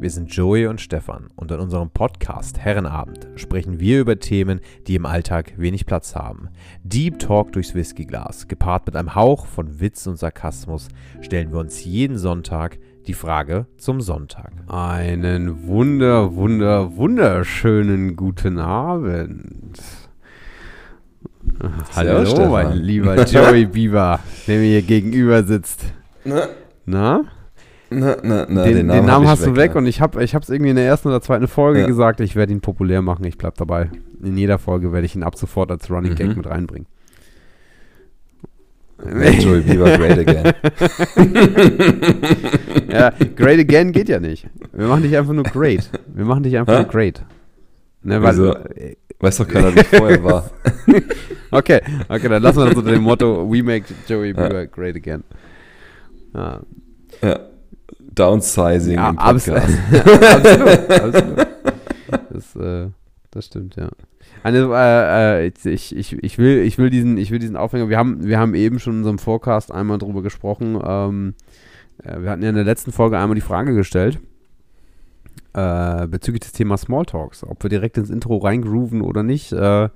Wir 0.00 0.08
sind 0.08 0.34
Joey 0.34 0.66
und 0.66 0.80
Stefan 0.80 1.28
und 1.36 1.50
in 1.50 1.60
unserem 1.60 1.90
Podcast 1.90 2.58
Herrenabend 2.58 3.28
sprechen 3.36 3.80
wir 3.80 4.00
über 4.00 4.18
Themen, 4.18 4.60
die 4.86 4.94
im 4.94 5.04
Alltag 5.04 5.52
wenig 5.58 5.84
Platz 5.84 6.16
haben. 6.16 6.48
Deep 6.84 7.18
Talk 7.18 7.52
durchs 7.52 7.74
Whiskyglas, 7.74 8.48
gepaart 8.48 8.86
mit 8.86 8.96
einem 8.96 9.14
Hauch 9.14 9.44
von 9.44 9.78
Witz 9.78 10.06
und 10.06 10.16
Sarkasmus, 10.16 10.88
stellen 11.20 11.52
wir 11.52 11.58
uns 11.58 11.84
jeden 11.84 12.16
Sonntag 12.16 12.78
die 13.06 13.12
Frage 13.12 13.66
zum 13.76 14.00
Sonntag. 14.00 14.52
Einen 14.68 15.66
wunder, 15.66 16.34
wunder, 16.34 16.96
wunderschönen 16.96 18.16
guten 18.16 18.58
Abend. 18.58 19.78
Hallo, 21.94 22.24
Stefan. 22.24 22.50
mein 22.50 22.76
lieber 22.78 23.22
Joey 23.26 23.66
Bieber, 23.66 24.20
der 24.46 24.60
mir 24.60 24.64
hier 24.66 24.82
gegenüber 24.82 25.42
sitzt. 25.42 25.84
Na, 26.24 26.48
Na? 26.86 27.24
Na, 27.90 28.16
na, 28.22 28.46
na, 28.48 28.64
den, 28.64 28.74
den 28.76 28.86
Namen, 28.86 29.10
hab 29.10 29.22
ich 29.22 29.28
hast 29.28 29.46
du 29.46 29.56
weg 29.56 29.72
ja. 29.72 29.78
und 29.78 29.86
ich 29.86 30.00
habe 30.00 30.18
es 30.20 30.48
irgendwie 30.48 30.70
in 30.70 30.76
der 30.76 30.86
ersten 30.86 31.08
oder 31.08 31.20
zweiten 31.20 31.48
Folge 31.48 31.80
Ja. 31.80 31.86
gesagt, 31.86 32.20
ich 32.20 32.36
werde 32.36 32.52
ihn 32.52 32.60
populär 32.60 33.02
machen. 33.02 33.24
Ich 33.24 33.36
bleib 33.38 33.56
dabei. 33.56 33.90
In 34.22 34.36
jeder 34.36 34.58
Folge 34.58 34.92
werde 34.92 35.06
ich 35.06 35.14
ihn 35.16 35.22
ab 35.22 35.36
sofort 35.36 35.70
als 35.70 35.90
Running 35.90 36.14
Gag 36.14 36.28
Mhm. 36.28 36.36
mit 36.36 36.46
reinbringen. 36.48 36.86
Make 39.02 39.38
Joey 39.38 39.62
Bieber 39.62 39.96
great 39.96 40.18
again. 40.18 40.52
ja, 42.90 43.10
great 43.34 43.58
again 43.58 43.92
geht 43.92 44.08
ja 44.08 44.20
nicht. 44.20 44.46
Wir 44.72 44.86
machen 44.88 45.02
dich 45.02 45.16
einfach 45.16 45.32
nur 45.32 45.44
great. 45.44 45.90
Wir 46.06 46.24
machen 46.24 46.42
dich 46.42 46.56
einfach 46.58 46.74
nur 46.82 46.84
great. 46.88 47.24
Ne, 48.02 48.22
weil, 48.22 48.32
Wieso? 48.32 48.54
Weiß 49.20 49.36
doch 49.38 49.48
keiner, 49.48 49.74
wie 49.74 49.84
vorher 49.84 50.22
war. 50.24 50.50
Okay, 51.52 51.80
okay, 52.08 52.28
dann 52.28 52.42
lassen 52.44 52.58
wir 52.58 52.66
das 52.66 52.76
unter 52.76 52.92
dem 52.92 53.02
Motto 53.02 53.44
We 53.50 53.60
make 53.60 53.84
Joey 54.06 54.32
Bieber 54.32 54.68
great 54.68 54.94
again. 54.94 55.24
Ja, 56.32 56.60
Ja. 57.22 57.40
Downsizing 58.14 58.94
ja 58.94 59.10
im 59.10 59.16
Podcast. 59.16 59.78
absolut, 59.92 60.90
absolut. 60.90 61.46
Das, 62.30 62.56
äh, 62.56 62.88
das 63.30 63.46
stimmt, 63.46 63.76
ja. 63.76 63.88
Eine, 64.42 64.70
äh, 64.72 65.46
äh, 65.46 65.52
ich, 65.64 65.94
ich, 65.94 66.12
ich, 66.22 66.38
will, 66.38 66.58
ich, 66.58 66.78
will 66.78 66.90
diesen, 66.90 67.18
ich 67.18 67.30
will 67.30 67.38
diesen 67.38 67.56
Aufhänger, 67.56 67.88
wir 67.88 67.98
haben, 67.98 68.24
wir 68.24 68.38
haben 68.38 68.54
eben 68.54 68.78
schon 68.78 68.94
in 68.94 68.98
unserem 69.00 69.18
Forecast 69.18 69.72
einmal 69.72 69.98
drüber 69.98 70.22
gesprochen. 70.22 70.80
Ähm, 70.82 71.34
äh, 72.02 72.20
wir 72.20 72.30
hatten 72.30 72.42
ja 72.42 72.48
in 72.48 72.54
der 72.54 72.64
letzten 72.64 72.92
Folge 72.92 73.18
einmal 73.18 73.34
die 73.34 73.42
Frage 73.42 73.74
gestellt, 73.74 74.18
äh, 75.52 76.06
bezüglich 76.06 76.40
des 76.40 76.52
Themas 76.52 76.82
Smalltalks, 76.82 77.44
ob 77.44 77.62
wir 77.62 77.70
direkt 77.70 77.98
ins 77.98 78.10
Intro 78.10 78.38
reingrooven 78.38 79.02
oder 79.02 79.22
nicht. 79.22 79.52
Äh, 79.52 79.88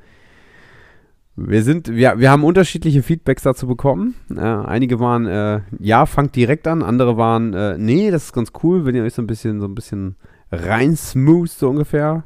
wir 1.36 1.62
sind, 1.62 1.88
wir, 1.88 2.18
wir 2.18 2.30
haben 2.30 2.44
unterschiedliche 2.44 3.02
Feedbacks 3.02 3.42
dazu 3.42 3.66
bekommen. 3.66 4.14
Äh, 4.30 4.40
einige 4.40 5.00
waren, 5.00 5.26
äh, 5.26 5.60
ja, 5.80 6.06
fangt 6.06 6.36
direkt 6.36 6.66
an, 6.68 6.82
andere 6.82 7.16
waren, 7.16 7.54
äh, 7.54 7.76
nee, 7.76 8.10
das 8.10 8.26
ist 8.26 8.32
ganz 8.32 8.52
cool, 8.62 8.84
wenn 8.84 8.94
ihr 8.94 9.02
euch 9.02 9.14
so 9.14 9.22
ein 9.22 9.26
bisschen, 9.26 9.60
so 9.60 9.66
ein 9.66 9.74
bisschen 9.74 10.16
rein 10.52 10.96
smooth, 10.96 11.48
so 11.50 11.70
ungefähr. 11.70 12.24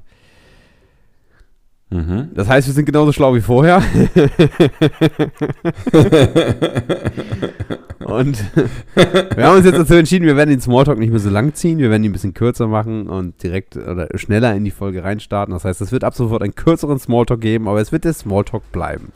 Mhm. 1.91 2.29
Das 2.35 2.49
heißt, 2.49 2.67
wir 2.67 2.75
sind 2.75 2.85
genauso 2.85 3.13
schlau 3.13 3.35
wie 3.35 3.41
vorher. 3.41 3.77
und 8.01 8.45
wir 8.95 9.45
haben 9.45 9.57
uns 9.57 9.65
jetzt 9.65 9.79
dazu 9.79 9.95
entschieden, 9.95 10.27
wir 10.27 10.37
werden 10.37 10.51
den 10.51 10.61
Smalltalk 10.61 10.99
nicht 10.99 11.11
mehr 11.11 11.19
so 11.19 11.31
lang 11.31 11.55
ziehen, 11.55 11.79
wir 11.79 11.89
werden 11.89 12.05
ihn 12.05 12.11
ein 12.11 12.13
bisschen 12.13 12.35
kürzer 12.35 12.67
machen 12.67 13.09
und 13.09 13.43
direkt 13.43 13.77
oder 13.77 14.09
schneller 14.17 14.55
in 14.55 14.67
die 14.67 14.71
Folge 14.71 15.03
reinstarten. 15.03 15.55
Das 15.55 15.65
heißt, 15.65 15.81
es 15.81 15.91
wird 15.91 16.05
ab 16.05 16.15
sofort 16.15 16.43
einen 16.43 16.55
kürzeren 16.55 16.99
Smalltalk 16.99 17.41
geben, 17.41 17.69
aber 17.69 17.81
es 17.81 17.91
wird 17.91 18.05
der 18.05 18.13
Smalltalk 18.13 18.71
bleiben. 18.71 19.13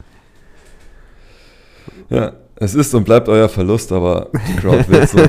Ja, 2.08 2.32
es 2.56 2.74
ist 2.74 2.94
und 2.94 3.04
bleibt 3.04 3.28
euer 3.28 3.50
Verlust, 3.50 3.92
aber 3.92 4.30
die 4.32 4.56
Crowd 4.56 4.88
will 4.88 5.06
so. 5.06 5.18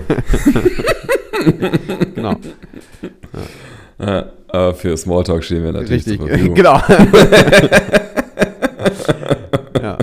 Genau. 2.15 2.35
Ja, 3.99 4.31
aber 4.53 4.73
für 4.73 4.95
Smalltalk 4.95 5.43
stehen 5.43 5.63
wir 5.63 5.73
natürlich 5.73 6.05
Richtig, 6.07 6.19
zur 6.19 6.29
Verfügung. 6.29 6.55
genau. 6.55 6.77
ja. 9.81 9.97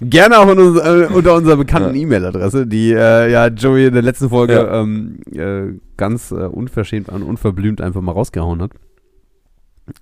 Gerne 0.00 0.38
auch 0.38 0.46
uns, 0.48 0.78
äh, 0.80 1.06
unter 1.14 1.34
unserer 1.36 1.56
bekannten 1.56 1.94
Ja. 1.94 2.02
E-Mail-Adresse, 2.02 2.66
die 2.66 2.92
äh, 2.92 3.30
ja 3.30 3.46
Joey 3.46 3.86
in 3.86 3.94
der 3.94 4.02
letzten 4.02 4.28
Folge 4.28 4.54
Ja. 4.54 4.80
ähm, 4.80 5.20
äh, 5.32 5.78
ganz 5.96 6.32
äh, 6.32 6.34
unverschämt 6.34 7.08
und 7.08 7.22
unverblümt 7.22 7.80
einfach 7.80 8.00
mal 8.00 8.12
rausgehauen 8.12 8.62
hat. 8.62 8.72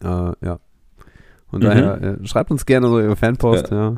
Äh, 0.03 0.47
ja. 0.47 0.59
Von 1.51 1.61
Mhm. 1.61 1.65
daher, 1.65 2.03
äh, 2.03 2.27
schreibt 2.27 2.51
uns 2.51 2.65
gerne 2.65 2.89
so 2.89 2.99
ihre 3.01 3.17
Fanpost, 3.17 3.71
ja. 3.71 3.97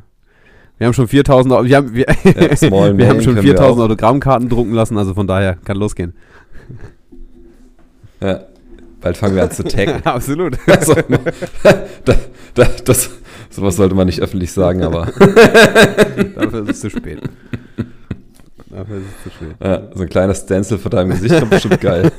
Wir 0.78 0.86
haben 0.86 0.94
schon 0.94 1.06
4000, 1.06 1.54
Au- 1.54 1.64
wir 1.64 1.76
haben, 1.76 1.94
wir, 1.94 2.06
wir 2.08 3.08
haben 3.08 3.20
schon 3.20 3.34
können 3.34 3.36
wir 3.36 3.42
4000 3.42 3.78
auch. 3.80 3.84
Autogrammkarten 3.84 4.48
drucken 4.48 4.72
lassen, 4.72 4.98
also 4.98 5.14
von 5.14 5.26
daher 5.28 5.54
kann 5.64 5.76
losgehen. 5.76 6.14
Ja, 8.20 8.40
bald 9.02 9.16
fangen 9.16 9.34
wir 9.34 9.42
an 9.42 9.50
zu 9.50 9.64
taggen. 9.64 10.00
Absolut. 10.04 10.56
Also, 10.66 10.94
da, 12.04 12.14
da, 12.54 12.66
das, 12.84 13.10
sowas 13.50 13.76
sollte 13.76 13.94
man 13.94 14.06
nicht 14.06 14.20
öffentlich 14.20 14.52
sagen, 14.52 14.82
aber 14.82 15.06
Dafür 15.06 16.62
ist 16.62 16.70
es 16.70 16.80
zu 16.80 16.90
spät. 16.90 17.20
Dafür 18.70 18.96
ist 18.98 19.04
es 19.18 19.22
zu 19.24 19.30
spät. 19.30 19.56
ja, 19.62 19.82
so 19.94 20.02
ein 20.02 20.08
kleiner 20.08 20.34
Stencil 20.34 20.78
vor 20.78 20.90
deinem 20.90 21.10
Gesicht 21.10 21.38
kommt 21.38 21.50
bestimmt 21.50 21.80
geil. 21.80 22.10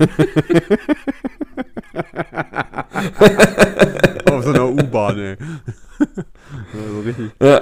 Auf 4.30 4.44
so 4.44 4.50
einer 4.52 4.70
U-Bahn, 4.70 5.20
ey. 5.20 5.38
so 6.74 7.02
richtig. 7.06 7.32
Ja, 7.42 7.62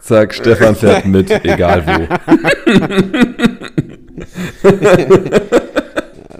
zack, 0.00 0.34
Stefan 0.34 0.74
fährt 0.74 1.04
mit, 1.06 1.30
egal 1.44 1.84
wo. 1.86 2.06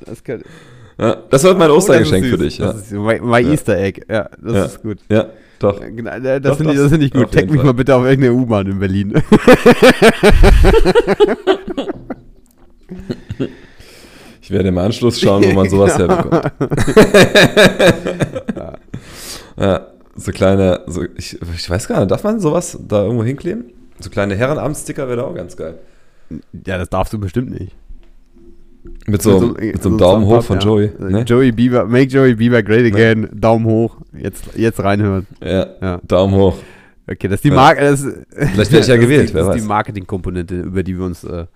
Das, 0.07 0.25
kann, 0.25 0.43
Ja, 1.01 1.17
das 1.31 1.43
wird 1.45 1.59
mein 1.59 1.71
Ostergeschenk 1.71 2.27
Oh, 2.27 2.31
für 2.31 2.39
dich. 2.39 2.59
Ja, 2.59 2.67
Das 2.73 2.83
ist 2.83 2.93
my, 2.93 3.19
my 3.21 3.41
Ja. 3.41 3.51
Easter 3.51 3.77
Egg. 3.79 4.03
Ja, 4.09 4.29
das 4.41 4.55
Ja. 4.55 4.65
ist 4.67 4.83
gut. 4.83 4.99
ja 5.11 5.27
doch. 5.59 5.81
Genau, 5.81 6.11
äh, 6.11 6.41
Das 6.41 6.53
Doch, 6.53 6.57
finde 6.59 6.73
ich, 6.75 6.79
das 6.79 6.93
ich 6.93 7.11
gut. 7.13 7.33
Tag 7.33 7.47
mich 7.47 7.57
Fall. 7.57 7.65
mal 7.67 7.75
bitte 7.75 7.95
auf 7.95 8.05
irgendeine 8.05 8.35
U-Bahn 8.35 8.67
in 8.67 8.79
Berlin. 8.79 9.23
Ich 14.43 14.51
werde 14.51 14.69
im 14.71 14.79
Anschluss 14.79 15.21
schauen, 15.21 15.45
wo 15.45 15.53
man 15.53 15.69
sowas 15.69 15.97
herbekommt. 15.99 16.53
ja, 19.57 19.87
so 20.17 20.33
kleine, 20.33 20.81
so, 20.89 21.03
ich, 21.17 21.41
ich 21.41 21.71
weiß 21.71 21.87
gar 21.87 22.01
nicht, 22.01 22.11
darf 22.11 22.25
man 22.25 22.41
sowas 22.41 22.77
da 22.89 23.05
irgendwo 23.05 23.23
hinkleben? 23.25 23.67
So 24.01 24.11
kleine 24.11 24.35
Herrenabendsticker 24.35 25.07
wäre 25.07 25.19
da 25.19 25.23
auch 25.25 25.35
ganz 25.35 25.57
geil. 25.57 25.79
ja, 26.67 26.79
das 26.79 26.89
darfst 26.89 27.13
du 27.13 27.19
bestimmt 27.19 27.51
nicht. 27.51 27.73
Mit 29.07 29.21
so, 29.23 29.41
mit 29.59 29.83
so 29.83 29.89
einem 29.91 29.99
Daumen 29.99 30.25
hoch 30.27 30.43
von 30.43 30.59
Joey. 30.59 30.91
Ja. 30.99 31.09
Ne? 31.11 31.23
Joey 31.23 31.53
Bieber, 31.53 31.85
make 31.87 32.07
Joey 32.09 32.35
Bieber 32.35 32.63
great 32.63 32.87
again. 32.93 33.29
Daumen 33.33 33.67
hoch. 33.67 33.99
Jetzt, 34.17 34.57
jetzt 34.57 34.81
reinhören. 34.83 35.27
Ja, 35.43 35.67
Ja. 35.81 36.01
Daumen 36.07 36.35
hoch. 36.35 36.57
Okay, 37.11 37.29
das 37.29 37.37
ist 37.39 37.45
die 37.45 37.49
Ja. 37.49 37.55
Marke. 37.57 37.81
Das, 37.83 38.01
Vielleicht 38.31 38.73
werde 38.73 38.79
ich 38.81 38.87
ja 38.87 38.97
gewählt, 38.97 39.31
die, 39.31 39.35
wer 39.35 39.41
Das 39.43 39.49
ist 39.49 39.55
weiß. 39.57 39.63
die 39.63 39.69
Marketingkomponente, 39.69 40.61
über 40.61 40.83
die 40.83 40.97
wir 40.97 41.05
uns, 41.05 41.25
äh, 41.25 41.47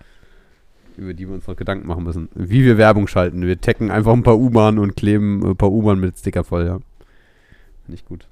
über 0.99 1.15
die 1.15 1.27
wir 1.27 1.35
uns 1.35 1.47
noch 1.47 1.57
Gedanken 1.57 1.87
machen 1.87 2.05
müssen. 2.05 2.29
Wie 2.35 2.65
wir 2.65 2.77
Werbung 2.77 3.07
schalten. 3.07 3.43
Wir 3.47 3.61
taggen 3.61 3.91
einfach 3.91 4.13
ein 4.13 4.23
paar 4.23 4.39
U-Bahnen 4.39 4.79
und 4.79 4.97
kleben 4.97 5.43
ein 5.45 5.57
paar 5.57 5.71
U-Bahnen 5.73 6.01
mit 6.01 6.19
Sticker 6.19 6.45
voll, 6.45 6.67
ja. 6.67 6.79
Nicht 7.87 8.07
gut. 8.07 8.27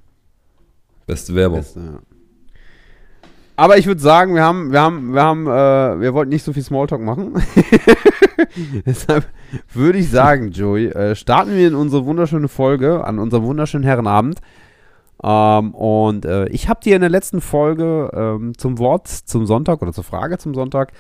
Beste 1.07 1.35
Werbung. 1.35 1.59
Beste, 1.61 1.81
ja. 1.81 1.99
Aber 3.63 3.79
ich 3.79 3.87
würde 3.87 4.01
sagen, 4.01 4.35
wir 4.35 4.43
haben, 4.43 4.73
wir 4.73 4.81
haben, 4.81 5.15
wir 5.15 5.23
haben, 5.23 5.47
äh, 5.47 6.01
wir 6.01 6.15
wollten 6.15 6.31
nicht 6.31 6.43
so 6.43 6.53
viel 6.53 6.65
Smalltalk 6.65 7.01
machen. 7.01 7.35
Deshalb 8.87 9.29
würde 9.73 9.99
ich 10.01 10.11
sagen, 10.11 10.51
Joey, 10.51 10.87
äh, 10.89 11.15
starten 11.15 11.55
wir 11.55 11.69
in 11.69 11.77
unsere 11.77 12.05
wunderschöne 12.05 12.49
Folge, 12.49 13.05
an 13.05 13.21
unserem 13.21 13.45
wunderschönen 13.45 13.85
Herrenabend. 13.85 14.41
Ähm, 15.23 15.77
und 15.77 16.25
äh, 16.25 16.49
ich 16.49 16.69
habe 16.69 16.81
dir 16.83 16.97
in 16.97 17.03
der 17.03 17.11
letzten 17.11 17.41
Folge 17.41 18.11
ähm, 18.13 18.59
zum 18.59 18.81
Wort 18.81 19.07
zum 19.07 19.47
Sonntag 19.47 19.81
oder 19.81 19.93
zur 19.93 20.03
Frage 20.03 20.39
zum 20.39 20.55
Sonntag 20.55 20.91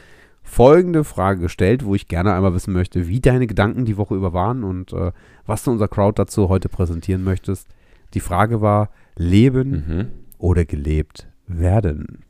folgende 0.44 1.02
Frage 1.02 1.40
gestellt, 1.40 1.84
wo 1.84 1.96
ich 1.96 2.06
gerne 2.06 2.32
einmal 2.32 2.54
wissen 2.54 2.72
möchte, 2.72 3.08
wie 3.08 3.18
deine 3.18 3.48
Gedanken 3.48 3.86
die 3.86 3.96
Woche 3.96 4.14
über 4.14 4.32
waren 4.34 4.62
und 4.62 4.92
äh, 4.92 5.10
was 5.46 5.64
du 5.64 5.72
unserer 5.72 5.88
Crowd 5.88 6.12
dazu 6.14 6.48
heute 6.48 6.68
präsentieren 6.68 7.24
möchtest. 7.24 7.66
Die 8.14 8.20
Frage 8.20 8.60
war, 8.60 8.90
Leben 9.16 9.70
Mhm. 9.88 10.06
oder 10.38 10.64
gelebt 10.64 11.26
werden. 11.48 12.22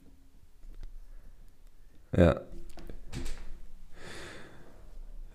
Ja. 2.16 2.40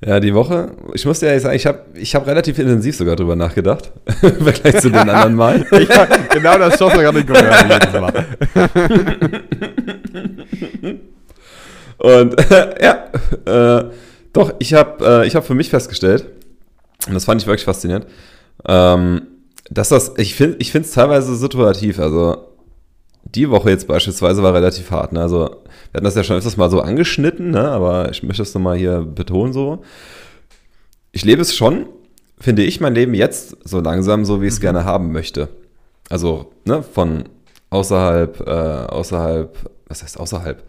Ja, 0.05 0.19
die 0.19 0.33
Woche, 0.35 0.73
ich 0.93 1.05
muss 1.07 1.19
dir 1.19 1.27
ehrlich 1.27 1.41
sagen, 1.41 1.55
ich 1.55 1.65
habe 1.65 1.79
ich 1.95 2.13
hab 2.13 2.27
relativ 2.27 2.59
intensiv 2.59 2.95
sogar 2.95 3.15
drüber 3.15 3.35
nachgedacht, 3.35 3.91
im 4.21 4.43
Vergleich 4.43 4.79
zu 4.79 4.89
den 4.89 5.09
anderen 5.09 5.33
Mal. 5.33 5.65
genau 6.31 6.57
das 6.59 6.77
schoss 6.77 6.95
mir 6.95 7.01
gerade 7.01 7.23
den 7.23 7.27
Kopf. 7.27 8.13
Und 11.97 12.35
ja, 12.81 13.05
äh, 13.45 13.85
doch, 14.33 14.53
ich 14.59 14.73
habe 14.75 15.23
äh, 15.23 15.27
ich 15.27 15.35
hab 15.35 15.47
für 15.47 15.55
mich 15.55 15.69
festgestellt, 15.69 16.27
und 17.07 17.15
das 17.15 17.25
fand 17.25 17.41
ich 17.41 17.47
wirklich 17.47 17.65
faszinierend, 17.65 18.05
ähm, 18.67 19.21
dass 19.71 19.89
das, 19.89 20.13
ich 20.17 20.35
finde 20.35 20.57
ich 20.59 20.73
es 20.75 20.91
teilweise 20.91 21.35
situativ, 21.35 21.99
also 21.99 22.47
die 23.35 23.49
Woche 23.49 23.69
jetzt 23.69 23.87
beispielsweise 23.87 24.43
war 24.43 24.53
relativ 24.53 24.91
hart. 24.91 25.13
Ne? 25.13 25.21
Also, 25.21 25.39
wir 25.39 25.93
hatten 25.93 26.05
das 26.05 26.15
ja 26.15 26.23
schon 26.23 26.37
öfters 26.37 26.57
mal 26.57 26.69
so 26.69 26.81
angeschnitten, 26.81 27.51
ne? 27.51 27.69
aber 27.69 28.09
ich 28.11 28.23
möchte 28.23 28.43
es 28.43 28.53
nochmal 28.53 28.77
hier 28.77 29.01
betonen 29.01 29.53
so. 29.53 29.83
Ich 31.11 31.25
lebe 31.25 31.41
es 31.41 31.55
schon 31.55 31.87
finde 32.39 32.63
ich 32.63 32.79
mein 32.79 32.95
Leben 32.95 33.13
jetzt 33.13 33.57
so 33.63 33.79
langsam 33.79 34.25
so, 34.25 34.41
wie 34.41 34.47
ich 34.47 34.53
es 34.53 34.59
gerne 34.59 34.85
haben 34.85 35.11
möchte. 35.11 35.49
Also, 36.09 36.51
ne, 36.65 36.83
von 36.83 37.25
außerhalb, 37.69 38.41
äh, 38.41 38.51
außerhalb, 38.51 39.57
was 39.87 40.03
heißt 40.03 40.19
außerhalb? 40.19 40.63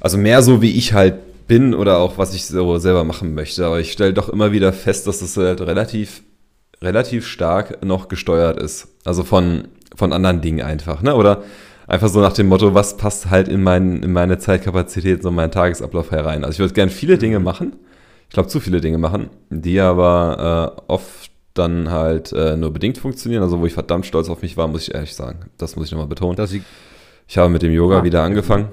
Also 0.00 0.18
mehr 0.18 0.42
so, 0.42 0.60
wie 0.60 0.76
ich 0.76 0.92
halt 0.92 1.46
bin 1.46 1.74
oder 1.74 1.98
auch 1.98 2.18
was 2.18 2.34
ich 2.34 2.46
so 2.46 2.78
selber 2.78 3.04
machen 3.04 3.34
möchte. 3.34 3.64
Aber 3.64 3.80
ich 3.80 3.92
stelle 3.92 4.12
doch 4.12 4.28
immer 4.28 4.52
wieder 4.52 4.72
fest, 4.72 5.06
dass 5.06 5.20
das 5.20 5.36
halt 5.36 5.60
relativ, 5.60 6.22
relativ 6.82 7.26
stark 7.26 7.84
noch 7.84 8.08
gesteuert 8.08 8.60
ist. 8.60 8.88
Also 9.04 9.24
von, 9.24 9.68
von 9.96 10.12
anderen 10.12 10.40
Dingen 10.40 10.62
einfach, 10.62 11.02
ne? 11.02 11.14
Oder 11.14 11.42
einfach 11.88 12.08
so 12.08 12.20
nach 12.20 12.32
dem 12.32 12.48
Motto, 12.48 12.74
was 12.74 12.96
passt 12.96 13.30
halt 13.30 13.48
in, 13.48 13.62
mein, 13.62 14.02
in 14.02 14.12
meine 14.12 14.38
Zeitkapazität, 14.38 15.22
so 15.22 15.30
meinen 15.30 15.50
Tagesablauf 15.50 16.10
herein. 16.10 16.44
Also 16.44 16.54
ich 16.56 16.58
würde 16.60 16.74
gerne 16.74 16.90
viele 16.90 17.18
Dinge 17.18 17.40
machen, 17.40 17.74
ich 18.28 18.34
glaube 18.34 18.48
zu 18.48 18.60
viele 18.60 18.80
Dinge 18.80 18.98
machen, 18.98 19.30
die 19.50 19.80
aber 19.80 20.76
äh, 20.76 20.82
oft 20.92 21.30
dann 21.54 21.90
halt 21.90 22.32
äh, 22.32 22.56
nur 22.56 22.72
bedingt 22.72 22.98
funktionieren. 22.98 23.42
Also 23.42 23.60
wo 23.60 23.66
ich 23.66 23.72
verdammt 23.72 24.04
stolz 24.06 24.28
auf 24.28 24.42
mich 24.42 24.56
war, 24.56 24.68
muss 24.68 24.88
ich 24.88 24.94
ehrlich 24.94 25.14
sagen. 25.14 25.46
Das 25.58 25.76
muss 25.76 25.86
ich 25.86 25.92
nochmal 25.92 26.08
betonen. 26.08 26.44
Sie, 26.46 26.62
Ich 27.28 27.38
habe 27.38 27.48
mit 27.48 27.62
dem 27.62 27.72
Yoga 27.72 28.00
Ah, 28.00 28.04
wieder 28.04 28.22
angefangen. 28.22 28.68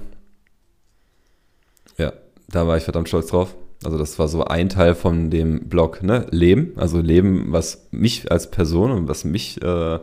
Ja, 1.98 2.14
da 2.50 2.68
war 2.68 2.78
ich 2.78 2.84
verdammt 2.84 3.08
stolz 3.08 3.28
drauf. 3.28 3.56
Also 3.86 3.98
das 3.98 4.18
war 4.19 4.28
so 4.28 4.46
ein 4.46 4.69
Teil 4.69 4.96
von 4.96 5.30
dem 5.30 5.68
Blog, 5.69 6.04
ne? 6.04 6.26
Leben, 6.31 6.74
also 6.78 7.00
Leben, 7.00 7.48
was 7.50 7.88
mich 7.92 8.31
als 8.31 8.50
Person 8.50 8.92
und 8.92 9.08
was 9.08 9.24
mich 9.26 9.62
äh, 9.62 10.00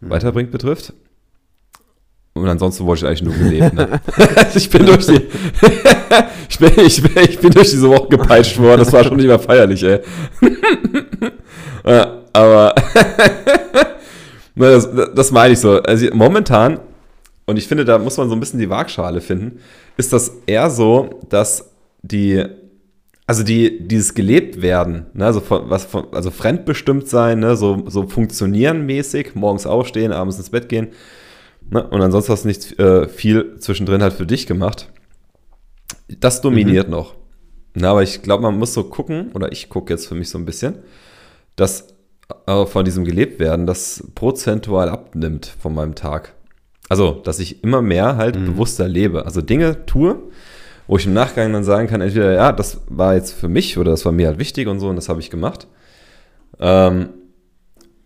weiterbringt, 0.00 0.50
betrifft. 0.50 0.92
Und 2.34 2.48
ansonsten 2.48 2.86
wollte 2.86 3.04
ich 3.04 3.08
eigentlich 3.08 3.22
nur 3.22 3.34
gelebt. 3.34 3.74
Ne? 3.74 4.00
ich 4.54 4.70
bin 4.70 4.86
durch 4.86 5.06
die, 5.06 5.16
ich, 6.48 6.58
bin, 6.58 6.72
ich, 6.76 7.02
bin, 7.02 7.24
ich 7.24 7.38
bin 7.38 7.50
durch 7.50 7.70
diese 7.70 7.88
Woche 7.88 8.08
gepeitscht 8.08 8.58
worden. 8.58 8.80
Das 8.80 8.92
war 8.92 9.04
schon 9.04 9.16
nicht 9.16 9.26
mehr 9.26 9.38
feierlich, 9.38 9.82
ey. 9.82 10.00
Aber 12.32 12.74
das, 14.54 14.88
das 15.14 15.30
meine 15.30 15.54
ich 15.54 15.60
so. 15.60 15.82
Also 15.82 16.06
momentan, 16.12 16.80
und 17.46 17.56
ich 17.56 17.66
finde, 17.66 17.84
da 17.84 17.98
muss 17.98 18.16
man 18.16 18.28
so 18.28 18.36
ein 18.36 18.40
bisschen 18.40 18.60
die 18.60 18.70
Waagschale 18.70 19.20
finden, 19.20 19.60
ist 19.96 20.12
das 20.12 20.32
eher 20.46 20.70
so, 20.70 21.20
dass 21.28 21.70
die, 22.02 22.44
also 23.28 23.42
die, 23.42 23.86
dieses 23.86 24.14
gelebt 24.14 24.62
werden, 24.62 25.06
ne, 25.12 25.26
also, 25.26 25.40
von, 25.40 25.68
was 25.68 25.84
von, 25.84 26.06
also 26.12 26.30
fremdbestimmt 26.30 27.06
sein, 27.06 27.40
ne, 27.40 27.56
so, 27.56 27.84
so 27.86 28.08
funktionieren 28.08 28.86
mäßig, 28.86 29.34
morgens 29.34 29.66
aufstehen, 29.66 30.12
abends 30.12 30.38
ins 30.38 30.48
Bett 30.48 30.70
gehen, 30.70 30.88
ne, 31.68 31.86
und 31.86 32.00
ansonsten 32.00 32.32
hast 32.32 32.44
du 32.44 32.48
nicht 32.48 32.78
äh, 32.80 33.06
viel 33.06 33.58
zwischendrin 33.58 34.02
halt 34.02 34.14
für 34.14 34.24
dich 34.24 34.46
gemacht. 34.46 34.90
Das 36.20 36.40
dominiert 36.40 36.88
noch. 36.88 37.16
Na, 37.74 37.90
aber 37.90 38.02
ich 38.02 38.22
glaube, 38.22 38.44
man 38.44 38.58
muss 38.58 38.72
so 38.72 38.84
gucken, 38.84 39.30
oder 39.34 39.52
ich 39.52 39.68
gucke 39.68 39.92
jetzt 39.92 40.06
für 40.06 40.14
mich 40.14 40.30
so 40.30 40.38
ein 40.38 40.46
bisschen, 40.46 40.78
dass 41.54 41.88
äh, 42.46 42.64
von 42.64 42.86
diesem 42.86 43.04
gelebt 43.04 43.40
werden, 43.40 43.66
das 43.66 44.04
prozentual 44.14 44.88
abnimmt 44.88 45.54
von 45.60 45.74
meinem 45.74 45.94
Tag. 45.94 46.34
Also, 46.88 47.20
dass 47.24 47.40
ich 47.40 47.62
immer 47.62 47.82
mehr 47.82 48.16
halt 48.16 48.42
bewusster 48.42 48.88
lebe. 48.88 49.26
Also 49.26 49.42
Dinge 49.42 49.84
tue, 49.84 50.18
wo 50.88 50.96
ich 50.96 51.06
im 51.06 51.12
Nachgang 51.12 51.52
dann 51.52 51.62
sagen 51.64 51.86
kann, 51.86 52.00
entweder, 52.00 52.32
ja, 52.32 52.50
das 52.50 52.80
war 52.88 53.14
jetzt 53.14 53.32
für 53.32 53.48
mich 53.48 53.78
oder 53.78 53.92
das 53.92 54.04
war 54.04 54.10
mir 54.12 54.26
halt 54.26 54.38
wichtig 54.40 54.66
und 54.66 54.80
so 54.80 54.88
und 54.88 54.96
das 54.96 55.08
habe 55.08 55.20
ich 55.20 55.30
gemacht. 55.30 55.68
Ähm, 56.58 57.10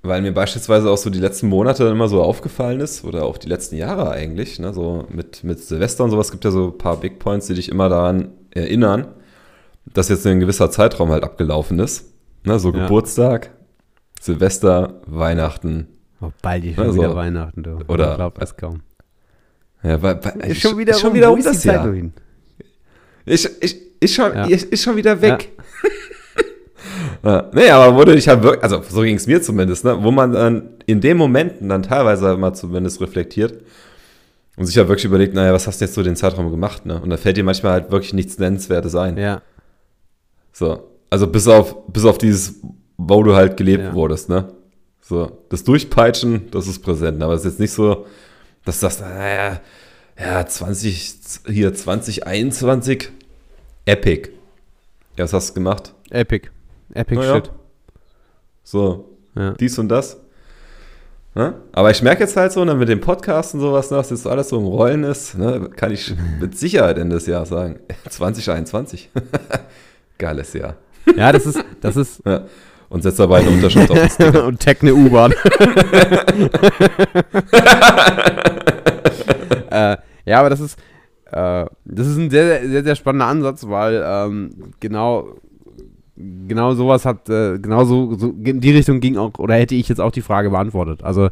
weil 0.02 0.20
mir 0.20 0.32
beispielsweise 0.34 0.90
auch 0.90 0.96
so 0.98 1.10
die 1.10 1.20
letzten 1.20 1.48
Monate 1.48 1.84
immer 1.84 2.08
so 2.08 2.22
aufgefallen 2.22 2.80
ist, 2.80 3.04
oder 3.04 3.24
auch 3.24 3.38
die 3.38 3.48
letzten 3.48 3.76
Jahre 3.76 4.10
eigentlich, 4.10 4.58
ne, 4.58 4.74
so 4.74 5.06
mit, 5.10 5.44
mit 5.44 5.60
Silvester 5.60 6.02
und 6.04 6.10
sowas, 6.10 6.32
gibt 6.32 6.44
ja 6.44 6.50
so 6.50 6.66
ein 6.68 6.78
paar 6.78 6.96
Big 6.96 7.20
Points, 7.20 7.46
die 7.46 7.54
dich 7.54 7.68
immer 7.68 7.88
daran 7.88 8.32
erinnern, 8.50 9.06
dass 9.94 10.08
jetzt 10.08 10.26
ein 10.26 10.40
gewisser 10.40 10.70
Zeitraum 10.72 11.10
halt 11.10 11.22
abgelaufen 11.22 11.78
ist. 11.78 12.12
Ne, 12.44 12.58
so 12.58 12.72
Ja. 12.72 12.82
Geburtstag, 12.82 13.50
Silvester, 14.20 15.00
Weihnachten. 15.06 15.86
oh, 16.20 16.30
bald 16.42 16.64
ist 16.64 16.74
schon 16.74 16.84
Also, 16.84 16.98
wieder 16.98 17.14
Weihnachten, 17.14 17.62
du. 17.62 17.78
oder- 17.86 18.10
Ich 18.10 18.16
glaub 18.16 18.42
es 18.42 18.56
kaum. 18.56 18.80
Ja, 19.84 20.02
weil, 20.02 20.18
weil, 20.24 20.54
schon 20.56 20.78
wieder, 20.78 20.94
schon 20.94 21.14
wieder 21.14 21.32
um 21.32 21.42
das 21.42 21.62
Jahr. 21.62 21.92
hin? 21.92 22.12
Ist, 23.24 23.44
ist, 23.46 23.76
ist, 24.00 24.14
schon, 24.14 24.34
Ja. 24.34 24.44
ist, 24.46 24.82
schon 24.82 24.96
wieder 24.96 25.20
weg. 25.20 25.48
Ja. 25.56 25.64
Nee, 27.52 27.68
aber 27.70 27.94
wurde 27.96 28.14
ich 28.16 28.26
halt 28.26 28.42
wirklich, 28.42 28.64
also 28.64 28.82
so 28.88 29.02
ging 29.02 29.14
es 29.14 29.28
mir 29.28 29.40
zumindest, 29.40 29.84
ne, 29.84 29.96
wo 30.02 30.10
man 30.10 30.32
dann 30.32 30.70
in 30.86 31.00
den 31.00 31.16
Momenten 31.16 31.68
dann 31.68 31.84
teilweise 31.84 32.36
mal 32.36 32.52
zumindest 32.52 33.00
reflektiert 33.00 33.62
und 34.56 34.66
sich 34.66 34.74
ja 34.74 34.88
wirklich 34.88 35.04
überlegt, 35.04 35.32
naja, 35.32 35.52
was 35.52 35.68
hast 35.68 35.80
du 35.80 35.84
jetzt 35.84 35.94
so 35.94 36.02
den 36.02 36.16
Zeitraum 36.16 36.50
gemacht, 36.50 36.84
ne? 36.84 37.00
Und 37.00 37.10
da 37.10 37.16
fällt 37.16 37.36
dir 37.36 37.44
manchmal 37.44 37.72
halt 37.74 37.92
wirklich 37.92 38.12
nichts 38.12 38.38
Nennenswertes 38.38 38.96
ein. 38.96 39.16
Ja. 39.18 39.40
So. 40.52 40.88
Also 41.10 41.28
bis 41.28 41.46
auf, 41.46 41.86
bis 41.86 42.04
auf 42.04 42.18
dieses, 42.18 42.56
wo 42.96 43.22
du 43.22 43.36
halt 43.36 43.56
gelebt 43.56 43.84
Ja. 43.84 43.94
wurdest, 43.94 44.28
ne? 44.28 44.48
So. 45.00 45.44
Das 45.48 45.62
Durchpeitschen, 45.62 46.50
das 46.50 46.66
ist 46.66 46.80
präsent, 46.80 47.22
aber 47.22 47.34
es 47.34 47.42
ist 47.44 47.52
jetzt 47.52 47.60
nicht 47.60 47.72
so, 47.72 48.04
dass 48.64 48.80
du 48.80 48.86
sagst, 48.86 49.00
naja, 49.00 49.60
ja, 50.18 50.46
20, 50.46 51.14
hier 51.46 51.74
2021, 51.74 53.10
Epic. 53.86 54.30
Ja, 55.16 55.24
was 55.24 55.32
hast 55.32 55.50
du 55.50 55.54
gemacht? 55.54 55.94
Epic. 56.10 56.48
Epic 56.94 57.20
Naja. 57.20 57.34
Shit. 57.36 57.50
So, 58.64 59.16
Ja. 59.34 59.52
dies 59.52 59.78
und 59.78 59.88
das. 59.88 60.18
Ne? 61.34 61.54
Aber 61.72 61.90
ich 61.90 62.02
merke 62.02 62.22
jetzt 62.22 62.36
halt 62.36 62.52
so, 62.52 62.62
ne, 62.64 62.74
mit 62.74 62.88
dem 62.90 63.00
Podcast 63.00 63.54
und 63.54 63.60
sowas, 63.60 63.90
ne, 63.90 63.96
was 63.96 64.10
jetzt 64.10 64.26
alles 64.26 64.50
so 64.50 64.58
im 64.58 64.66
Rollen 64.66 65.02
ist, 65.04 65.36
ne, 65.38 65.70
kann 65.74 65.90
ich 65.90 66.14
mit 66.40 66.58
Sicherheit 66.58 66.98
Ende 66.98 67.16
des 67.16 67.26
Jahres 67.26 67.48
sagen. 67.48 67.80
2021. 68.10 69.10
Geiles 70.18 70.52
Jahr. 70.52 70.76
ja, 71.16 71.32
das 71.32 71.46
ist, 71.46 71.64
das 71.80 71.96
ist, 71.96 72.20
Ja. 72.26 72.44
Und 72.90 73.02
setzt 73.02 73.18
dabei 73.18 73.38
eine 73.38 73.48
Unterschrift 73.48 73.90
auf 73.90 74.12
Sticker. 74.12 74.44
und 74.46 74.60
tag 74.60 74.82
eine 74.82 74.92
U-Bahn. 74.94 75.32
Äh, 79.90 79.96
ja, 80.24 80.40
aber 80.40 80.50
das 80.50 80.60
ist, 80.60 80.78
äh, 81.26 81.66
das 81.84 82.06
ist 82.06 82.16
ein 82.16 82.30
sehr, 82.30 82.68
sehr, 82.68 82.84
sehr, 82.84 82.94
spannender 82.94 83.26
Ansatz, 83.26 83.66
weil 83.66 84.02
ähm, 84.04 84.50
genau, 84.80 85.36
genau 86.16 86.74
sowas 86.74 87.04
hat, 87.04 87.28
äh, 87.28 87.58
genau 87.58 87.84
so, 87.84 88.14
so 88.14 88.34
in 88.44 88.60
die 88.60 88.70
Richtung 88.70 89.00
ging 89.00 89.16
auch, 89.16 89.38
oder 89.38 89.54
hätte 89.54 89.74
ich 89.74 89.88
jetzt 89.88 90.00
auch 90.00 90.12
die 90.12 90.20
Frage 90.20 90.50
beantwortet. 90.50 91.02
Also 91.02 91.30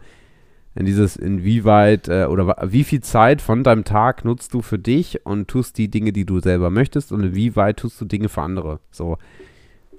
in 0.75 0.87
dieses, 0.87 1.17
inwieweit 1.17 2.09
äh, 2.09 2.27
oder 2.27 2.57
wie 2.69 2.85
viel 2.85 3.01
Zeit 3.01 3.43
von 3.43 3.65
deinem 3.65 3.85
Tag 3.85 4.25
nutzt 4.25 4.55
du 4.55 4.63
für 4.63 4.79
dich 4.79 5.27
und 5.27 5.49
tust 5.49 5.77
die 5.79 5.89
Dinge, 5.89 6.13
die 6.13 6.25
du 6.25 6.41
selber 6.41 6.71
möchtest 6.71 7.13
und 7.13 7.23
inwieweit 7.23 7.79
tust 7.79 8.01
du 8.01 8.05
Dinge 8.05 8.29
für 8.29 8.43
andere. 8.43 8.81
So. 8.91 9.19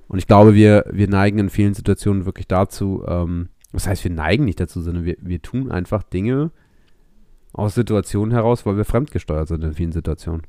Und 0.08 0.18
ich 0.18 0.28
glaube, 0.28 0.56
wir, 0.56 0.86
wir 0.92 1.08
neigen 1.10 1.40
in 1.40 1.50
vielen 1.50 1.74
Situationen 1.74 2.26
wirklich 2.26 2.48
dazu, 2.48 3.04
ähm, 3.08 3.50
was 3.72 3.88
heißt, 3.88 4.04
wir 4.04 4.12
neigen 4.12 4.46
nicht 4.46 4.60
dazu, 4.60 4.82
sondern 4.82 5.06
wir, 5.06 5.18
wir 5.22 5.42
tun 5.42 5.72
einfach 5.72 6.04
Dinge 6.04 6.52
aus 7.54 7.76
Situationen 7.76 8.32
heraus, 8.32 8.66
weil 8.66 8.78
wir 8.78 8.86
fremdgesteuert 8.86 9.48
sind 9.48 9.64
in 9.64 9.74
vielen 9.74 9.92
Situationen. 9.92 10.44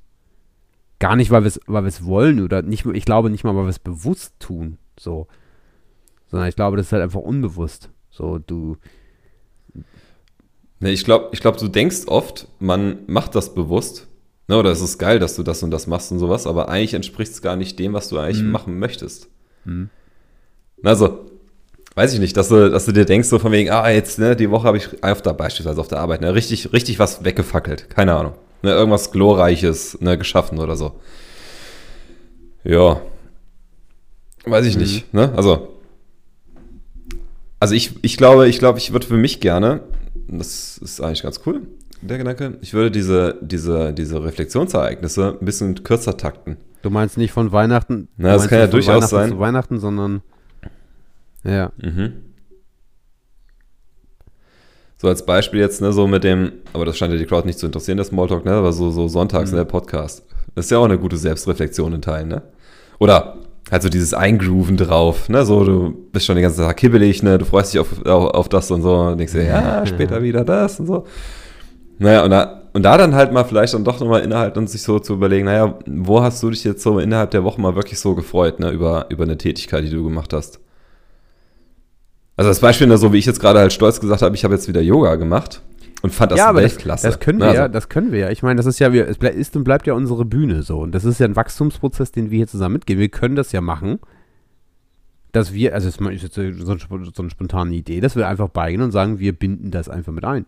Gar 0.98 1.16
nicht, 1.16 1.30
weil 1.30 1.42
wir 1.42 1.48
es 1.48 1.60
weil 1.66 1.90
wollen 2.04 2.40
oder 2.40 2.62
nicht, 2.62 2.86
ich 2.86 3.04
glaube 3.04 3.30
nicht 3.30 3.44
mal, 3.44 3.56
weil 3.56 3.64
wir 3.64 3.70
es 3.70 3.78
bewusst 3.78 4.34
tun, 4.38 4.78
so. 4.98 5.26
Sondern 6.30 6.48
ich 6.48 6.56
glaube, 6.56 6.76
das 6.76 6.86
ist 6.86 6.92
halt 6.92 7.02
einfach 7.02 7.20
unbewusst. 7.20 7.90
So, 8.10 8.38
du, 8.38 8.76
Ne, 10.82 10.90
ich 10.90 11.04
glaube, 11.04 11.28
ich 11.30 11.40
glaub, 11.40 11.56
du 11.58 11.68
denkst 11.68 12.08
oft, 12.08 12.48
man 12.58 12.98
macht 13.06 13.36
das 13.36 13.54
bewusst. 13.54 14.08
Ne, 14.48 14.56
oder 14.56 14.70
es 14.70 14.80
ist 14.80 14.98
geil, 14.98 15.20
dass 15.20 15.36
du 15.36 15.44
das 15.44 15.62
und 15.62 15.70
das 15.70 15.86
machst 15.86 16.10
und 16.10 16.18
sowas, 16.18 16.44
aber 16.44 16.68
eigentlich 16.68 16.94
entspricht 16.94 17.30
es 17.30 17.40
gar 17.40 17.54
nicht 17.54 17.78
dem, 17.78 17.92
was 17.92 18.08
du 18.08 18.18
eigentlich 18.18 18.42
Mhm. 18.42 18.50
machen 18.50 18.78
möchtest. 18.80 19.28
Mhm. 19.64 19.90
Also, 20.82 21.26
weiß 21.94 22.14
ich 22.14 22.20
nicht, 22.20 22.36
dass 22.36 22.48
du, 22.48 22.70
dass 22.70 22.84
du 22.86 22.92
dir 22.92 23.04
denkst, 23.04 23.28
so 23.28 23.38
von 23.38 23.52
wegen, 23.52 23.70
ah, 23.70 23.88
jetzt, 23.90 24.18
ne, 24.18 24.34
die 24.36 24.50
Woche 24.50 24.66
habe 24.66 24.76
ich 24.78 25.02
auf 25.02 25.22
der, 25.22 25.34
beispielsweise 25.34 25.80
auf 25.80 25.88
der 25.88 25.98
Arbeit, 25.98 26.20
ne, 26.20 26.34
richtig, 26.34 26.72
richtig 26.72 26.98
was 26.98 27.24
weggefackelt. 27.24 27.90
Keine 27.90 28.14
Ahnung. 28.14 28.34
Ne, 28.62 28.70
irgendwas 28.70 29.10
Glorreiches, 29.10 30.00
ne, 30.00 30.16
geschaffen 30.16 30.58
oder 30.58 30.76
so. 30.76 30.92
Ja. 32.64 33.00
Weiß 34.44 34.66
ich 34.66 34.74
Mhm. 34.76 34.80
nicht, 34.82 35.14
ne? 35.14 35.32
Also. 35.36 35.68
Also 37.60 37.74
ich, 37.74 37.92
ich 38.02 38.16
glaube, 38.16 38.48
ich 38.48 38.58
glaube, 38.58 38.78
ich 38.78 38.92
würde 38.92 39.06
für 39.06 39.16
mich 39.16 39.38
gerne, 39.40 39.80
das 40.26 40.78
ist 40.78 41.00
eigentlich 41.00 41.22
ganz 41.22 41.40
cool, 41.46 41.62
der 42.00 42.18
Gedanke, 42.18 42.58
ich 42.60 42.74
würde 42.74 42.90
diese, 42.90 43.36
diese, 43.40 43.92
diese 43.92 44.24
Reflexionsereignisse 44.24 45.38
ein 45.40 45.44
bisschen 45.44 45.84
kürzer 45.84 46.16
takten. 46.16 46.56
du 46.82 46.90
meinst 46.90 47.16
nicht 47.18 47.30
von 47.32 47.52
Weihnachten. 47.52 48.08
Na, 48.16 48.32
das 48.32 48.48
kann 48.48 48.58
ja 48.58 48.66
durchaus 48.66 49.10
sein. 49.10 49.30
Zu 49.30 49.38
Weihnachten, 49.38 49.78
sondern. 49.78 50.22
Ja. 51.44 51.72
Mhm. 51.80 52.12
So 54.98 55.08
als 55.08 55.26
Beispiel 55.26 55.58
jetzt, 55.60 55.80
ne, 55.80 55.92
so 55.92 56.06
mit 56.06 56.22
dem, 56.22 56.52
aber 56.72 56.84
das 56.84 56.96
scheint 56.96 57.12
ja 57.12 57.18
die 57.18 57.26
Crowd 57.26 57.44
nicht 57.46 57.58
zu 57.58 57.66
interessieren, 57.66 57.96
der 57.96 58.04
Smalltalk, 58.06 58.44
ne, 58.44 58.52
aber 58.52 58.72
so, 58.72 58.90
so 58.90 59.08
sonntags, 59.08 59.50
Mhm. 59.50 59.56
ne, 59.58 59.64
der 59.64 59.70
Podcast. 59.70 60.24
Das 60.54 60.66
ist 60.66 60.70
ja 60.70 60.78
auch 60.78 60.84
eine 60.84 60.98
gute 60.98 61.16
Selbstreflexion 61.16 61.92
in 61.94 62.02
Teilen, 62.02 62.28
ne? 62.28 62.42
Oder 63.00 63.38
halt 63.70 63.82
so 63.82 63.88
dieses 63.88 64.14
Eingrooven 64.14 64.76
drauf, 64.76 65.28
ne, 65.28 65.44
so 65.44 65.64
du 65.64 65.90
bist 66.12 66.26
schon 66.26 66.36
den 66.36 66.42
ganzen 66.44 66.60
Tag 66.60 66.76
kibbelig, 66.76 67.22
ne, 67.24 67.38
du 67.38 67.44
freust 67.44 67.72
dich 67.72 67.80
auf, 67.80 68.04
auf, 68.06 68.30
auf 68.34 68.48
das 68.48 68.70
und 68.70 68.82
so 68.82 68.94
und 68.94 69.18
denkst 69.18 69.32
dir, 69.32 69.44
ja, 69.44 69.84
später 69.86 70.22
wieder 70.22 70.44
das 70.44 70.78
und 70.78 70.86
so. 70.86 71.06
Naja, 71.98 72.22
und 72.24 72.30
da, 72.30 72.62
und 72.72 72.82
da 72.84 72.96
dann 72.96 73.14
halt 73.14 73.32
mal 73.32 73.44
vielleicht 73.44 73.74
dann 73.74 73.84
doch 73.84 73.98
nochmal 73.98 74.20
innerhalb 74.22 74.56
und 74.56 74.68
sich 74.70 74.82
so 74.82 74.98
zu 75.00 75.14
überlegen, 75.14 75.46
naja, 75.46 75.78
wo 75.86 76.22
hast 76.22 76.40
du 76.44 76.50
dich 76.50 76.62
jetzt 76.62 76.82
so 76.82 76.98
innerhalb 77.00 77.32
der 77.32 77.42
Woche 77.44 77.60
mal 77.60 77.74
wirklich 77.74 77.98
so 77.98 78.14
gefreut, 78.14 78.60
ne, 78.60 78.70
über, 78.70 79.06
über 79.08 79.24
eine 79.24 79.36
Tätigkeit, 79.38 79.82
die 79.84 79.90
du 79.90 80.04
gemacht 80.04 80.32
hast? 80.32 80.60
Also 82.36 82.50
das 82.50 82.60
Beispiel, 82.60 82.96
so 82.96 83.12
wie 83.12 83.18
ich 83.18 83.26
jetzt 83.26 83.40
gerade 83.40 83.58
halt 83.58 83.72
stolz 83.72 84.00
gesagt 84.00 84.22
habe, 84.22 84.34
ich 84.34 84.44
habe 84.44 84.54
jetzt 84.54 84.68
wieder 84.68 84.80
Yoga 84.80 85.16
gemacht 85.16 85.62
und 86.02 86.12
fand 86.12 86.32
das 86.32 86.38
ja, 86.38 86.48
aber 86.48 86.62
das, 86.62 86.72
Weltklasse. 86.72 87.06
das 87.06 87.20
können 87.20 87.38
wir 87.38 87.46
Ne, 87.48 87.54
ja, 87.54 87.62
also, 87.62 87.72
das 87.72 87.88
können 87.88 88.10
wir 88.10 88.18
ja. 88.20 88.30
Ich 88.30 88.42
meine, 88.42 88.56
das 88.56 88.66
ist 88.66 88.78
ja, 88.78 88.92
wir, 88.92 89.08
es 89.08 89.18
ist 89.18 89.56
und 89.56 89.64
bleibt 89.64 89.86
ja 89.86 89.94
unsere 89.94 90.24
Bühne 90.24 90.62
so. 90.62 90.80
Und 90.80 90.92
das 90.92 91.04
ist 91.04 91.20
ja 91.20 91.26
ein 91.26 91.36
Wachstumsprozess, 91.36 92.10
den 92.10 92.30
wir 92.30 92.38
hier 92.38 92.46
zusammen 92.48 92.74
mitgehen. 92.74 92.98
Wir 92.98 93.08
können 93.08 93.36
das 93.36 93.52
ja 93.52 93.60
machen, 93.60 94.00
dass 95.32 95.52
wir, 95.52 95.74
also 95.74 95.88
es 95.88 95.96
ist 95.96 96.22
jetzt 96.22 96.34
so, 96.34 96.40
eine 96.40 96.56
so 96.56 97.22
eine 97.22 97.30
spontane 97.30 97.74
Idee, 97.74 98.00
dass 98.00 98.16
wir 98.16 98.26
einfach 98.28 98.48
beigehen 98.48 98.82
und 98.82 98.92
sagen, 98.92 99.18
wir 99.18 99.32
binden 99.32 99.70
das 99.70 99.88
einfach 99.88 100.12
mit 100.12 100.24
ein. 100.24 100.46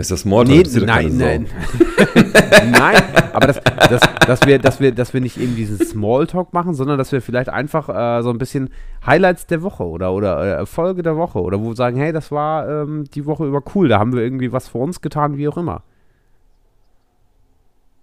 Ist 0.00 0.10
das 0.10 0.20
Smalltalk? 0.20 0.66
Nee, 0.72 0.84
nein, 0.84 1.16
nein. 1.16 1.46
nein, 2.70 3.02
aber 3.32 3.46
das, 3.46 3.60
das, 3.88 4.00
dass, 4.26 4.46
wir, 4.46 4.58
dass, 4.58 4.78
wir, 4.78 4.92
dass 4.92 5.14
wir 5.14 5.22
nicht 5.22 5.38
eben 5.40 5.56
diesen 5.56 5.78
Smalltalk 5.78 6.52
machen, 6.52 6.74
sondern 6.74 6.98
dass 6.98 7.12
wir 7.12 7.22
vielleicht 7.22 7.48
einfach 7.48 7.88
äh, 7.88 8.22
so 8.22 8.30
ein 8.30 8.38
bisschen 8.38 8.68
Highlights 9.06 9.46
der 9.46 9.62
Woche 9.62 9.84
oder, 9.84 10.12
oder 10.12 10.42
äh, 10.44 10.50
Erfolge 10.50 11.02
der 11.02 11.16
Woche 11.16 11.40
oder 11.40 11.60
wo 11.60 11.68
wir 11.68 11.76
sagen, 11.76 11.96
hey, 11.96 12.12
das 12.12 12.30
war 12.30 12.68
ähm, 12.68 13.04
die 13.14 13.24
Woche 13.24 13.46
über 13.46 13.62
cool, 13.74 13.88
da 13.88 13.98
haben 13.98 14.12
wir 14.12 14.22
irgendwie 14.22 14.52
was 14.52 14.68
für 14.68 14.78
uns 14.78 15.00
getan, 15.00 15.38
wie 15.38 15.48
auch 15.48 15.56
immer. 15.56 15.82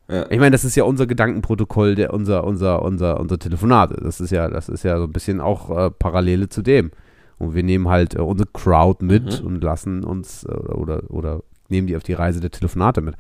Ja. 0.10 0.26
Ich 0.30 0.40
meine, 0.40 0.52
das 0.52 0.66
ist 0.66 0.76
ja 0.76 0.84
unser 0.84 1.08
Gedankenprotokoll, 1.08 1.96
der, 1.96 2.14
unser, 2.14 2.44
unser, 2.44 2.82
unser, 2.82 3.20
unser 3.20 3.40
Telefonate. 3.40 4.02
Das 4.04 4.20
ist 4.20 4.32
ja, 4.32 4.50
das 4.50 4.68
ist 4.68 4.84
ja 4.84 4.98
so 4.98 5.06
ein 5.06 5.14
bisschen 5.14 5.40
auch 5.40 5.70
äh, 5.70 5.92
Parallele 5.92 6.50
zu 6.50 6.62
dem. 6.62 6.92
Und 7.38 7.56
wir 7.56 7.64
nehmen 7.64 7.88
halt 7.88 8.16
äh, 8.16 8.22
unsere 8.22 8.50
Crowd 8.52 9.04
mit 9.04 9.42
Mhm. 9.42 9.48
und 9.48 9.64
lassen 9.64 10.04
uns 10.04 10.44
äh, 10.44 10.52
oder, 10.52 11.04
oder 11.10 11.42
nehmen 11.70 11.88
die 11.88 11.96
auf 11.96 12.04
die 12.04 12.14
Reise 12.14 12.40
der 12.40 12.52
Telefonate 12.52 13.02
mit. 13.02 13.16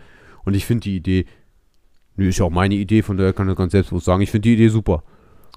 Und 0.46 0.54
ich 0.56 0.66
finde 0.66 0.82
die 0.82 0.96
Idee, 0.98 1.26
nö, 2.16 2.28
ist 2.30 2.40
ja 2.40 2.46
auch 2.46 2.50
meine 2.50 2.76
Idee, 2.76 3.02
von 3.02 3.18
daher 3.18 3.34
kann 3.34 3.50
ich 3.50 3.56
ganz 3.56 3.72
selbstbewusst 3.72 4.06
sagen, 4.06 4.22
ich 4.22 4.32
finde 4.32 4.44
die 4.50 4.54
Idee 4.54 4.68
super. 4.70 5.04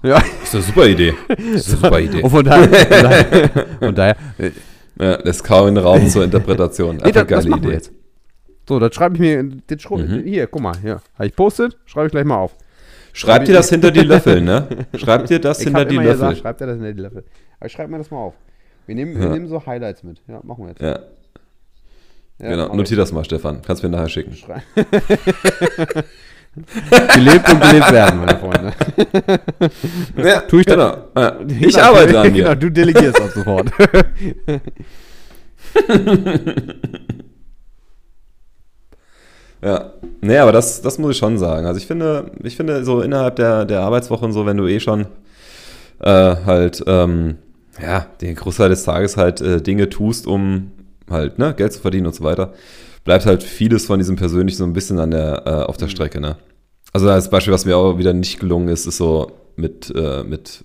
Ja, 0.03 0.21
Ist 0.43 0.53
eine 0.53 0.63
super 0.63 0.85
Idee. 0.87 1.13
Ist 1.37 1.69
eine 1.69 1.77
super 1.77 1.99
Idee. 1.99 2.21
und 2.21 2.29
von 2.29 2.45
daher, 2.45 2.67
von 2.69 3.01
daher, 3.03 3.49
von 3.79 3.95
daher 3.95 4.15
Ja, 4.99 5.15
lässt 5.23 5.43
kaum 5.43 5.67
einen 5.67 5.77
Raum 5.77 6.07
zur 6.07 6.23
Interpretation. 6.23 6.95
nee, 6.97 7.03
Einfach 7.03 7.27
das, 7.27 7.43
das 7.43 7.45
geile 7.45 7.61
wir 7.61 7.67
Idee. 7.67 7.73
jetzt. 7.75 7.91
So, 8.67 8.79
das 8.79 8.95
schreibe 8.95 9.15
ich 9.15 9.19
mir, 9.21 9.43
das 9.67 9.79
schru- 9.79 9.97
Mhm. 10.03 10.23
hier, 10.23 10.47
guck 10.47 10.61
mal, 10.61 10.75
hier, 10.81 11.01
habe 11.15 11.27
ich 11.27 11.35
postet, 11.35 11.77
schreibe 11.85 12.07
ich 12.07 12.11
gleich 12.11 12.25
mal 12.25 12.37
auf. 12.37 12.55
Schreib 13.13 13.45
dir 13.45 13.53
das 13.53 13.69
hinter 13.69 13.91
die 13.91 14.01
Löffel, 14.01 14.41
ne? 14.41 14.67
Schreib 14.95 15.25
dir 15.27 15.39
das 15.39 15.59
Ich 15.59 15.65
hinter 15.65 15.85
die 15.85 15.95
Löffel. 15.95 16.11
gesagt, 16.13 16.37
schreibt 16.39 16.61
er 16.61 16.67
das 16.67 16.75
hinter 16.77 16.93
die 16.93 17.01
Löffel. 17.01 17.23
Aber 17.59 17.65
ich 17.67 17.71
schreibe 17.73 17.91
mir 17.91 17.97
das 17.99 18.11
mal 18.11 18.17
auf. 18.17 18.33
Wir 18.87 18.95
nehmen, 18.95 19.15
wir 19.15 19.25
Ja. 19.25 19.29
nehmen 19.33 19.47
so 19.47 19.63
Highlights 19.65 20.03
mit. 20.03 20.21
Ja, 20.27 20.39
machen 20.43 20.63
wir 20.65 20.69
jetzt. 20.69 20.81
Ja, 20.81 20.99
Ja, 22.39 22.49
genau. 22.49 22.75
Notier 22.75 22.97
das 22.97 23.11
mal, 23.11 23.23
Stefan. 23.23 23.61
Kannst 23.65 23.81
mir 23.83 23.89
nachher 23.89 24.09
schicken. 24.09 24.35
gelebt 27.13 27.51
und 27.51 27.61
gelebt 27.61 27.91
werden, 27.91 28.19
meine 28.19 28.37
Freunde. 28.39 28.73
Ja, 30.17 30.39
Tu 30.47 30.59
ich 30.59 30.65
genau. 30.65 30.97
Ja. 31.15 31.37
Ich 31.47 31.75
Genau, 31.75 31.79
arbeite 31.87 32.19
an 32.19 32.33
Genau, 32.33 32.49
mir. 32.49 32.55
du 32.55 32.69
delegierst 32.71 33.21
auch 33.21 33.29
sofort. 33.29 33.71
Ja. 39.63 39.93
Nee, 40.21 40.37
aber 40.37 40.51
das, 40.51 40.81
das 40.81 40.97
muss 40.99 41.11
ich 41.11 41.17
schon 41.17 41.37
sagen. 41.37 41.65
Also 41.65 41.79
ich 41.79 41.87
finde, 41.87 42.31
ich 42.43 42.55
finde 42.55 42.83
so 42.83 43.01
innerhalb 43.01 43.35
der, 43.37 43.65
der 43.65 43.81
Arbeitswoche 43.81 44.25
und 44.25 44.31
so, 44.33 44.45
wenn 44.45 44.57
du 44.57 44.67
eh 44.67 44.79
schon 44.79 45.07
äh, 45.99 46.35
halt, 46.45 46.83
ähm, 46.85 47.37
ja, 47.81 48.05
den 48.21 48.35
Großteil 48.35 48.69
des 48.69 48.83
Tages 48.83 49.17
halt 49.17 49.41
äh, 49.41 49.61
Dinge 49.61 49.89
tust, 49.89 50.27
um 50.27 50.71
halt, 51.09 51.39
ne, 51.39 51.53
Geld 51.55 51.73
zu 51.73 51.79
verdienen 51.79 52.07
und 52.07 52.15
so 52.15 52.23
weiter, 52.23 52.53
bleibt 53.03 53.25
halt 53.25 53.43
vieles 53.43 53.85
von 53.85 53.99
diesem 53.99 54.15
persönlich 54.15 54.57
so 54.57 54.63
ein 54.63 54.73
bisschen 54.73 54.99
an 54.99 55.11
der, 55.11 55.43
äh, 55.45 55.49
auf 55.63 55.77
der 55.77 55.87
Strecke, 55.87 56.19
ne? 56.19 56.37
Also 56.93 57.09
als 57.09 57.29
Beispiel, 57.29 57.53
was 57.53 57.65
mir 57.65 57.77
auch 57.77 57.97
wieder 57.97 58.13
nicht 58.13 58.39
gelungen 58.39 58.69
ist, 58.69 58.85
ist 58.85 58.97
so 58.97 59.31
mit, 59.55 59.93
äh, 59.95 60.23
mit 60.23 60.63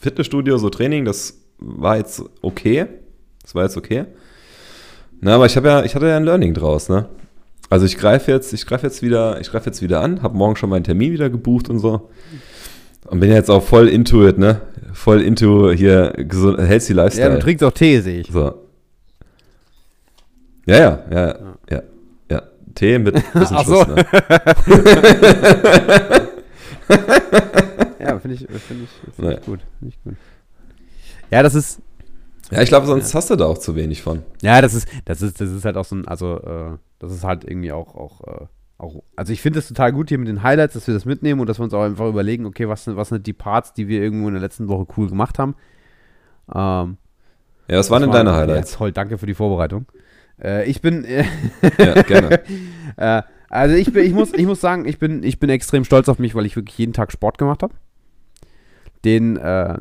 Fitnessstudio, 0.00 0.56
so 0.58 0.70
Training, 0.70 1.04
das 1.04 1.38
war 1.58 1.96
jetzt 1.96 2.22
okay. 2.42 2.86
Das 3.42 3.54
war 3.54 3.64
jetzt 3.64 3.76
okay. 3.76 4.06
Na, 5.20 5.34
aber 5.34 5.46
ich 5.46 5.56
habe 5.56 5.68
ja, 5.68 5.84
ich 5.84 5.94
hatte 5.94 6.08
ja 6.08 6.16
ein 6.16 6.24
Learning 6.24 6.54
draus, 6.54 6.88
ne? 6.88 7.06
Also 7.70 7.86
ich 7.86 7.96
greife 7.96 8.30
jetzt, 8.30 8.52
ich 8.52 8.66
greife 8.66 8.86
jetzt 8.86 9.02
wieder, 9.02 9.40
ich 9.40 9.50
greife 9.50 9.66
jetzt 9.66 9.82
wieder 9.82 10.00
an, 10.00 10.22
habe 10.22 10.36
morgen 10.36 10.56
schon 10.56 10.70
meinen 10.70 10.84
Termin 10.84 11.12
wieder 11.12 11.30
gebucht 11.30 11.70
und 11.70 11.78
so. 11.78 12.10
Und 13.06 13.20
bin 13.20 13.30
jetzt 13.30 13.50
auch 13.50 13.62
voll 13.62 13.88
into 13.88 14.26
it, 14.26 14.38
ne? 14.38 14.60
Voll 14.92 15.20
into 15.20 15.72
hier 15.72 16.12
gesund, 16.16 16.58
healthy 16.58 16.92
ja, 16.94 17.02
Lifestyle. 17.02 17.34
du 17.34 17.38
trinkst 17.40 17.64
auch 17.64 17.72
Tee, 17.72 18.00
sehe 18.00 18.20
ich. 18.20 18.30
so. 18.30 18.63
Ja, 20.66 20.76
ja, 20.78 20.98
ja, 21.10 21.36
ja, 21.70 21.82
ja. 22.30 22.42
Tee 22.74 22.98
mit 22.98 23.14
bisschen 23.32 23.56
Ach 23.56 23.64
Schuss, 23.64 23.86
so. 23.86 23.94
ne? 23.94 24.04
Ja, 28.00 28.18
finde 28.18 28.34
ich, 28.36 28.46
find 28.46 28.82
ich, 28.84 28.90
find 29.14 29.18
Naja. 29.18 29.38
ich 29.38 29.44
gut. 29.46 29.60
Find 29.78 29.94
ich 29.94 30.02
gut. 30.04 30.14
Ja, 31.30 31.42
das 31.42 31.54
ist, 31.54 31.80
Ja, 32.50 32.60
ich 32.62 32.68
glaube, 32.68 32.86
sonst 32.86 33.14
hast 33.14 33.30
du 33.30 33.36
da 33.36 33.46
auch 33.46 33.58
zu 33.58 33.74
wenig 33.76 34.02
von. 34.02 34.22
Ja, 34.42 34.60
das 34.60 34.74
ist, 34.74 34.88
das 35.06 35.22
ist, 35.22 35.40
das 35.40 35.50
ist 35.50 35.64
halt 35.64 35.76
auch 35.76 35.84
so 35.86 35.96
ein, 35.96 36.06
also, 36.06 36.38
äh, 36.40 36.76
das 36.98 37.12
ist 37.12 37.24
halt 37.24 37.44
irgendwie 37.44 37.72
auch, 37.72 37.94
auch, 37.94 38.20
äh, 38.26 38.46
auch 38.78 39.02
also 39.16 39.32
ich 39.32 39.40
finde 39.40 39.60
es 39.60 39.68
total 39.68 39.92
gut 39.92 40.08
hier 40.10 40.18
mit 40.18 40.28
den 40.28 40.42
Highlights, 40.42 40.74
dass 40.74 40.86
wir 40.86 40.94
das 40.94 41.04
mitnehmen 41.06 41.40
und 41.40 41.48
dass 41.48 41.58
wir 41.58 41.64
uns 41.64 41.72
auch 41.74 41.82
einfach 41.82 42.06
überlegen, 42.06 42.44
okay, 42.44 42.68
was 42.68 42.84
sind, 42.84 42.96
was 42.96 43.08
sind 43.08 43.26
die 43.26 43.32
Parts, 43.32 43.72
die 43.72 43.88
wir 43.88 44.02
irgendwo 44.02 44.28
in 44.28 44.34
der 44.34 44.42
letzten 44.42 44.68
Woche 44.68 44.86
cool 44.96 45.08
gemacht 45.08 45.38
haben. 45.38 45.54
Ähm, 46.54 46.98
Ja, 47.68 47.78
was 47.78 47.90
waren 47.90 48.02
denn 48.02 48.12
deine 48.12 48.34
Highlights? 48.34 48.72
Ja, 48.72 48.78
toll, 48.78 48.92
danke 48.92 49.16
für 49.16 49.26
die 49.26 49.34
Vorbereitung. 49.34 49.86
Äh, 50.42 50.68
ich 50.68 50.80
bin, 50.80 51.04
äh, 51.04 51.24
Ja, 51.78 52.02
gerne. 52.02 52.40
äh, 52.96 53.22
also 53.48 53.74
ich 53.76 53.92
bin, 53.92 54.04
ich 54.04 54.12
muss, 54.12 54.32
ich 54.32 54.46
muss 54.46 54.60
sagen, 54.60 54.86
ich 54.86 54.98
bin, 54.98 55.22
ich 55.22 55.38
bin 55.38 55.48
extrem 55.50 55.84
stolz 55.84 56.08
auf 56.08 56.18
mich, 56.18 56.34
weil 56.34 56.46
ich 56.46 56.56
wirklich 56.56 56.76
jeden 56.78 56.92
Tag 56.92 57.12
Sport 57.12 57.38
gemacht 57.38 57.62
habe. 57.62 57.74
Den, 59.04 59.36
äh, 59.36 59.76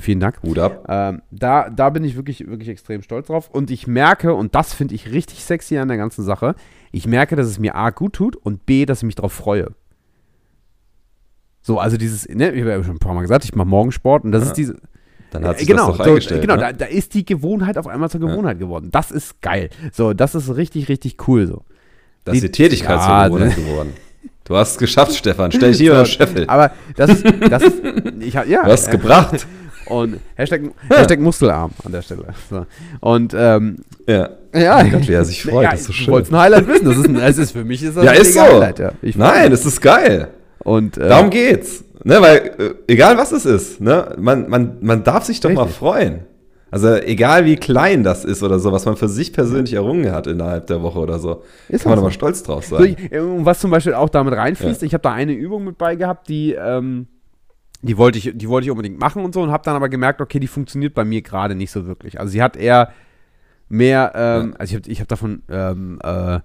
vielen 0.00 0.20
Dank. 0.20 0.42
Hut 0.42 0.58
ab. 0.58 0.84
Ähm, 0.88 1.22
da, 1.30 1.70
da 1.70 1.88
bin 1.90 2.04
ich 2.04 2.14
wirklich, 2.16 2.46
wirklich 2.46 2.68
extrem 2.68 3.02
stolz 3.02 3.28
drauf. 3.28 3.48
Und 3.50 3.70
ich 3.70 3.86
merke, 3.86 4.34
und 4.34 4.54
das 4.54 4.74
finde 4.74 4.94
ich 4.94 5.10
richtig 5.12 5.42
sexy 5.44 5.78
an 5.78 5.88
der 5.88 5.96
ganzen 5.96 6.24
Sache, 6.24 6.54
ich 6.92 7.06
merke, 7.06 7.36
dass 7.36 7.46
es 7.46 7.58
mir 7.58 7.74
A 7.74 7.88
gut 7.90 8.12
tut 8.12 8.36
und 8.36 8.66
B, 8.66 8.84
dass 8.84 8.98
ich 8.98 9.04
mich 9.06 9.14
drauf 9.14 9.32
freue. 9.32 9.68
So, 11.62 11.78
also 11.78 11.96
dieses, 11.96 12.28
ne, 12.28 12.52
ich 12.52 12.60
habe 12.60 12.70
ja 12.70 12.84
schon 12.84 12.96
ein 12.96 13.00
paar 13.00 13.14
Mal 13.14 13.22
gesagt, 13.22 13.44
ich 13.44 13.54
mache 13.54 13.68
Morgensport 13.68 14.24
und 14.24 14.32
das 14.32 14.42
Ja. 14.44 14.48
ist 14.48 14.56
diese. 14.56 14.76
Dann 15.30 15.44
hat 15.44 15.58
sich 15.58 15.68
genau, 15.68 15.88
das 15.88 15.96
doch 15.98 16.04
so, 16.04 16.10
eingestellt. 16.10 16.40
genau 16.42 16.54
ne? 16.56 16.60
da, 16.60 16.72
da 16.72 16.84
ist 16.86 17.14
die 17.14 17.24
Gewohnheit 17.24 17.78
auf 17.78 17.86
einmal 17.86 18.10
zur 18.10 18.20
Gewohnheit 18.20 18.58
geworden. 18.58 18.88
Das 18.90 19.10
ist 19.10 19.40
geil. 19.42 19.70
So, 19.92 20.12
das 20.12 20.34
ist 20.34 20.54
richtig, 20.56 20.88
richtig 20.88 21.28
cool 21.28 21.46
so. 21.46 21.62
Das 22.24 22.34
ist 22.34 22.42
die 22.42 22.50
Tätigkeit 22.50 22.98
Ja, 22.98 23.28
zur 23.28 23.38
Gewohnheit 23.38 23.56
geworden. 23.56 23.92
Du 24.44 24.56
hast 24.56 24.72
es 24.72 24.78
geschafft, 24.78 25.14
Stefan. 25.14 25.52
Stell 25.52 25.70
dich 25.70 25.80
hier 25.80 25.94
So, 25.98 26.04
Scheffel. 26.04 26.44
Aber 26.48 26.72
das 26.96 27.10
ist, 27.10 27.24
das 27.48 27.62
ist, 27.62 27.76
ich 28.20 28.34
ja. 28.34 28.44
Du 28.44 28.64
hast 28.72 28.84
es 28.86 28.90
gebracht. 28.90 29.46
Und 29.86 30.20
Hashtag, 30.36 30.62
Hashtag 30.88 31.18
Muskelarm 31.18 31.72
an 31.84 31.90
der 31.90 32.02
Stelle. 32.02 32.26
So. 32.48 32.64
Und, 33.00 33.34
ähm, 33.36 33.78
Ja. 34.06 34.28
ja. 34.54 34.84
Oh 34.84 34.88
Gott, 34.90 35.08
wie 35.08 35.12
er 35.14 35.24
sich 35.24 35.42
freut, 35.42 35.64
Ja, 35.64 35.70
das 35.72 35.80
ist 35.80 35.86
so 35.86 35.92
du 35.92 35.98
schön. 35.98 36.12
wolltest 36.12 36.32
ein 36.32 36.38
Highlight 36.38 36.68
wissen. 36.68 36.84
Das 36.84 36.96
ist, 36.96 37.06
ein, 37.08 37.16
es 37.16 37.38
ist 37.38 37.50
für 37.52 37.64
mich 37.64 37.82
ist 37.82 37.96
das 37.96 38.04
Ja, 38.04 38.10
ein 38.12 38.20
ist 38.20 38.34
so. 38.34 38.40
Highlight, 38.40 38.78
ja. 38.78 38.92
Ich 39.02 39.16
Nein, 39.16 39.50
das 39.50 39.66
ist 39.66 39.80
geil. 39.80 40.28
Und, 40.64 40.98
äh, 40.98 41.08
Darum 41.08 41.30
geht's. 41.30 41.84
Ne, 42.02 42.20
weil, 42.20 42.36
äh, 42.58 42.92
egal 42.92 43.18
was 43.18 43.32
es 43.32 43.44
ist, 43.44 43.80
ne, 43.80 44.14
man, 44.18 44.48
man, 44.48 44.78
man 44.80 45.04
darf 45.04 45.24
sich 45.24 45.40
doch 45.40 45.50
mal 45.52 45.62
Richtig. 45.62 45.78
freuen. 45.78 46.20
Also, 46.70 46.94
egal 46.94 47.44
wie 47.46 47.56
klein 47.56 48.04
das 48.04 48.24
ist 48.24 48.42
oder 48.44 48.58
so, 48.60 48.70
was 48.72 48.84
man 48.86 48.96
für 48.96 49.08
sich 49.08 49.32
persönlich 49.32 49.74
errungen 49.74 50.12
hat 50.12 50.26
innerhalb 50.28 50.66
der 50.68 50.82
Woche 50.82 51.00
oder 51.00 51.18
so, 51.18 51.42
Ist 51.68 51.82
kann 51.82 51.90
man 51.90 51.96
doch 51.96 52.04
mal 52.04 52.10
so. 52.10 52.14
stolz 52.14 52.42
drauf 52.44 52.64
So, 52.64 52.78
sein. 52.78 52.96
ich, 52.98 53.12
äh, 53.12 53.18
und 53.18 53.44
was 53.44 53.58
zum 53.58 53.70
Beispiel 53.72 53.92
auch 53.94 54.08
damit 54.08 54.34
reinfließt, 54.34 54.80
Ja. 54.82 54.86
ich 54.86 54.94
habe 54.94 55.02
da 55.02 55.12
eine 55.12 55.32
Übung 55.32 55.64
mit 55.64 55.78
bei 55.78 55.96
gehabt, 55.96 56.28
die, 56.28 56.52
ähm, 56.52 57.08
die 57.82 57.98
wollte 57.98 58.18
ich, 58.18 58.30
die 58.34 58.48
wollte 58.48 58.66
ich 58.66 58.70
unbedingt 58.70 59.00
machen 59.00 59.24
und 59.24 59.34
so 59.34 59.42
und 59.42 59.50
habe 59.50 59.64
dann 59.64 59.74
aber 59.74 59.88
gemerkt, 59.88 60.20
okay, 60.20 60.38
die 60.38 60.46
funktioniert 60.46 60.94
bei 60.94 61.04
mir 61.04 61.22
gerade 61.22 61.54
nicht 61.56 61.70
so 61.72 61.86
wirklich. 61.86 62.20
Also 62.20 62.30
sie 62.32 62.42
hat 62.42 62.56
eher 62.56 62.92
mehr, 63.68 64.12
ähm, 64.14 64.54
also 64.58 64.70
ich 64.70 64.76
habe 64.82 64.90
ich 64.92 65.00
hab 65.00 65.08
davon, 65.08 65.42
ähm, 65.50 65.98
äh, 66.04 66.38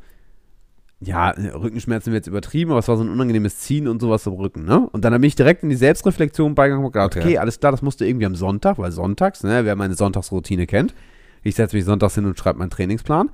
ja, 1.02 1.30
Rückenschmerzen 1.30 2.14
wird 2.14 2.26
jetzt 2.26 2.28
übertrieben, 2.28 2.72
aber 2.72 2.80
es 2.80 2.88
war 2.88 2.98
so 2.98 3.04
ein 3.04 3.10
unangenehmes 3.10 3.60
Ziehen 3.60 3.88
und 3.88 4.02
sowas 4.02 4.26
im 4.26 4.34
Rücken, 4.34 4.64
ne? 4.66 4.88
Und 4.92 5.04
dann 5.04 5.14
bin 5.14 5.24
ich 5.24 5.36
direkt 5.36 5.64
in 5.64 5.70
die 5.70 5.76
Selbstreflexion 5.76 6.56
beigegangen 6.56 6.86
und 6.86 6.94
gedacht, 6.94 7.16
okay. 7.16 7.20
Okay. 7.20 7.38
alles 7.38 7.60
klar, 7.60 7.72
das 7.72 7.82
musste 7.82 8.06
irgendwie 8.06 8.26
am 8.26 8.36
Sonntag, 8.36 8.78
weil 8.78 8.92
sonntags, 8.92 9.44
ne, 9.44 9.66
wer 9.66 9.76
meine 9.76 9.96
Sonntagsroutine 9.96 10.68
kennt, 10.68 10.96
ich 11.44 11.56
setze 11.56 11.76
mich 11.76 11.86
sonntags 11.86 12.16
hin 12.16 12.26
und 12.26 12.40
schreibe 12.40 12.60
meinen 12.60 12.70
Trainingsplan. 12.70 13.30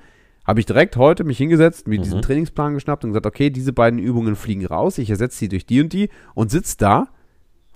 Habe 0.46 0.60
ich 0.60 0.66
direkt 0.66 0.98
heute 0.98 1.24
mich 1.24 1.38
hingesetzt, 1.38 1.88
mir 1.88 2.00
diesen 2.00 2.22
Trainingsplan 2.24 2.74
geschnappt 2.74 3.04
und 3.04 3.12
gesagt, 3.12 3.28
okay, 3.28 3.52
diese 3.52 3.74
beiden 3.74 4.00
Übungen 4.00 4.36
fliegen 4.36 4.66
raus, 4.66 4.98
ich 4.98 5.10
ersetze 5.10 5.38
sie 5.38 5.48
durch 5.48 5.68
die 5.68 5.82
und 5.82 5.94
die 5.94 6.10
und 6.34 6.50
sitze 6.50 6.78
da 6.78 7.10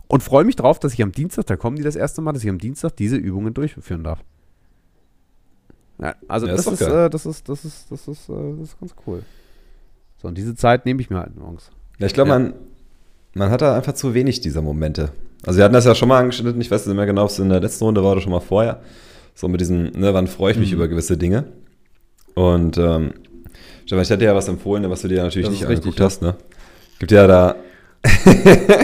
und 0.08 0.24
freue 0.24 0.46
mich 0.46 0.56
drauf, 0.56 0.80
dass 0.80 0.94
ich 0.94 1.04
am 1.04 1.12
Dienstag, 1.12 1.46
da 1.46 1.58
kommen 1.58 1.78
die 1.78 1.84
das 1.84 1.96
erste 1.96 2.22
Mal, 2.22 2.34
dass 2.34 2.44
ich 2.44 2.50
am 2.50 2.58
Dienstag 2.58 2.96
diese 2.96 3.18
Übungen 3.18 3.54
durchführen 3.54 4.04
darf. 4.04 4.24
Ja, 6.00 6.16
also 6.28 6.48
Ja, 6.48 6.56
das, 6.56 6.66
ist 6.66 6.82
ist, 6.82 6.88
äh, 6.88 7.10
das 7.10 7.26
ist, 7.26 7.48
das 7.48 7.66
ist, 7.66 7.92
das 7.92 8.08
ist, 8.08 8.30
äh, 8.30 8.34
das 8.60 8.70
ist 8.70 8.80
ganz 8.80 8.96
cool. 9.06 9.24
So, 10.22 10.28
und 10.28 10.38
diese 10.38 10.56
Zeit 10.56 10.86
nehme 10.86 11.02
ich 11.02 11.10
mir 11.10 11.18
halt 11.20 11.36
morgens. 11.38 11.70
Ja, 12.00 12.08
ich 12.08 12.14
glaube, 12.14 12.30
Ja. 12.30 12.40
man, 12.40 12.54
man 13.34 13.50
hat 13.50 13.62
da 13.62 13.76
einfach 13.76 13.94
zu 13.94 14.14
wenig 14.14 14.42
dieser 14.42 14.62
Momente. 14.62 15.10
Also, 15.46 15.58
wir 15.58 15.64
hatten 15.66 15.74
das 15.74 15.86
ja 15.86 15.94
schon 15.96 16.08
mal 16.10 16.20
angeschnitten, 16.20 16.60
ich 16.62 16.72
weiß 16.72 16.86
nicht 16.88 16.96
mehr 16.96 17.06
genau, 17.06 17.24
ob 17.24 17.30
es 17.30 17.40
in 17.40 17.50
der 17.50 17.60
letzten 17.60 17.84
Runde 17.86 18.04
war 18.04 18.14
oder 18.14 18.22
schon 18.22 18.32
mal 18.32 18.40
vorher. 18.40 18.82
So 19.36 19.48
mit 19.48 19.60
diesem, 19.62 19.92
ne, 19.92 20.14
wann 20.14 20.28
freue 20.28 20.54
ich 20.54 20.58
mich 20.58 20.70
Mhm. 20.72 20.76
über 20.78 20.88
gewisse 20.88 21.18
Dinge. 21.18 21.46
Und, 22.34 22.78
ähm, 22.78 23.14
Stefan, 23.86 24.04
ich 24.04 24.12
hatte 24.12 24.24
ja 24.26 24.34
was 24.36 24.48
empfohlen, 24.48 24.90
was 24.90 25.02
du 25.02 25.08
dir 25.08 25.22
natürlich 25.24 25.50
nicht 25.50 25.62
richtig, 25.62 25.78
angeguckt 25.78 26.00
ja. 26.00 26.06
hast, 26.06 26.22
ne? 26.22 26.36
Gibt 27.00 27.12
ja 27.12 27.28
da, 27.28 27.56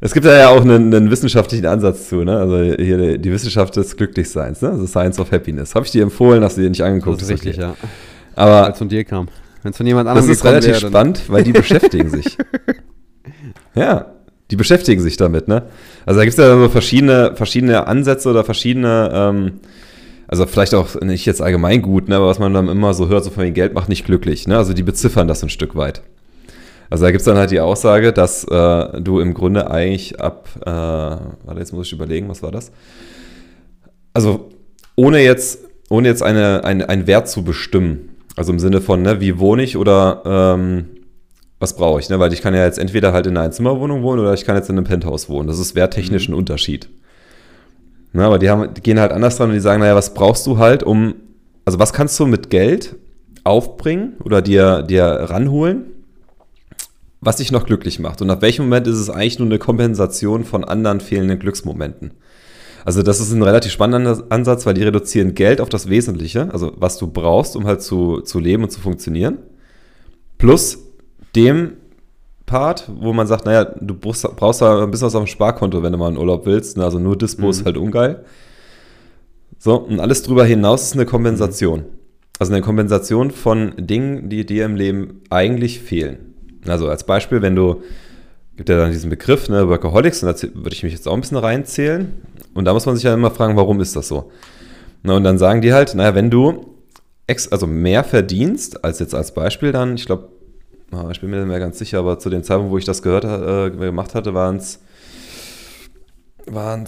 Es 0.00 0.12
gibt 0.12 0.26
da 0.26 0.36
ja 0.36 0.48
auch 0.50 0.60
einen, 0.60 0.92
einen 0.94 1.10
wissenschaftlichen 1.10 1.64
Ansatz 1.66 2.08
zu, 2.10 2.24
ne? 2.24 2.36
Also 2.38 2.62
hier 2.82 3.16
die 3.16 3.32
Wissenschaft 3.32 3.74
des 3.76 3.96
Glücklichseins, 3.96 4.60
ne? 4.60 4.76
The 4.78 4.86
Science 4.86 5.18
of 5.18 5.32
Happiness. 5.32 5.74
Habe 5.74 5.86
ich 5.86 5.92
dir 5.92 6.02
empfohlen, 6.02 6.42
hast 6.44 6.56
du 6.58 6.60
dir 6.62 6.68
nicht 6.68 6.82
angeguckt. 6.84 7.16
Das 7.22 7.28
ist 7.28 7.32
richtig, 7.32 7.54
okay. 7.58 7.62
ja. 7.62 7.74
Aber 8.36 8.70
es 8.70 8.76
von 8.78 8.88
dir 8.88 9.02
kam. 9.04 9.28
Wenn 9.64 9.70
es 9.70 9.78
von 9.78 9.86
jemand 9.86 10.08
anderem 10.08 10.28
das 10.28 10.36
ist 10.36 10.44
relativ 10.44 10.72
wäre, 10.72 10.88
spannend, 10.88 11.22
weil 11.28 11.42
die 11.42 11.52
beschäftigen 11.52 12.10
sich. 12.10 12.38
Ja, 13.76 14.12
die 14.52 14.56
beschäftigen 14.56 15.02
sich 15.02 15.16
damit, 15.16 15.48
ne? 15.48 15.64
Also 16.06 16.20
da 16.20 16.24
gibt 16.24 16.38
es 16.38 16.44
ja 16.44 16.56
so 16.56 16.68
verschiedene, 16.68 17.32
verschiedene 17.34 17.88
Ansätze 17.88 18.30
oder 18.30 18.44
verschiedene, 18.44 19.10
ähm, 19.12 19.52
also 20.28 20.46
vielleicht 20.46 20.74
auch 20.76 21.00
nicht 21.00 21.26
jetzt 21.26 21.42
allgemein 21.42 21.82
gut, 21.82 22.08
ne, 22.08 22.14
aber 22.14 22.28
was 22.28 22.38
man 22.38 22.54
dann 22.54 22.68
immer 22.68 22.94
so 22.94 23.08
hört, 23.08 23.24
so 23.24 23.30
von 23.30 23.42
wegen 23.42 23.54
Geld 23.54 23.74
macht 23.74 23.88
nicht 23.88 24.04
glücklich, 24.04 24.46
ne? 24.46 24.56
Also 24.58 24.74
die 24.74 24.84
beziffern 24.84 25.26
das 25.26 25.42
ein 25.42 25.48
Stück 25.48 25.74
weit. 25.74 26.02
Also 26.88 27.04
da 27.04 27.10
gibt 27.10 27.22
es 27.22 27.24
dann 27.24 27.36
halt 27.36 27.50
die 27.50 27.58
Aussage, 27.58 28.12
dass 28.12 28.44
äh, 28.44 29.00
du 29.00 29.18
im 29.18 29.34
Grunde 29.34 29.68
eigentlich 29.68 30.20
ab, 30.20 30.48
äh, 30.60 30.70
warte, 30.70 31.58
jetzt 31.58 31.72
muss 31.72 31.88
ich 31.88 31.92
überlegen, 31.94 32.28
was 32.28 32.44
war 32.44 32.52
das? 32.52 32.70
Also 34.12 34.50
ohne 34.94 35.18
jetzt, 35.20 35.64
ohne 35.88 36.06
jetzt 36.06 36.22
eine, 36.22 36.62
eine, 36.62 36.88
einen 36.88 37.08
Wert 37.08 37.28
zu 37.28 37.42
bestimmen, 37.42 38.13
also 38.36 38.52
im 38.52 38.58
Sinne 38.58 38.80
von, 38.80 39.02
ne, 39.02 39.20
wie 39.20 39.38
wohne 39.38 39.62
ich 39.62 39.76
oder 39.76 40.22
ähm, 40.24 40.86
was 41.58 41.76
brauche 41.76 42.00
ich, 42.00 42.08
ne? 42.08 42.18
Weil 42.18 42.32
ich 42.32 42.42
kann 42.42 42.54
ja 42.54 42.64
jetzt 42.64 42.78
entweder 42.78 43.12
halt 43.12 43.26
in 43.26 43.36
einer 43.36 43.46
Einzimmerwohnung 43.46 44.02
wohnen 44.02 44.20
oder 44.20 44.34
ich 44.34 44.44
kann 44.44 44.56
jetzt 44.56 44.68
in 44.68 44.76
einem 44.76 44.86
Penthouse 44.86 45.28
wohnen. 45.28 45.48
Das 45.48 45.58
ist 45.58 45.74
werttechnisch 45.74 46.28
ein 46.28 46.34
Unterschied. 46.34 46.88
Na, 48.12 48.26
aber 48.26 48.38
die, 48.38 48.50
haben, 48.50 48.74
die 48.74 48.80
gehen 48.80 49.00
halt 49.00 49.12
anders 49.12 49.36
dran 49.36 49.48
und 49.48 49.54
die 49.54 49.60
sagen, 49.60 49.80
naja, 49.80 49.96
was 49.96 50.14
brauchst 50.14 50.46
du 50.46 50.58
halt, 50.58 50.82
um, 50.82 51.14
also 51.64 51.78
was 51.78 51.92
kannst 51.92 52.18
du 52.20 52.26
mit 52.26 52.50
Geld 52.50 52.96
aufbringen 53.44 54.14
oder 54.24 54.42
dir, 54.42 54.82
dir 54.82 55.04
ranholen, 55.04 55.86
was 57.20 57.36
dich 57.36 57.50
noch 57.50 57.66
glücklich 57.66 57.98
macht? 57.98 58.22
Und 58.22 58.30
ab 58.30 58.42
welchem 58.42 58.66
Moment 58.66 58.86
ist 58.86 58.98
es 58.98 59.10
eigentlich 59.10 59.38
nur 59.38 59.48
eine 59.48 59.58
Kompensation 59.58 60.44
von 60.44 60.64
anderen 60.64 61.00
fehlenden 61.00 61.38
Glücksmomenten? 61.38 62.12
Also 62.84 63.02
das 63.02 63.20
ist 63.20 63.32
ein 63.32 63.42
relativ 63.42 63.72
spannender 63.72 64.24
Ansatz, 64.28 64.66
weil 64.66 64.74
die 64.74 64.82
reduzieren 64.82 65.34
Geld 65.34 65.60
auf 65.60 65.68
das 65.68 65.88
Wesentliche, 65.88 66.52
also 66.52 66.72
was 66.76 66.98
du 66.98 67.06
brauchst, 67.06 67.56
um 67.56 67.66
halt 67.66 67.82
zu, 67.82 68.20
zu 68.20 68.38
leben 68.38 68.62
und 68.62 68.70
zu 68.70 68.80
funktionieren, 68.80 69.38
plus 70.36 70.78
dem 71.34 71.72
Part, 72.46 72.90
wo 72.94 73.14
man 73.14 73.26
sagt, 73.26 73.46
naja, 73.46 73.64
du 73.64 73.94
brauchst, 73.94 74.22
brauchst 74.36 74.60
da 74.60 74.82
ein 74.82 74.90
bisschen 74.90 75.06
was 75.06 75.14
auf 75.14 75.24
dem 75.24 75.28
Sparkonto, 75.28 75.82
wenn 75.82 75.92
du 75.92 75.98
mal 75.98 76.10
in 76.10 76.18
Urlaub 76.18 76.44
willst, 76.44 76.76
ne? 76.76 76.84
also 76.84 76.98
nur 76.98 77.16
Dispo 77.16 77.48
ist 77.48 77.64
halt 77.64 77.78
ungeil. 77.78 78.24
So, 79.58 79.76
und 79.76 79.98
alles 79.98 80.22
drüber 80.22 80.44
hinaus 80.44 80.82
ist 80.82 80.92
eine 80.92 81.06
Kompensation. 81.06 81.84
Also 82.38 82.52
eine 82.52 82.62
Kompensation 82.62 83.30
von 83.30 83.72
Dingen, 83.78 84.28
die 84.28 84.44
dir 84.44 84.66
im 84.66 84.76
Leben 84.76 85.22
eigentlich 85.30 85.80
fehlen. 85.80 86.34
Also 86.66 86.88
als 86.88 87.04
Beispiel, 87.04 87.40
wenn 87.40 87.56
du, 87.56 87.82
gibt 88.56 88.68
ja 88.68 88.76
dann 88.76 88.90
diesen 88.90 89.08
Begriff, 89.08 89.48
ne, 89.48 89.68
Workaholics, 89.68 90.22
und 90.22 90.28
da 90.28 90.48
würde 90.54 90.74
ich 90.74 90.82
mich 90.82 90.92
jetzt 90.92 91.08
auch 91.08 91.14
ein 91.14 91.20
bisschen 91.20 91.38
reinzählen. 91.38 92.12
Und 92.54 92.64
da 92.64 92.72
muss 92.72 92.86
man 92.86 92.94
sich 92.94 93.04
ja 93.04 93.14
immer 93.14 93.30
fragen, 93.30 93.56
warum 93.56 93.80
ist 93.80 93.96
das 93.96 94.08
so? 94.08 94.30
Na, 95.02 95.16
und 95.16 95.24
dann 95.24 95.38
sagen 95.38 95.60
die 95.60 95.72
halt, 95.72 95.94
naja, 95.94 96.14
wenn 96.14 96.30
du 96.30 96.74
ex 97.26 97.48
also 97.48 97.66
mehr 97.66 98.04
verdienst, 98.04 98.84
als 98.84 98.98
jetzt 98.98 99.14
als 99.14 99.34
Beispiel 99.34 99.72
dann, 99.72 99.94
ich 99.96 100.06
glaube, 100.06 100.28
ich 101.10 101.20
bin 101.20 101.30
mir 101.30 101.38
nicht 101.38 101.48
mehr 101.48 101.58
ganz 101.58 101.78
sicher, 101.78 101.98
aber 101.98 102.18
zu 102.18 102.30
dem 102.30 102.44
Zeitpunkt, 102.44 102.70
wo 102.70 102.78
ich 102.78 102.84
das 102.84 103.02
gehört 103.02 103.24
äh, 103.24 103.70
gemacht 103.70 104.14
hatte, 104.14 104.32
waren 104.34 104.56
es 104.56 104.80
waren 106.46 106.84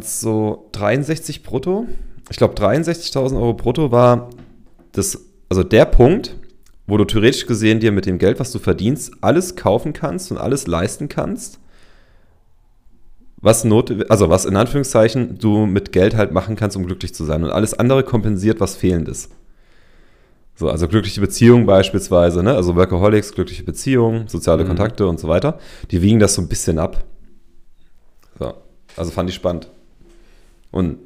es 0.00 0.20
so 0.20 0.68
63 0.72 1.42
brutto. 1.42 1.86
Ich 2.30 2.36
glaube, 2.36 2.54
63.000 2.54 3.36
Euro 3.36 3.54
brutto 3.54 3.90
war 3.90 4.30
das, 4.92 5.18
also 5.48 5.62
der 5.62 5.84
Punkt, 5.84 6.36
wo 6.86 6.96
du 6.96 7.04
theoretisch 7.04 7.46
gesehen 7.46 7.80
dir 7.80 7.92
mit 7.92 8.06
dem 8.06 8.18
Geld, 8.18 8.40
was 8.40 8.52
du 8.52 8.58
verdienst, 8.58 9.12
alles 9.20 9.56
kaufen 9.56 9.92
kannst 9.92 10.30
und 10.30 10.38
alles 10.38 10.66
leisten 10.66 11.08
kannst, 11.08 11.60
was 13.42 13.64
not, 13.64 14.10
also 14.10 14.28
was 14.28 14.44
in 14.44 14.56
Anführungszeichen 14.56 15.38
du 15.38 15.66
mit 15.66 15.92
Geld 15.92 16.14
halt 16.16 16.32
machen 16.32 16.56
kannst, 16.56 16.76
um 16.76 16.86
glücklich 16.86 17.14
zu 17.14 17.24
sein. 17.24 17.42
Und 17.44 17.50
alles 17.50 17.74
andere 17.78 18.02
kompensiert, 18.02 18.60
was 18.60 18.76
fehlend 18.76 19.08
ist. 19.08 19.30
So, 20.56 20.68
also 20.68 20.88
glückliche 20.88 21.22
Beziehungen 21.22 21.64
beispielsweise, 21.64 22.42
ne? 22.42 22.54
also 22.54 22.76
Workaholics, 22.76 23.32
glückliche 23.32 23.62
Beziehungen, 23.64 24.28
soziale 24.28 24.64
Mhm. 24.64 24.68
Kontakte 24.68 25.06
und 25.06 25.18
so 25.18 25.26
weiter, 25.28 25.58
die 25.90 26.02
wiegen 26.02 26.20
das 26.20 26.34
so 26.34 26.42
ein 26.42 26.48
bisschen 26.48 26.78
ab. 26.78 27.02
So, 28.38 28.52
also 28.96 29.10
fand 29.10 29.30
ich 29.30 29.36
spannend. 29.36 29.68
Und 30.70 30.98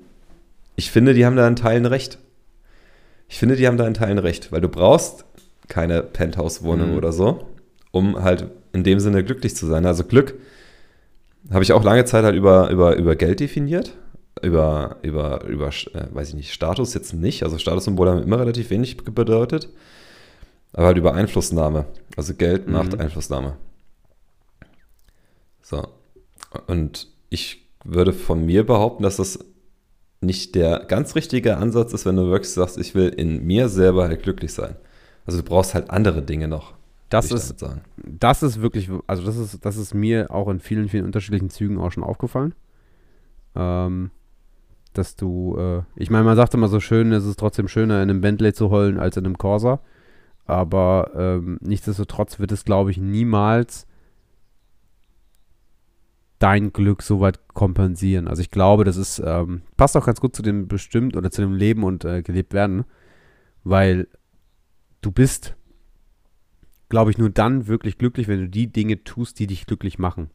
ich 0.77 0.91
finde, 0.91 1.15
die 1.15 1.25
haben 1.25 1.37
da 1.37 1.47
in 1.47 1.55
Teilen 1.57 1.87
recht. 1.87 2.19
Ich 3.29 3.39
finde, 3.39 3.55
die 3.55 3.67
haben 3.69 3.77
da 3.77 3.87
in 3.87 3.95
Teilen 3.95 4.19
recht, 4.19 4.51
weil 4.51 4.61
du 4.61 4.69
brauchst 4.69 5.25
keine 5.69 6.03
Penthouse-Wohnung 6.03 6.91
Mhm. 6.91 6.97
oder 6.99 7.13
so, 7.13 7.47
um 7.93 8.23
halt 8.23 8.47
in 8.73 8.83
dem 8.83 8.99
Sinne 8.99 9.23
glücklich 9.23 9.55
zu 9.55 9.67
sein. 9.67 9.87
Also 9.87 10.03
Glück 10.03 10.35
habe 11.51 11.63
ich 11.63 11.73
auch 11.73 11.85
lange 11.85 12.05
Zeit 12.05 12.25
halt 12.25 12.35
über, 12.37 12.71
über, 12.71 12.97
über 12.97 13.17
Geld 13.17 13.41
definiert. 13.41 13.97
Über, 14.43 14.97
über, 15.03 15.45
über 15.45 15.69
äh, 15.69 16.07
weiß 16.13 16.31
ich 16.31 16.35
nicht, 16.35 16.53
Status 16.53 16.95
jetzt 16.95 17.15
nicht. 17.15 17.43
Also 17.45 17.59
Statussymbole 17.59 18.11
haben 18.11 18.23
immer 18.23 18.39
relativ 18.41 18.71
wenig 18.71 18.97
bedeutet. 18.97 19.69
Aber 20.73 20.87
halt 20.87 20.99
über 20.99 21.15
Einflussnahme. 21.15 21.87
Also 22.17 22.35
Geld 22.35 22.67
Mhm. 22.67 22.73
macht 22.73 22.99
Einflussnahme. 23.01 23.57
So. 25.63 25.87
Und 26.67 27.09
ich 27.31 27.67
würde 27.85 28.13
von 28.13 28.45
mir 28.45 28.65
behaupten, 28.67 29.03
dass 29.03 29.17
das 29.17 29.39
nicht 30.21 30.55
der 30.55 30.81
ganz 30.87 31.15
richtige 31.15 31.57
Ansatz 31.59 31.93
ist, 31.93 32.07
wenn 32.07 32.17
du 32.17 32.31
wirklich 32.31 32.51
sagst, 32.53 32.79
ich 32.79 32.95
will 32.95 33.09
in 33.09 33.45
mir 33.45 33.69
selber 33.69 34.05
halt 34.05 34.23
glücklich 34.23 34.53
sein. 34.53 34.77
Also 35.27 35.39
du 35.39 35.45
brauchst 35.45 35.75
halt 35.75 35.91
andere 35.91 36.23
Dinge 36.23 36.49
noch. 36.49 36.75
Das 37.09 37.31
ist, 37.31 37.65
das 37.97 38.43
ist 38.43 38.61
wirklich, 38.61 38.91
also 39.07 39.25
das 39.25 39.37
ist, 39.37 39.65
das 39.65 39.77
ist 39.77 39.95
mir 39.95 40.31
auch 40.31 40.49
in 40.49 40.59
vielen, 40.59 40.89
vielen 40.89 41.05
unterschiedlichen 41.05 41.51
Zügen 41.51 41.79
auch 41.79 41.93
schon 41.93 42.03
aufgefallen. 42.03 42.55
Ähm, 43.55 44.11
dass 44.95 45.17
du, 45.17 45.57
äh, 45.59 45.83
ich 45.97 46.11
meine, 46.11 46.25
man 46.25 46.37
sagt 46.37 46.55
immer 46.55 46.69
so 46.69 46.81
schön, 46.81 47.13
es 47.13 47.25
ist 47.25 47.39
trotzdem 47.39 47.69
schöner, 47.69 48.03
in 48.03 48.11
einem 48.11 48.21
Bentley 48.21 48.53
zu 48.53 48.71
heulen 48.71 48.99
als 48.99 49.17
in 49.17 49.27
einem 49.27 49.39
Corsa. 49.39 49.81
Aber 50.47 51.11
ähm, 51.17 51.59
nichtsdestotrotz 51.61 52.39
wird 52.39 52.53
es, 52.53 52.65
glaube 52.65 52.91
ich, 52.91 52.99
niemals 52.99 53.87
dein 56.39 56.73
Glück 56.73 57.03
so 57.03 57.21
weit 57.21 57.49
kompensieren. 57.49 58.29
Also 58.29 58.43
ich 58.43 58.51
glaube, 58.51 58.85
das 58.85 58.97
ist, 58.97 59.23
ähm, 59.25 59.63
passt 59.77 59.97
auch 59.97 60.05
ganz 60.05 60.21
gut 60.21 60.37
zu 60.37 60.43
dem 60.43 60.69
bestimmt 60.69 61.17
oder 61.17 61.31
zu 61.31 61.41
dem 61.41 61.55
Leben 61.55 61.85
und 61.85 62.05
äh, 62.05 62.23
gelebt 62.23 62.53
werden, 62.53 62.85
weil 63.63 64.09
du 65.01 65.11
bist 65.11 65.57
glaube 66.89 67.11
ich, 67.11 67.19
nur 67.19 67.31
dann 67.31 67.67
wirklich 67.67 67.99
glücklich, 67.99 68.29
wenn 68.29 68.41
du 68.41 68.49
die 68.49 68.67
Dinge 68.69 69.03
tust, 69.05 69.39
die 69.39 69.47
dich 69.47 69.67
glücklich 69.67 69.99
machen. 69.99 70.31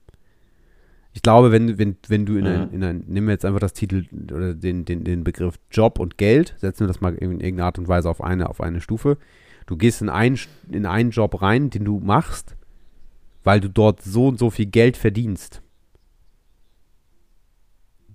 Ich 1.14 1.22
glaube, 1.24 1.52
wenn, 1.52 1.78
wenn, 1.80 1.98
wenn 2.08 2.26
du 2.26 2.38
in 2.38 2.48
ein, 2.48 2.68
Mhm. 2.68 2.74
in 2.74 2.84
ein, 2.84 3.04
nehmen 3.08 3.28
wir 3.28 3.34
jetzt 3.34 3.46
einfach 3.46 3.60
das 3.60 3.74
Titel 3.74 4.06
oder 4.32 4.54
den, 4.54 4.86
den, 4.86 5.04
den 5.04 5.24
Begriff 5.24 5.56
Job 5.72 6.00
und 6.00 6.18
Geld, 6.18 6.54
setzen 6.58 6.82
wir 6.82 6.88
das 6.88 7.02
mal 7.02 7.16
in 7.16 7.40
irgendeiner 7.40 7.66
Art 7.66 7.80
und 7.80 7.88
Weise 7.88 8.10
auf 8.10 8.22
eine, 8.22 8.50
auf 8.50 8.62
eine 8.62 8.80
Stufe. 8.82 9.18
Du 9.66 9.76
gehst 9.76 10.02
in, 10.02 10.10
ein, 10.10 10.38
in 10.72 10.86
einen 10.86 11.10
Job 11.12 11.42
rein, 11.42 11.70
den 11.72 11.84
du 11.86 12.00
machst, 12.00 12.56
weil 13.44 13.60
du 13.60 13.70
dort 13.70 14.02
so 14.04 14.28
und 14.28 14.38
so 14.38 14.50
viel 14.50 14.68
Geld 14.68 14.98
verdienst. 14.98 15.62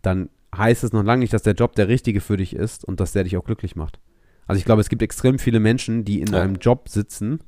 Dann 0.03 0.29
heißt 0.57 0.85
es 0.85 0.93
noch 0.93 1.03
lange 1.03 1.21
nicht, 1.21 1.33
dass 1.33 1.43
der 1.43 1.55
Job 1.55 1.75
der 1.75 1.89
richtige 1.89 2.21
für 2.21 2.37
dich 2.37 2.55
ist 2.55 2.85
und 2.85 3.01
dass 3.01 3.13
der 3.13 3.25
dich 3.25 3.37
auch 3.37 3.45
glücklich 3.45 3.75
macht. 3.77 3.99
Also 4.47 4.59
ich 4.59 4.65
glaube, 4.65 4.81
es 4.83 4.89
gibt 4.89 5.03
extrem 5.03 5.39
viele 5.39 5.59
Menschen, 5.61 6.05
die 6.05 6.21
in 6.21 6.33
Ja. 6.33 6.43
einem 6.43 6.57
Job 6.57 6.89
sitzen, 6.89 7.41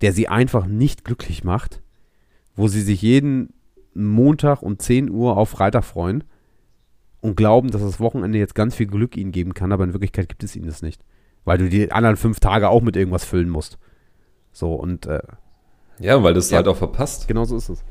der 0.00 0.12
sie 0.12 0.28
einfach 0.28 0.66
nicht 0.66 1.04
glücklich 1.04 1.44
macht, 1.44 1.82
wo 2.56 2.68
sie 2.68 2.80
sich 2.82 3.02
jeden 3.02 3.52
Montag 3.94 4.62
um 4.62 4.78
10 4.78 5.10
Uhr 5.10 5.36
auf 5.36 5.50
Freitag 5.50 5.84
freuen 5.84 6.24
und 7.20 7.36
glauben, 7.36 7.70
dass 7.70 7.82
das 7.82 8.00
Wochenende 8.00 8.38
jetzt 8.38 8.54
ganz 8.54 8.74
viel 8.74 8.86
Glück 8.86 9.16
ihnen 9.16 9.32
geben 9.32 9.52
kann, 9.54 9.72
aber 9.72 9.84
in 9.84 9.92
Wirklichkeit 9.92 10.28
gibt 10.28 10.42
es 10.42 10.56
ihnen 10.56 10.66
das 10.66 10.82
nicht. 10.82 11.02
Weil 11.44 11.58
du 11.58 11.68
die 11.68 11.90
anderen 11.92 12.16
fünf 12.16 12.40
Tage 12.40 12.68
auch 12.68 12.82
mit 12.82 12.96
irgendwas 12.96 13.24
füllen 13.24 13.48
musst. 13.48 13.78
So, 14.52 14.74
und 14.74 15.06
äh, 15.06 15.20
Ja, 15.98 16.22
weil 16.22 16.32
du 16.34 16.38
es 16.38 16.50
Ja. 16.50 16.58
halt 16.58 16.68
auch 16.68 16.76
verpasst. 16.76 17.28
genau 17.28 17.44
so 17.44 17.56
ist 17.56 17.68
es. 17.68 17.84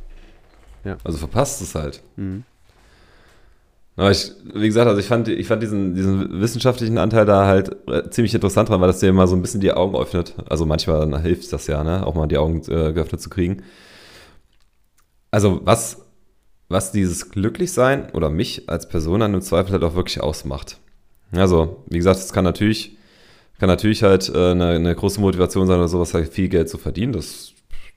Also 1.04 1.18
verpasst 1.18 1.62
es 1.62 1.76
halt. 1.76 2.02
Mhm. 2.16 2.44
Aber 4.00 4.12
ich, 4.12 4.32
wie 4.54 4.66
gesagt, 4.66 4.88
also 4.88 4.98
ich 4.98 5.08
fand, 5.08 5.28
ich 5.28 5.46
fand 5.46 5.62
diesen, 5.62 5.94
diesen 5.94 6.40
wissenschaftlichen 6.40 6.98
Anteil 6.98 7.26
da 7.26 7.46
halt 7.46 7.76
äh, 7.90 8.10
ziemlich 8.10 8.34
interessant 8.34 8.70
dran, 8.70 8.80
weil 8.80 8.88
das 8.88 9.02
dir 9.02 9.12
mal 9.12 9.28
so 9.28 9.36
ein 9.36 9.42
bisschen 9.42 9.60
die 9.60 9.74
Augen 9.74 9.98
öffnet. 9.98 10.36
Also 10.48 10.66
manchmal 10.66 11.22
hilft 11.22 11.52
das 11.52 11.68
ja, 11.68 11.84
ne? 11.84 12.08
auch 12.08 12.16
mal 12.16 12.28
die 12.28 12.38
Augen 12.38 12.62
äh, 12.70 12.94
geöffnet 12.94 13.20
zu 13.20 13.30
kriegen. 13.30 13.62
Also 15.32 15.60
was, 15.66 16.06
was 16.70 16.94
dieses 16.94 17.30
Glücklichsein 17.30 18.10
oder 18.12 18.30
mich 18.30 18.70
als 18.70 18.88
Person 18.88 19.20
dann 19.20 19.34
im 19.34 19.42
Zweifel 19.42 19.74
halt 19.74 19.84
auch 19.84 19.96
wirklich 19.96 20.22
ausmacht. 20.22 20.80
Also, 21.34 21.84
wie 21.90 21.98
gesagt, 21.98 22.20
es 22.20 22.32
kann 22.32 22.46
natürlich, 22.46 22.98
kann 23.60 23.68
natürlich 23.68 24.04
halt 24.04 24.30
äh, 24.30 24.52
eine, 24.52 24.70
eine 24.70 24.96
große 24.96 25.20
Motivation 25.20 25.68
sein 25.68 25.78
oder 25.78 25.90
sowas, 25.90 26.14
halt 26.14 26.34
viel 26.34 26.48
Geld 26.48 26.70
zu 26.70 26.78
verdienen. 26.78 27.12
Das 27.12 27.52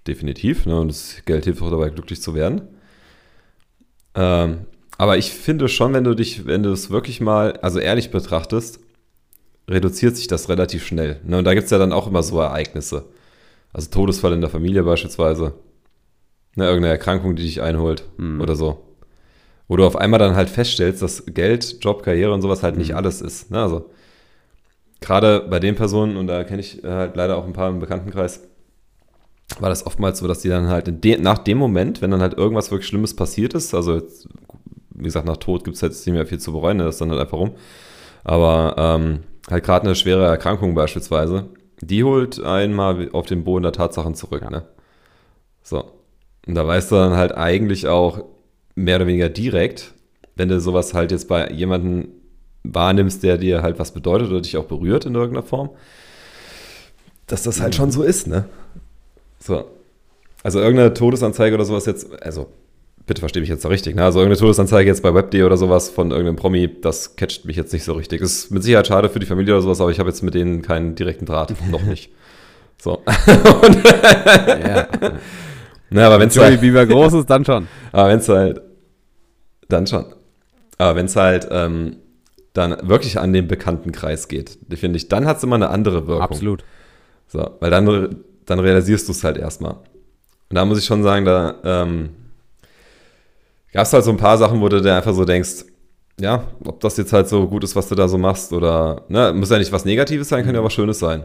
definitiv. 0.09 0.67
Ne? 0.67 0.81
Und 0.81 0.89
das 0.89 1.23
Geld 1.27 1.45
hilft 1.45 1.63
auch 1.63 1.71
dabei, 1.71 1.91
glücklich 1.91 2.21
zu 2.21 2.35
werden. 2.35 2.63
Ähm, 4.17 4.67
aber 5.03 5.19
ich 5.19 5.33
finde 5.33 5.69
schon, 5.69 5.93
wenn 5.95 6.05
du 6.05 6.15
dich, 6.15 6.47
wenn 6.47 6.63
du 6.63 6.71
es 6.71 6.89
wirklich 6.91 7.21
mal, 7.21 7.55
also 7.61 7.81
ehrlich 7.81 8.13
betrachtest, 8.13 8.79
reduziert 9.69 10.17
sich 10.17 10.29
das 10.29 10.49
relativ 10.49 10.87
schnell. 10.87 11.21
Ne? 11.25 11.39
Und 11.39 11.45
da 11.45 11.55
gibt 11.55 11.65
es 11.65 11.71
ja 11.73 11.79
dann 11.79 11.93
auch 11.93 12.07
immer 12.07 12.23
so 12.23 12.39
Ereignisse. 12.39 13.07
Also 13.73 13.91
Todesfall 13.91 14.33
in 14.33 14.41
der 14.41 14.49
Familie 14.51 14.85
beispielsweise. 14.85 15.55
Ne, 16.55 16.67
irgendeine 16.67 16.93
Erkrankung, 16.93 17.35
die 17.35 17.43
dich 17.43 17.63
einholt 17.63 18.05
Mhm. 18.17 18.41
oder 18.41 18.55
so. 18.55 18.81
Wo 19.67 19.77
du 19.77 19.85
auf 19.85 19.97
einmal 19.97 20.21
dann 20.21 20.37
halt 20.37 20.49
feststellst, 20.51 21.03
dass 21.03 21.25
Geld, 21.27 21.79
Job, 21.83 22.05
Karriere 22.05 22.33
und 22.33 22.43
sowas 22.43 22.63
halt 22.63 22.77
nicht 22.77 22.91
Mhm. 22.91 22.97
alles 22.99 23.23
ist. 23.23 23.51
Ne? 23.51 23.61
Also 23.61 23.91
gerade 25.01 25.41
bei 25.51 25.59
den 25.59 25.75
Personen, 25.75 26.17
und 26.17 26.29
da 26.29 26.45
kenne 26.45 26.61
ich 26.61 26.85
äh, 26.85 26.89
halt 26.89 27.17
leider 27.17 27.37
auch 27.39 27.45
ein 27.47 27.55
paar 27.55 27.71
im 27.71 27.81
Bekanntenkreis, 27.81 28.41
war 29.59 29.69
das 29.69 29.85
oftmals 29.85 30.19
so, 30.21 30.29
dass 30.29 30.41
die 30.41 30.49
dann 30.49 30.69
halt 30.69 31.03
de 31.05 31.19
nach 31.19 31.39
dem 31.39 31.59
Moment, 31.59 32.01
wenn 32.03 32.11
dann 32.11 32.21
halt 32.23 32.35
irgendwas 32.35 32.71
wirklich 32.71 32.87
Schlimmes 32.89 33.15
passiert 33.17 33.55
ist, 33.55 33.75
also 33.75 33.95
jetzt, 33.97 34.29
wie 34.95 35.05
gesagt, 35.05 35.27
nach 35.27 35.37
Tod 35.37 35.65
gibt 35.65 35.77
es 35.77 35.81
jetzt 35.81 36.07
nicht 36.07 36.15
mehr 36.15 36.27
viel 36.27 36.39
zu 36.39 36.53
bereuen, 36.53 36.77
ne, 36.79 36.85
das 36.85 36.97
ist 36.97 37.01
dann 37.01 37.11
halt 37.11 37.21
einfach 37.21 37.39
rum. 37.39 37.53
Aber 38.25 38.75
ähm, 38.79 39.21
halt 39.51 39.65
gerade 39.65 39.87
eine 39.87 39.95
schwere 39.95 40.27
Erkrankung 40.27 40.75
beispielsweise, 40.75 41.47
die 41.81 42.05
holt 42.05 42.43
einen 42.43 42.75
mal 42.75 43.09
auf 43.13 43.27
den 43.27 43.45
Boden 43.45 43.65
der 43.65 43.73
Tatsachen 43.73 44.15
zurück. 44.15 44.49
Ne? 44.51 44.65
So. 45.63 45.91
Und 46.47 46.55
da 46.55 46.67
weißt 46.67 46.91
du 46.91 46.97
dann 46.97 47.17
halt 47.17 47.33
eigentlich 47.33 47.89
auch 47.89 48.25
mehr 48.75 48.97
oder 48.97 49.07
weniger 49.07 49.29
direkt, 49.29 49.93
wenn 50.37 50.49
du 50.49 50.61
sowas 50.61 50.95
halt 50.95 51.11
jetzt 51.11 51.29
bei 51.29 51.51
jemandem 51.51 52.09
wahrnimmst, 52.65 53.23
der 53.23 53.39
dir 53.39 53.63
halt 53.63 53.79
was 53.79 53.93
bedeutet 53.93 54.31
oder 54.31 54.41
dich 54.41 54.57
auch 54.57 54.65
berührt 54.65 55.05
in 55.05 55.15
irgendeiner 55.15 55.47
Form, 55.47 55.71
dass 57.27 57.43
das 57.43 57.61
halt 57.61 57.75
schon 57.75 57.91
so 57.91 58.03
ist, 58.03 58.27
ne? 58.27 58.45
So. 59.39 59.65
Also 60.43 60.61
irgendeine 60.61 60.95
Todesanzeige 60.95 61.55
oder 61.55 61.65
sowas 61.65 61.87
jetzt, 61.87 62.23
also 62.23 62.49
bitte 63.07 63.21
verstehe 63.21 63.41
mich 63.41 63.49
jetzt 63.49 63.65
da 63.65 63.69
richtig, 63.69 63.95
ne? 63.97 64.05
Also 64.05 64.21
irgendeine 64.21 64.41
Todesanzeige 64.41 64.89
jetzt 64.89 65.03
bei 65.03 65.15
Webd 65.15 65.35
oder 65.43 65.57
sowas 65.57 65.91
von 65.91 66.11
irgendeinem 66.11 66.37
Promi, 66.37 66.81
das 66.81 67.17
catcht 67.17 67.45
mich 67.45 67.57
jetzt 67.57 67.73
nicht 67.73 67.85
so 67.85 67.95
richtig. 67.95 68.21
Ist 68.21 68.51
mit 68.51 68.63
Sicherheit 68.63 68.87
schade 68.87 69.09
für 69.09 69.19
die 69.19 69.27
Familie 69.27 69.55
oder 69.55 69.63
sowas, 69.63 69.81
aber 69.81 69.91
ich 69.91 69.99
habe 69.99 70.09
jetzt 70.09 70.23
mit 70.23 70.35
denen 70.35 70.63
keinen 70.63 70.95
direkten 70.95 71.27
Draht, 71.27 71.55
noch 71.71 71.83
nicht. 71.83 72.13
So. 72.81 72.99
Und, 73.63 73.85
Ja. 73.85 74.89
na, 75.91 76.07
aber 76.07 76.21
wenn 76.21 76.29
es 76.29 76.39
halt, 76.39 76.61
Bieber 76.61 76.87
groß 76.87 77.15
ist, 77.15 77.31
dann 77.31 77.45
schon. 77.45 77.69
aber 77.93 78.09
wenn's 78.09 78.29
halt, 78.29 78.61
dann 79.69 79.87
schon. 79.87 80.07
Aber 80.79 80.97
wenn 80.97 81.07
es 81.07 81.17
halt 81.17 81.49
ähm, 81.51 81.97
dann 82.55 82.77
wirklich 82.89 83.19
an 83.19 83.33
den 83.33 83.49
Bekanntenkreis 83.49 84.29
geht, 84.29 84.59
finde 84.75 84.97
ich, 84.97 85.09
dann 85.09 85.27
hat 85.27 85.39
es 85.39 85.43
immer 85.43 85.57
eine 85.57 85.71
andere 85.71 86.07
Wirkung. 86.07 86.23
Absolut. 86.23 86.65
So, 87.29 87.57
weil 87.61 87.71
dann, 87.71 88.17
dann 88.47 88.59
realisierst 88.59 89.09
du 89.09 89.13
es 89.13 89.25
halt 89.25 89.39
erstmal. 89.39 89.73
Und 89.73 90.57
da 90.57 90.65
muss 90.65 90.79
ich 90.79 90.85
schon 90.85 91.03
sagen, 91.03 91.25
da 91.25 91.55
ähm, 91.65 92.11
gab 93.73 93.87
es 93.87 93.93
halt 93.93 94.05
so 94.05 94.11
ein 94.11 94.17
paar 94.17 94.39
Sachen, 94.39 94.61
wo 94.61 94.69
du 94.69 94.81
dir 94.81 94.95
einfach 94.95 95.15
so 95.15 95.25
denkst, 95.25 95.65
ja, 96.21 96.47
ob 96.65 96.81
das 96.81 96.97
jetzt 96.97 97.13
halt 97.13 97.29
so 97.29 97.49
gut 97.49 97.65
ist, 97.65 97.75
was 97.75 97.89
du 97.89 97.95
da 97.95 98.07
so 98.09 98.19
machst 98.19 98.53
oder, 98.53 99.03
ne, 99.09 99.33
muss 99.35 99.51
ja 99.51 99.59
nicht 99.59 99.73
was 99.73 99.85
Negatives 99.85 100.29
sein, 100.29 100.45
kann 100.45 100.55
ja 100.55 100.63
was 100.63 100.73
Schönes 100.73 100.99
sein. 100.99 101.25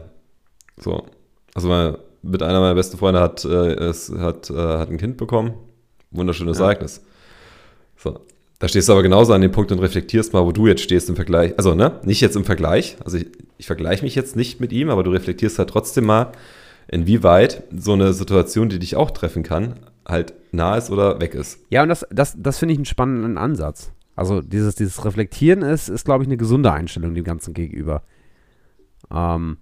So, 0.80 1.04
also 1.54 1.68
mal, 1.68 1.98
mit 2.22 2.42
einer 2.42 2.60
meiner 2.60 2.74
besten 2.74 2.98
Freunde 2.98 3.20
hat, 3.20 3.44
äh, 3.44 3.74
es 3.74 4.10
hat, 4.10 4.50
äh, 4.50 4.54
hat 4.54 4.90
ein 4.90 4.98
Kind 4.98 5.16
bekommen. 5.16 5.54
Wunderschönes 6.10 6.58
Ja. 6.58 6.64
Ereignis. 6.64 7.02
So. 7.96 8.20
Da 8.60 8.66
stehst 8.66 8.88
du 8.88 8.92
aber 8.92 9.04
genauso 9.04 9.32
an 9.34 9.40
dem 9.40 9.52
Punkt 9.52 9.70
und 9.70 9.78
reflektierst 9.78 10.32
mal, 10.32 10.44
wo 10.44 10.50
du 10.50 10.66
jetzt 10.66 10.82
stehst 10.82 11.08
im 11.08 11.14
Vergleich. 11.14 11.54
Also, 11.56 11.76
ne, 11.76 12.00
nicht 12.02 12.20
jetzt 12.20 12.34
im 12.34 12.44
Vergleich. 12.44 12.96
Also, 13.04 13.18
ich, 13.18 13.26
ich 13.56 13.66
vergleiche 13.66 14.04
mich 14.04 14.16
jetzt 14.16 14.34
nicht 14.34 14.60
mit 14.60 14.72
ihm, 14.72 14.90
aber 14.90 15.04
du 15.04 15.12
reflektierst 15.12 15.60
halt 15.60 15.70
trotzdem 15.70 16.06
mal, 16.06 16.32
inwieweit 16.88 17.62
so 17.76 17.92
eine 17.92 18.12
Situation, 18.12 18.68
die 18.68 18.78
dich 18.78 18.96
auch 18.96 19.12
treffen 19.12 19.42
kann, 19.44 19.74
halt 20.08 20.34
nah 20.52 20.76
ist 20.76 20.90
oder 20.90 21.20
weg 21.20 21.34
ist. 21.34 21.60
Ja, 21.70 21.82
und 21.82 21.90
das, 21.90 22.06
das, 22.10 22.34
das 22.38 22.58
finde 22.58 22.72
ich 22.72 22.78
einen 22.78 22.86
spannenden 22.86 23.38
Ansatz. 23.38 23.92
Also 24.16 24.40
dieses, 24.40 24.74
dieses 24.74 25.04
Reflektieren 25.04 25.62
ist, 25.62 25.88
ist 25.88 26.04
glaube 26.04 26.24
ich, 26.24 26.28
eine 26.28 26.36
gesunde 26.36 26.72
Einstellung 26.72 27.14
dem 27.14 27.24
Ganzen 27.24 27.54
gegenüber. 27.54 28.02
Ähm, 29.12 29.58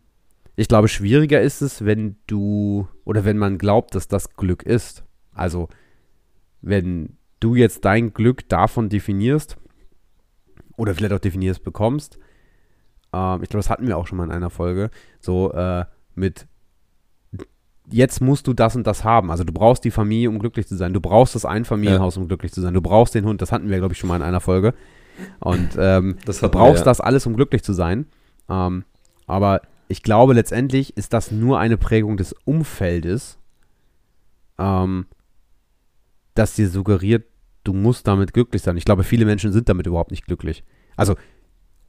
ich 0.54 0.68
glaube, 0.68 0.88
schwieriger 0.88 1.42
ist 1.42 1.60
es, 1.60 1.84
wenn 1.84 2.16
du 2.26 2.88
oder 3.04 3.24
wenn 3.24 3.36
man 3.36 3.58
glaubt, 3.58 3.94
dass 3.94 4.08
das 4.08 4.36
Glück 4.36 4.62
ist. 4.62 5.04
Also, 5.34 5.68
wenn 6.62 7.18
du 7.40 7.54
jetzt 7.54 7.84
dein 7.84 8.14
Glück 8.14 8.48
davon 8.48 8.88
definierst 8.88 9.58
oder 10.76 10.94
vielleicht 10.94 11.12
auch 11.12 11.18
definierst 11.18 11.62
bekommst, 11.62 12.18
ähm, 13.12 13.42
ich 13.42 13.50
glaube, 13.50 13.62
das 13.62 13.70
hatten 13.70 13.86
wir 13.86 13.98
auch 13.98 14.06
schon 14.06 14.16
mal 14.16 14.24
in 14.24 14.32
einer 14.32 14.50
Folge, 14.50 14.90
so 15.20 15.52
äh, 15.52 15.84
mit 16.14 16.46
jetzt 17.90 18.20
musst 18.20 18.46
du 18.46 18.52
das 18.52 18.76
und 18.76 18.86
das 18.86 19.04
haben. 19.04 19.30
Also 19.30 19.44
du 19.44 19.52
brauchst 19.52 19.84
die 19.84 19.90
Familie, 19.90 20.28
um 20.28 20.38
glücklich 20.38 20.66
zu 20.66 20.76
sein. 20.76 20.92
Du 20.92 21.00
brauchst 21.00 21.34
das 21.34 21.44
Einfamilienhaus, 21.44 22.16
um 22.16 22.28
glücklich 22.28 22.52
zu 22.52 22.60
sein. 22.60 22.74
Du 22.74 22.80
brauchst 22.80 23.14
den 23.14 23.24
Hund. 23.24 23.40
Das 23.42 23.52
hatten 23.52 23.70
wir, 23.70 23.78
glaube 23.78 23.94
ich, 23.94 23.98
schon 23.98 24.08
mal 24.08 24.16
in 24.16 24.22
einer 24.22 24.40
Folge. 24.40 24.74
Und 25.40 25.70
ähm, 25.78 26.16
du 26.24 26.32
wir, 26.42 26.48
brauchst 26.48 26.80
ja. 26.80 26.84
das 26.84 27.00
alles, 27.00 27.26
um 27.26 27.34
glücklich 27.34 27.62
zu 27.62 27.72
sein. 27.72 28.06
Ähm, 28.48 28.84
aber 29.26 29.62
ich 29.88 30.02
glaube, 30.02 30.34
letztendlich 30.34 30.96
ist 30.96 31.12
das 31.12 31.30
nur 31.30 31.58
eine 31.58 31.76
Prägung 31.76 32.16
des 32.16 32.34
Umfeldes, 32.44 33.38
ähm, 34.58 35.06
das 36.34 36.54
dir 36.54 36.68
suggeriert, 36.68 37.24
du 37.64 37.72
musst 37.72 38.06
damit 38.06 38.32
glücklich 38.32 38.62
sein. 38.62 38.76
Ich 38.76 38.84
glaube, 38.84 39.04
viele 39.04 39.24
Menschen 39.24 39.52
sind 39.52 39.68
damit 39.68 39.86
überhaupt 39.86 40.10
nicht 40.10 40.26
glücklich. 40.26 40.64
Also 40.96 41.16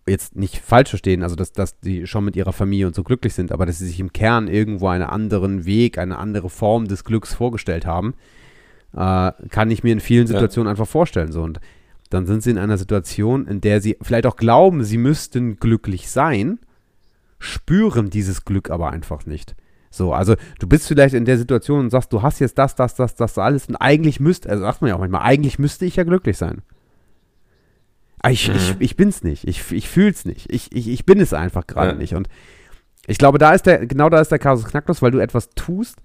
jetzt 0.07 0.35
nicht 0.35 0.59
falsch 0.59 0.89
verstehen, 0.89 1.23
also 1.23 1.35
dass, 1.35 1.51
dass 1.51 1.79
die 1.79 2.07
schon 2.07 2.25
mit 2.25 2.35
ihrer 2.35 2.53
Familie 2.53 2.87
und 2.87 2.95
so 2.95 3.03
glücklich 3.03 3.33
sind, 3.33 3.51
aber 3.51 3.65
dass 3.65 3.79
sie 3.79 3.87
sich 3.87 3.99
im 3.99 4.13
Kern 4.13 4.47
irgendwo 4.47 4.87
einen 4.87 5.03
anderen 5.03 5.65
Weg, 5.65 5.97
eine 5.97 6.17
andere 6.17 6.49
Form 6.49 6.87
des 6.87 7.03
Glücks 7.03 7.33
vorgestellt 7.33 7.85
haben, 7.85 8.13
äh, 8.93 9.31
kann 9.49 9.71
ich 9.71 9.83
mir 9.83 9.93
in 9.93 9.99
vielen 9.99 10.27
Ja. 10.27 10.33
Situationen 10.33 10.69
einfach 10.69 10.87
vorstellen. 10.87 11.31
So. 11.31 11.43
Und 11.43 11.59
dann 12.09 12.25
sind 12.25 12.43
sie 12.43 12.51
in 12.51 12.57
einer 12.57 12.77
Situation, 12.77 13.47
in 13.47 13.61
der 13.61 13.81
sie 13.81 13.97
vielleicht 14.01 14.25
auch 14.25 14.37
glauben, 14.37 14.83
sie 14.83 14.97
müssten 14.97 15.57
glücklich 15.57 16.09
sein, 16.09 16.59
spüren 17.39 18.09
dieses 18.09 18.45
Glück 18.45 18.69
aber 18.69 18.91
einfach 18.91 19.25
nicht. 19.25 19.55
So, 19.89 20.13
also 20.13 20.35
du 20.59 20.67
bist 20.67 20.87
vielleicht 20.87 21.15
in 21.15 21.25
der 21.25 21.37
Situation 21.37 21.79
und 21.81 21.89
sagst, 21.89 22.11
du 22.13 22.21
hast 22.21 22.39
jetzt 22.39 22.57
das, 22.57 22.75
das, 22.75 22.95
das, 22.95 23.15
das, 23.15 23.37
alles 23.37 23.67
und 23.67 23.75
eigentlich 23.77 24.19
müsste, 24.19 24.49
also 24.49 24.63
sagt 24.63 24.81
man 24.81 24.89
ja 24.89 24.95
auch 24.95 24.99
manchmal, 24.99 25.21
eigentlich 25.21 25.59
müsste 25.59 25.85
ich 25.85 25.95
ja 25.95 26.03
glücklich 26.03 26.37
sein. 26.37 26.61
Aber 28.19 28.31
ich, 28.31 28.49
ich, 28.49 28.71
Mhm. 28.71 28.75
ich 28.79 28.95
bin's 28.97 29.23
nicht. 29.23 29.47
Ich, 29.47 29.71
ich 29.71 29.87
fühl's 29.87 30.25
nicht. 30.25 30.51
Ich, 30.51 30.71
ich, 30.75 30.87
ich 30.89 31.05
bin 31.05 31.19
es 31.19 31.33
einfach 31.33 31.67
gerade 31.67 31.91
Ja. 31.91 31.97
nicht. 31.97 32.13
Und 32.15 32.27
ich 33.07 33.17
glaube, 33.17 33.37
da 33.37 33.51
ist 33.53 33.65
der, 33.65 33.85
genau 33.85 34.09
da 34.09 34.19
ist 34.19 34.31
der 34.31 34.39
Kasus 34.39 34.65
Knacklos, 34.65 35.01
weil 35.01 35.11
du 35.11 35.19
etwas 35.19 35.49
tust, 35.51 36.01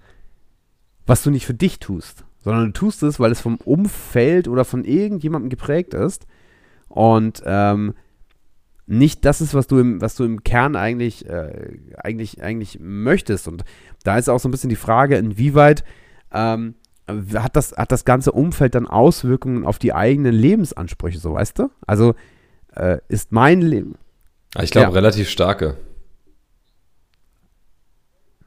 was 1.07 1.23
du 1.23 1.31
nicht 1.31 1.47
für 1.47 1.55
dich 1.55 1.79
tust, 1.81 2.25
sondern 2.45 2.67
du 2.67 2.73
tust 2.73 3.03
es, 3.03 3.19
weil 3.19 3.33
es 3.33 3.41
vom 3.41 3.57
Umfeld 3.57 4.47
oder 4.47 4.65
von 4.65 4.85
irgendjemandem 4.85 5.51
geprägt 5.51 5.95
ist 5.95 6.27
und 6.89 7.43
ähm, 7.45 7.95
nicht 8.87 9.25
das 9.25 9.41
ist, 9.41 9.55
was 9.55 9.67
du 9.67 9.79
im, 9.79 10.01
was 10.01 10.15
du 10.17 10.25
im 10.25 10.45
Kern 10.45 10.77
eigentlich, 10.77 11.29
äh, 11.29 11.79
eigentlich, 11.97 12.43
eigentlich 12.43 12.79
möchtest. 12.81 13.49
Und 13.49 13.65
da 14.05 14.19
ist 14.19 14.29
auch 14.29 14.39
so 14.39 14.49
ein 14.49 14.51
bisschen 14.53 14.71
die 14.71 14.77
Frage, 14.77 15.17
inwieweit 15.17 15.83
ähm, 16.33 16.75
hat, 17.09 17.57
das, 17.57 17.73
hat 17.73 17.93
das 17.93 18.05
ganze 18.05 18.33
Umfeld 18.33 18.75
dann 18.75 18.87
Auswirkungen 18.87 19.65
auf 19.67 19.79
die 19.79 19.93
eigenen 19.93 20.35
Lebensansprüche, 20.35 21.19
so 21.19 21.35
weißt 21.35 21.59
du? 21.59 21.71
Also 21.87 22.15
äh, 22.75 22.99
ist 23.09 23.33
mein 23.33 23.61
Leben. 23.61 23.97
Ah, 24.55 24.63
Ich 24.63 24.71
glaube, 24.71 24.89
Ja. 24.89 24.93
relativ 24.93 25.29
starke. 25.29 25.77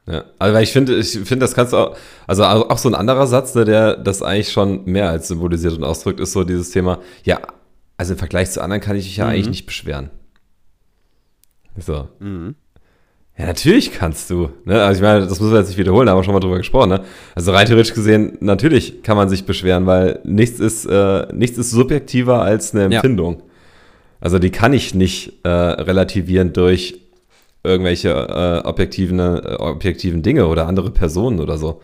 Ja, 0.08 0.24
also 0.38 0.54
weil 0.54 0.64
ich 0.64 0.72
finde, 0.72 0.96
ich 0.98 1.12
finde, 1.14 1.40
das 1.40 1.56
kannst 1.56 1.74
du 1.74 1.78
auch, 1.78 1.98
also 2.28 2.44
auch 2.46 2.78
so 2.78 2.88
ein 2.90 2.96
anderer 2.96 3.26
Satz, 3.26 3.56
ne, 3.56 3.66
der 3.66 3.98
das 3.98 4.22
eigentlich 4.22 4.52
schon 4.52 4.86
mehr 4.86 5.10
als 5.10 5.28
symbolisiert 5.28 5.74
und 5.74 5.84
ausdrückt, 5.84 6.20
ist 6.20 6.32
so 6.34 6.44
dieses 6.44 6.70
Thema, 6.70 7.00
ja, 7.24 7.40
also 7.98 8.14
im 8.14 8.20
Vergleich 8.20 8.52
zu 8.52 8.62
anderen 8.62 8.82
kann 8.82 8.96
ich 8.98 9.06
mich 9.06 9.18
ja 9.18 9.26
Mhm. 9.26 9.32
eigentlich 9.32 9.50
nicht 9.50 9.66
beschweren. 9.66 10.12
So. 11.78 12.08
Ja, 13.38 13.46
natürlich 13.48 13.92
kannst 13.92 14.30
du. 14.30 14.50
Ne? 14.64 14.82
Also 14.82 15.00
ich 15.00 15.04
meine, 15.04 15.28
das 15.28 15.40
müssen 15.42 15.52
wir 15.52 15.60
jetzt 15.60 15.68
nicht 15.68 15.78
wiederholen, 15.78 16.06
da 16.06 16.14
haben 16.14 16.20
wir 16.20 16.24
schon 16.24 16.34
mal 16.34 16.40
drüber 16.40 16.58
gesprochen. 16.58 16.90
Ne? 16.90 17.02
Also 17.36 17.52
rein 17.52 17.68
theoretisch 17.68 17.94
gesehen, 17.94 18.38
natürlich 18.40 19.04
kann 19.04 19.18
man 19.18 19.28
sich 19.28 19.46
beschweren, 19.46 19.86
weil 19.86 20.20
nichts 20.24 20.60
ist, 20.60 20.86
äh, 20.86 21.28
nichts 21.34 21.58
ist 21.58 21.72
subjektiver 21.72 22.42
als 22.42 22.74
eine 22.74 22.84
Ja. 22.84 22.88
Empfindung. 23.00 23.44
Also 24.22 24.40
die 24.40 24.52
kann 24.52 24.72
ich 24.72 24.96
nicht 24.96 25.34
äh, 25.44 25.50
relativieren 25.50 26.54
durch 26.54 27.02
irgendwelche 27.64 28.10
äh, 28.10 28.68
objektiven, 28.68 29.20
äh, 29.20 29.56
objektiven 29.60 30.22
Dinge 30.22 30.48
oder 30.48 30.68
andere 30.68 30.92
Personen 30.92 31.40
oder 31.42 31.58
so. 31.58 31.82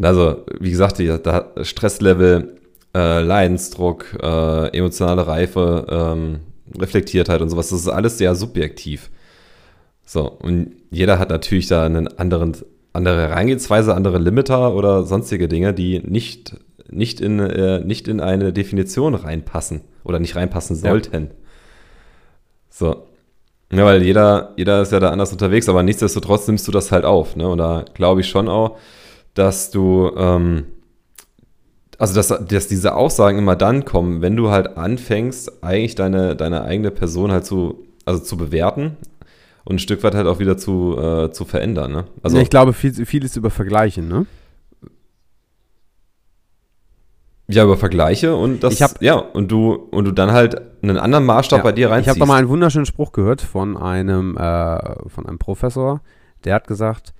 Also, 0.00 0.44
wie 0.58 0.70
gesagt, 0.70 0.98
die, 0.98 1.06
da 1.22 1.52
Stresslevel, 1.62 2.58
äh, 2.96 3.20
Leidensdruck, 3.20 4.06
äh, 4.20 4.76
emotionale 4.76 5.26
Reife, 5.26 5.86
ähm, 5.88 6.40
Reflektiertheit 6.80 7.40
und 7.42 7.50
sowas, 7.50 7.68
das 7.68 7.80
ist 7.80 7.88
alles 7.88 8.18
sehr 8.18 8.34
subjektiv. 8.34 9.10
So, 10.04 10.28
und 10.30 10.72
jeder 10.90 11.18
hat 11.18 11.30
natürlich 11.30 11.66
da 11.66 11.84
einen 11.84 12.08
anderen, 12.18 12.56
andere 12.92 13.28
Herangehensweise, 13.28 13.94
andere 13.94 14.18
Limiter 14.18 14.74
oder 14.74 15.04
sonstige 15.04 15.48
Dinge, 15.48 15.72
die 15.72 16.00
nicht, 16.00 16.56
nicht, 16.90 17.20
in, 17.20 17.40
äh, 17.40 17.80
nicht 17.80 18.06
in 18.08 18.20
eine 18.20 18.52
Definition 18.52 19.14
reinpassen 19.14 19.82
oder 20.04 20.18
nicht 20.18 20.36
reinpassen 20.36 20.76
Ja. 20.76 20.90
sollten. 20.90 21.30
So. 22.70 23.06
Ja, 23.72 23.84
weil 23.84 24.02
jeder, 24.02 24.52
jeder 24.56 24.82
ist 24.82 24.92
ja 24.92 25.00
da 25.00 25.10
anders 25.10 25.32
unterwegs, 25.32 25.68
aber 25.68 25.82
nichtsdestotrotz 25.82 26.46
nimmst 26.46 26.68
du 26.68 26.72
das 26.72 26.92
halt 26.92 27.04
auf. 27.04 27.34
Ne? 27.34 27.48
Und 27.48 27.58
da 27.58 27.84
glaube 27.94 28.20
ich 28.20 28.28
schon 28.28 28.48
auch, 28.48 28.76
dass 29.32 29.70
du, 29.70 30.12
ähm, 30.16 30.66
also 31.98 32.14
dass, 32.14 32.28
dass 32.46 32.68
diese 32.68 32.94
Aussagen 32.94 33.38
immer 33.38 33.56
dann 33.56 33.84
kommen, 33.84 34.20
wenn 34.22 34.36
du 34.36 34.50
halt 34.50 34.76
anfängst, 34.76 35.64
eigentlich 35.64 35.94
deine, 35.94 36.36
deine 36.36 36.62
eigene 36.62 36.90
Person 36.90 37.32
halt 37.32 37.46
zu, 37.46 37.86
also 38.04 38.22
zu 38.22 38.36
bewerten 38.36 38.96
und 39.64 39.76
ein 39.76 39.78
Stück 39.78 40.02
weit 40.02 40.14
halt 40.14 40.26
auch 40.26 40.38
wieder 40.38 40.56
zu, 40.58 40.96
äh, 40.98 41.30
zu 41.32 41.44
verändern. 41.44 41.92
Ne? 41.92 42.04
Also, 42.22 42.38
ich 42.38 42.50
glaube, 42.50 42.72
viel, 42.72 43.06
viel 43.06 43.24
ist 43.24 43.36
über 43.36 43.50
Vergleichen, 43.50 44.08
ne? 44.08 44.26
Ja, 47.46 47.64
über 47.64 47.76
Vergleiche 47.76 48.34
und 48.34 48.62
das, 48.62 48.72
Ich 48.74 48.82
hab- 48.82 49.02
ja, 49.02 49.16
und 49.16 49.50
du, 49.50 49.72
und 49.74 50.06
du 50.06 50.12
dann 50.12 50.32
halt 50.32 50.56
einen 50.82 50.96
anderen 50.96 51.26
Maßstab 51.26 51.62
bei 51.62 51.72
dir 51.72 51.86
Ich 51.88 51.92
reinziehst. 51.92 52.08
habe 52.10 52.20
da 52.20 52.26
mal 52.26 52.38
einen 52.38 52.48
wunderschönen 52.48 52.86
Spruch 52.86 53.12
gehört 53.12 53.42
von 53.42 53.76
einem, 53.76 54.36
äh, 54.38 55.08
von 55.10 55.26
einem 55.26 55.38
Professor, 55.38 56.00
der 56.44 56.54
hat 56.54 56.66
gesagt, 56.66 57.12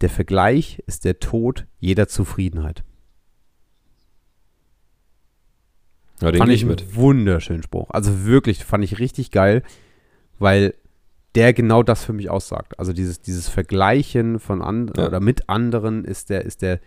der 0.00 0.08
Vergleich 0.08 0.82
ist 0.86 1.04
der 1.04 1.18
Tod 1.18 1.66
jeder 1.78 2.08
Zufriedenheit. 2.08 2.84
ja, 6.22 6.30
den 6.32 6.38
fand 6.38 6.50
ich 6.50 6.56
ich 6.56 6.62
einen 6.62 6.70
mit. 6.70 6.96
wunderschönen 6.96 7.62
Spruch. 7.62 7.90
Also 7.90 8.24
wirklich, 8.24 8.64
fand 8.64 8.82
ich 8.84 8.98
richtig 8.98 9.30
geil, 9.30 9.62
weil 10.38 10.74
der 11.34 11.52
genau 11.52 11.82
das 11.82 12.04
für 12.04 12.12
mich 12.12 12.30
aussagt. 12.30 12.78
Also 12.78 12.92
dieses, 12.92 13.20
dieses 13.20 13.48
Vergleichen 13.48 14.38
von 14.38 14.62
anderen 14.62 15.00
Ja. 15.02 15.08
oder 15.08 15.20
mit 15.20 15.48
anderen 15.48 16.04
ist 16.04 16.30
der, 16.30 16.44
ist 16.44 16.62
der, 16.62 16.80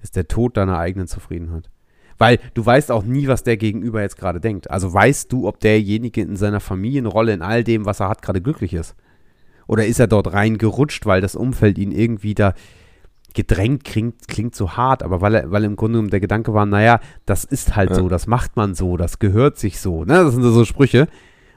ist 0.00 0.14
der 0.16 0.28
Tod 0.28 0.56
deiner 0.56 0.78
eigenen 0.78 1.08
Zufriedenheit. 1.08 1.68
Weil 2.16 2.38
du 2.54 2.64
weißt 2.66 2.90
auch 2.90 3.04
nie, 3.04 3.28
was 3.28 3.42
der 3.44 3.56
Gegenüber 3.56 4.00
jetzt 4.02 4.16
gerade 4.16 4.40
denkt. 4.40 4.70
Also 4.70 4.92
weißt 4.92 5.32
du, 5.32 5.46
ob 5.46 5.60
derjenige 5.60 6.20
in 6.20 6.36
seiner 6.36 6.60
Familienrolle, 6.60 7.32
in 7.32 7.42
all 7.42 7.62
dem, 7.64 7.84
was 7.86 8.00
er 8.00 8.08
hat, 8.08 8.22
gerade 8.22 8.40
glücklich 8.40 8.74
ist. 8.74 8.94
Oder 9.66 9.86
ist 9.86 10.00
er 10.00 10.06
dort 10.06 10.32
reingerutscht, 10.32 11.04
weil 11.06 11.20
das 11.20 11.36
Umfeld 11.36 11.78
ihn 11.78 11.92
irgendwie 11.92 12.34
da 12.34 12.54
gedrängt 13.34 13.84
klingt, 13.84 14.26
klingt 14.26 14.54
so 14.56 14.72
hart, 14.72 15.02
aber 15.02 15.20
weil, 15.20 15.34
er, 15.34 15.50
weil 15.50 15.62
im 15.64 15.76
Grunde 15.76 15.96
genommen 15.98 16.10
der 16.10 16.18
Gedanke 16.20 16.54
war, 16.54 16.66
naja, 16.66 16.98
das 17.26 17.44
ist 17.44 17.76
halt 17.76 17.90
Ja. 17.90 17.96
so, 17.96 18.08
das 18.08 18.26
macht 18.26 18.56
man 18.56 18.74
so, 18.74 18.96
das 18.96 19.18
gehört 19.18 19.58
sich 19.58 19.78
so. 19.80 20.04
Ne? 20.04 20.14
Das 20.24 20.34
sind 20.34 20.42
so 20.42 20.64
Sprüche. 20.64 21.06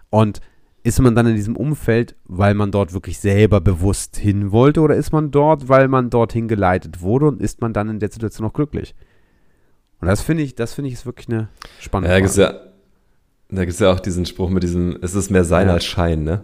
Und 0.10 0.42
ist 0.84 1.00
man 1.00 1.13
dann 1.15 1.28
in 1.28 1.36
diesem 1.36 1.56
Umfeld, 1.56 2.15
weil 2.26 2.54
man 2.56 2.72
dort 2.72 2.94
wirklich 2.94 3.20
selber 3.20 3.62
bewusst 3.62 4.17
hin 4.17 4.52
wollte, 4.52 4.82
oder 4.82 4.96
ist 4.96 5.12
man 5.12 5.30
dort, 5.32 5.70
weil 5.70 5.88
man 5.88 6.10
dorthin 6.10 6.48
geleitet 6.48 7.02
wurde 7.02 7.28
und 7.28 7.41
ist 7.41 7.62
man 7.62 7.74
dann 7.74 7.89
in 7.89 8.00
der 8.00 8.12
Situation 8.12 8.46
noch 8.48 8.54
glücklich? 8.54 8.96
Und 10.00 10.08
das 10.08 10.22
finde 10.22 10.41
ich, 10.44 10.56
das 10.56 10.74
finde 10.74 10.88
ich 10.88 10.96
ist 10.96 11.06
wirklich 11.06 11.30
eine 11.30 11.50
spannende 11.80 12.10
Ja, 12.12 12.15
da 12.20 12.22
gibt 12.22 12.34
Frage. 12.34 12.54
ja, 12.56 13.56
da 13.56 13.65
gibt's 13.65 13.80
ja 13.80 13.91
auch 13.91 14.00
diesen 14.00 14.26
Spruch 14.26 14.50
mit 14.50 14.63
diesem, 14.63 14.98
es 15.02 15.13
ist 15.13 15.30
mehr 15.30 15.44
Sein 15.44 15.67
Ja. 15.67 15.74
als 15.74 15.86
Schein, 15.86 16.24
ne? 16.24 16.44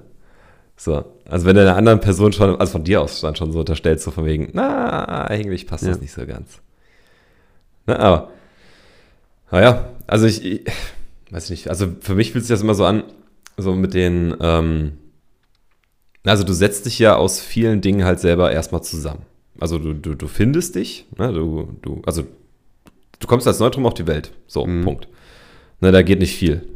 So, 0.79 1.03
also 1.27 1.47
wenn 1.47 1.55
du 1.55 1.63
einer 1.63 1.75
anderen 1.75 1.99
Person 1.99 2.31
schon, 2.33 2.59
also 2.59 2.73
von 2.73 2.83
dir 2.83 3.01
aus 3.01 3.21
dann 3.21 3.35
schon 3.35 3.51
so 3.51 3.59
unterstellst, 3.61 4.03
so 4.03 4.11
von 4.11 4.25
wegen, 4.25 4.49
na, 4.53 5.25
eigentlich 5.25 5.65
passt 5.65 5.83
das 5.87 5.95
Ja. 5.97 6.01
nicht 6.01 6.11
so 6.13 6.23
ganz. 6.27 6.61
Na, 7.87 7.97
aber, 7.97 8.29
naja, 9.49 9.89
also 10.05 10.27
ich, 10.27 10.45
ich, 10.45 10.61
weiß 11.31 11.45
ich 11.45 11.49
nicht, 11.49 11.69
also 11.69 11.87
für 12.01 12.13
mich 12.13 12.31
fühlt 12.31 12.43
sich 12.45 12.53
das 12.53 12.61
immer 12.61 12.75
so 12.75 12.85
an, 12.85 13.03
so 13.57 13.73
mit 13.75 13.93
den, 13.93 14.35
ähm, 14.39 14.93
also 16.25 16.43
du 16.43 16.53
setzt 16.53 16.85
dich 16.85 16.99
ja 16.99 17.15
aus 17.15 17.39
vielen 17.39 17.81
Dingen 17.81 18.03
halt 18.05 18.19
selber 18.19 18.51
erstmal 18.51 18.83
zusammen. 18.83 19.21
Also 19.59 19.79
du, 19.79 19.93
du, 19.93 20.13
du 20.15 20.27
findest 20.27 20.75
dich, 20.75 21.07
ne, 21.17 21.33
du, 21.33 21.69
du, 21.81 22.01
also 22.05 22.23
du 23.19 23.27
kommst 23.27 23.47
als 23.47 23.59
Neutrum 23.59 23.85
auf 23.85 23.93
die 23.95 24.07
Welt. 24.07 24.31
So, 24.47 24.65
Mhm. 24.65 24.83
Punkt. 24.83 25.07
Ne, 25.81 25.91
da 25.91 26.01
geht 26.01 26.19
nicht 26.19 26.35
viel. 26.35 26.67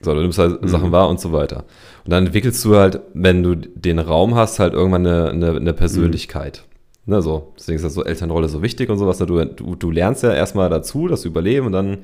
So, 0.00 0.14
du 0.14 0.20
nimmst 0.20 0.38
halt 0.38 0.62
Mhm. 0.62 0.68
Sachen 0.68 0.92
wahr 0.92 1.08
und 1.08 1.20
so 1.20 1.32
weiter. 1.32 1.64
Und 2.04 2.12
dann 2.12 2.26
entwickelst 2.26 2.64
du 2.64 2.76
halt, 2.76 3.00
wenn 3.14 3.42
du 3.42 3.54
den 3.54 3.98
Raum 3.98 4.34
hast, 4.34 4.58
halt 4.58 4.72
irgendwann 4.72 5.06
eine, 5.06 5.30
eine, 5.30 5.56
eine 5.56 5.72
Persönlichkeit. 5.74 6.64
Ne, 7.04 7.20
so. 7.20 7.52
Deswegen 7.58 7.76
ist 7.76 7.84
das 7.84 7.94
so 7.94 8.04
Elternrolle 8.04 8.48
so 8.48 8.62
wichtig 8.62 8.88
und 8.88 8.98
sowas. 8.98 9.18
Ne, 9.20 9.26
Du, 9.26 9.44
du, 9.44 9.74
du 9.74 9.90
lernst 9.90 10.22
ja 10.22 10.32
erstmal 10.32 10.70
dazu, 10.70 11.08
das 11.08 11.24
Überleben 11.24 11.66
und 11.66 11.72
dann 11.72 11.98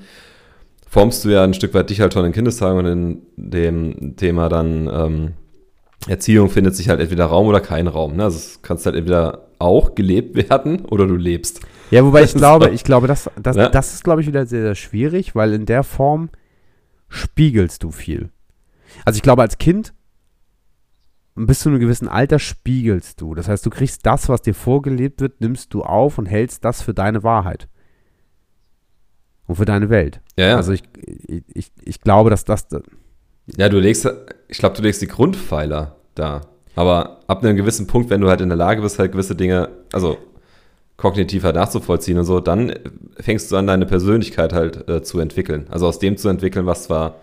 formst 0.88 1.24
du 1.24 1.28
ja 1.30 1.44
ein 1.44 1.54
Stück 1.54 1.74
weit 1.74 1.90
dich 1.90 2.00
halt 2.00 2.14
schon 2.14 2.24
in 2.24 2.32
Kindestagen 2.32 2.78
und 2.78 2.86
in 2.86 3.22
dem 3.36 4.16
Thema 4.16 4.48
dann 4.48 4.88
ähm, 4.92 5.32
Erziehung 6.06 6.48
findet 6.48 6.76
sich 6.76 6.88
halt 6.88 7.00
entweder 7.00 7.26
Raum 7.26 7.46
oder 7.46 7.60
kein 7.60 7.86
Raum. 7.86 8.16
Ne? 8.16 8.24
Also 8.24 8.36
es 8.38 8.62
kannst 8.62 8.86
halt 8.86 8.96
entweder 8.96 9.48
auch 9.58 9.94
gelebt 9.94 10.36
werden 10.50 10.84
oder 10.86 11.06
du 11.06 11.16
lebst. 11.16 11.60
Ja, 11.90 12.04
wobei 12.04 12.22
ich 12.22 12.34
glaube, 12.34 12.70
ich 12.70 12.84
glaube, 12.84 13.06
das, 13.06 13.30
das, 13.42 13.56
Ja. 13.56 13.68
das 13.68 13.94
ist, 13.94 14.04
glaube 14.04 14.20
ich, 14.20 14.26
wieder 14.26 14.44
sehr, 14.46 14.62
sehr 14.62 14.74
schwierig, 14.74 15.34
weil 15.34 15.54
in 15.54 15.66
der 15.66 15.82
Form 15.84 16.28
spiegelst 17.08 17.82
du 17.82 17.90
viel. 17.90 18.28
Also 19.04 19.16
ich 19.16 19.22
glaube, 19.22 19.42
als 19.42 19.58
Kind 19.58 19.94
bis 21.34 21.60
zu 21.60 21.68
einem 21.68 21.78
gewissen 21.78 22.08
Alter 22.08 22.38
spiegelst 22.38 23.20
du. 23.20 23.34
Das 23.34 23.48
heißt, 23.48 23.64
du 23.64 23.70
kriegst 23.70 24.04
das, 24.04 24.28
was 24.28 24.42
dir 24.42 24.54
vorgelebt 24.54 25.20
wird, 25.20 25.40
nimmst 25.40 25.72
du 25.72 25.82
auf 25.82 26.18
und 26.18 26.26
hältst 26.26 26.64
das 26.64 26.82
für 26.82 26.94
deine 26.94 27.22
Wahrheit. 27.22 27.68
Und 29.48 29.56
für 29.56 29.64
deine 29.64 29.90
Welt. 29.90 30.20
Ja, 30.36 30.48
ja. 30.48 30.56
Also 30.56 30.72
ich, 30.72 30.82
ich, 31.52 31.72
ich, 31.82 32.00
glaube, 32.00 32.30
dass 32.30 32.44
das. 32.44 32.66
Ja, 33.56 33.68
du 33.68 33.80
legst, 33.80 34.08
ich 34.46 34.58
glaube, 34.58 34.76
du 34.76 34.82
legst 34.82 35.02
die 35.02 35.08
Grundpfeiler 35.08 35.96
da. 36.14 36.42
Aber 36.76 37.20
ab 37.26 37.42
einem 37.42 37.56
gewissen 37.56 37.86
Punkt, 37.86 38.10
wenn 38.10 38.20
du 38.20 38.28
halt 38.28 38.42
in 38.42 38.50
der 38.50 38.58
Lage 38.58 38.82
bist, 38.82 38.98
halt 38.98 39.10
gewisse 39.10 39.34
Dinge, 39.34 39.70
also 39.92 40.18
kognitiv 40.98 41.44
halt 41.44 41.56
nachzuvollziehen 41.56 42.18
und 42.18 42.24
so, 42.24 42.40
dann 42.40 42.74
fängst 43.18 43.50
du 43.50 43.56
an, 43.56 43.66
deine 43.66 43.86
Persönlichkeit 43.86 44.52
halt 44.52 44.88
äh, 44.88 45.02
zu 45.02 45.18
entwickeln. 45.18 45.66
Also 45.70 45.86
aus 45.86 45.98
dem 45.98 46.16
zu 46.18 46.28
entwickeln, 46.28 46.66
was 46.66 46.84
zwar 46.84 47.16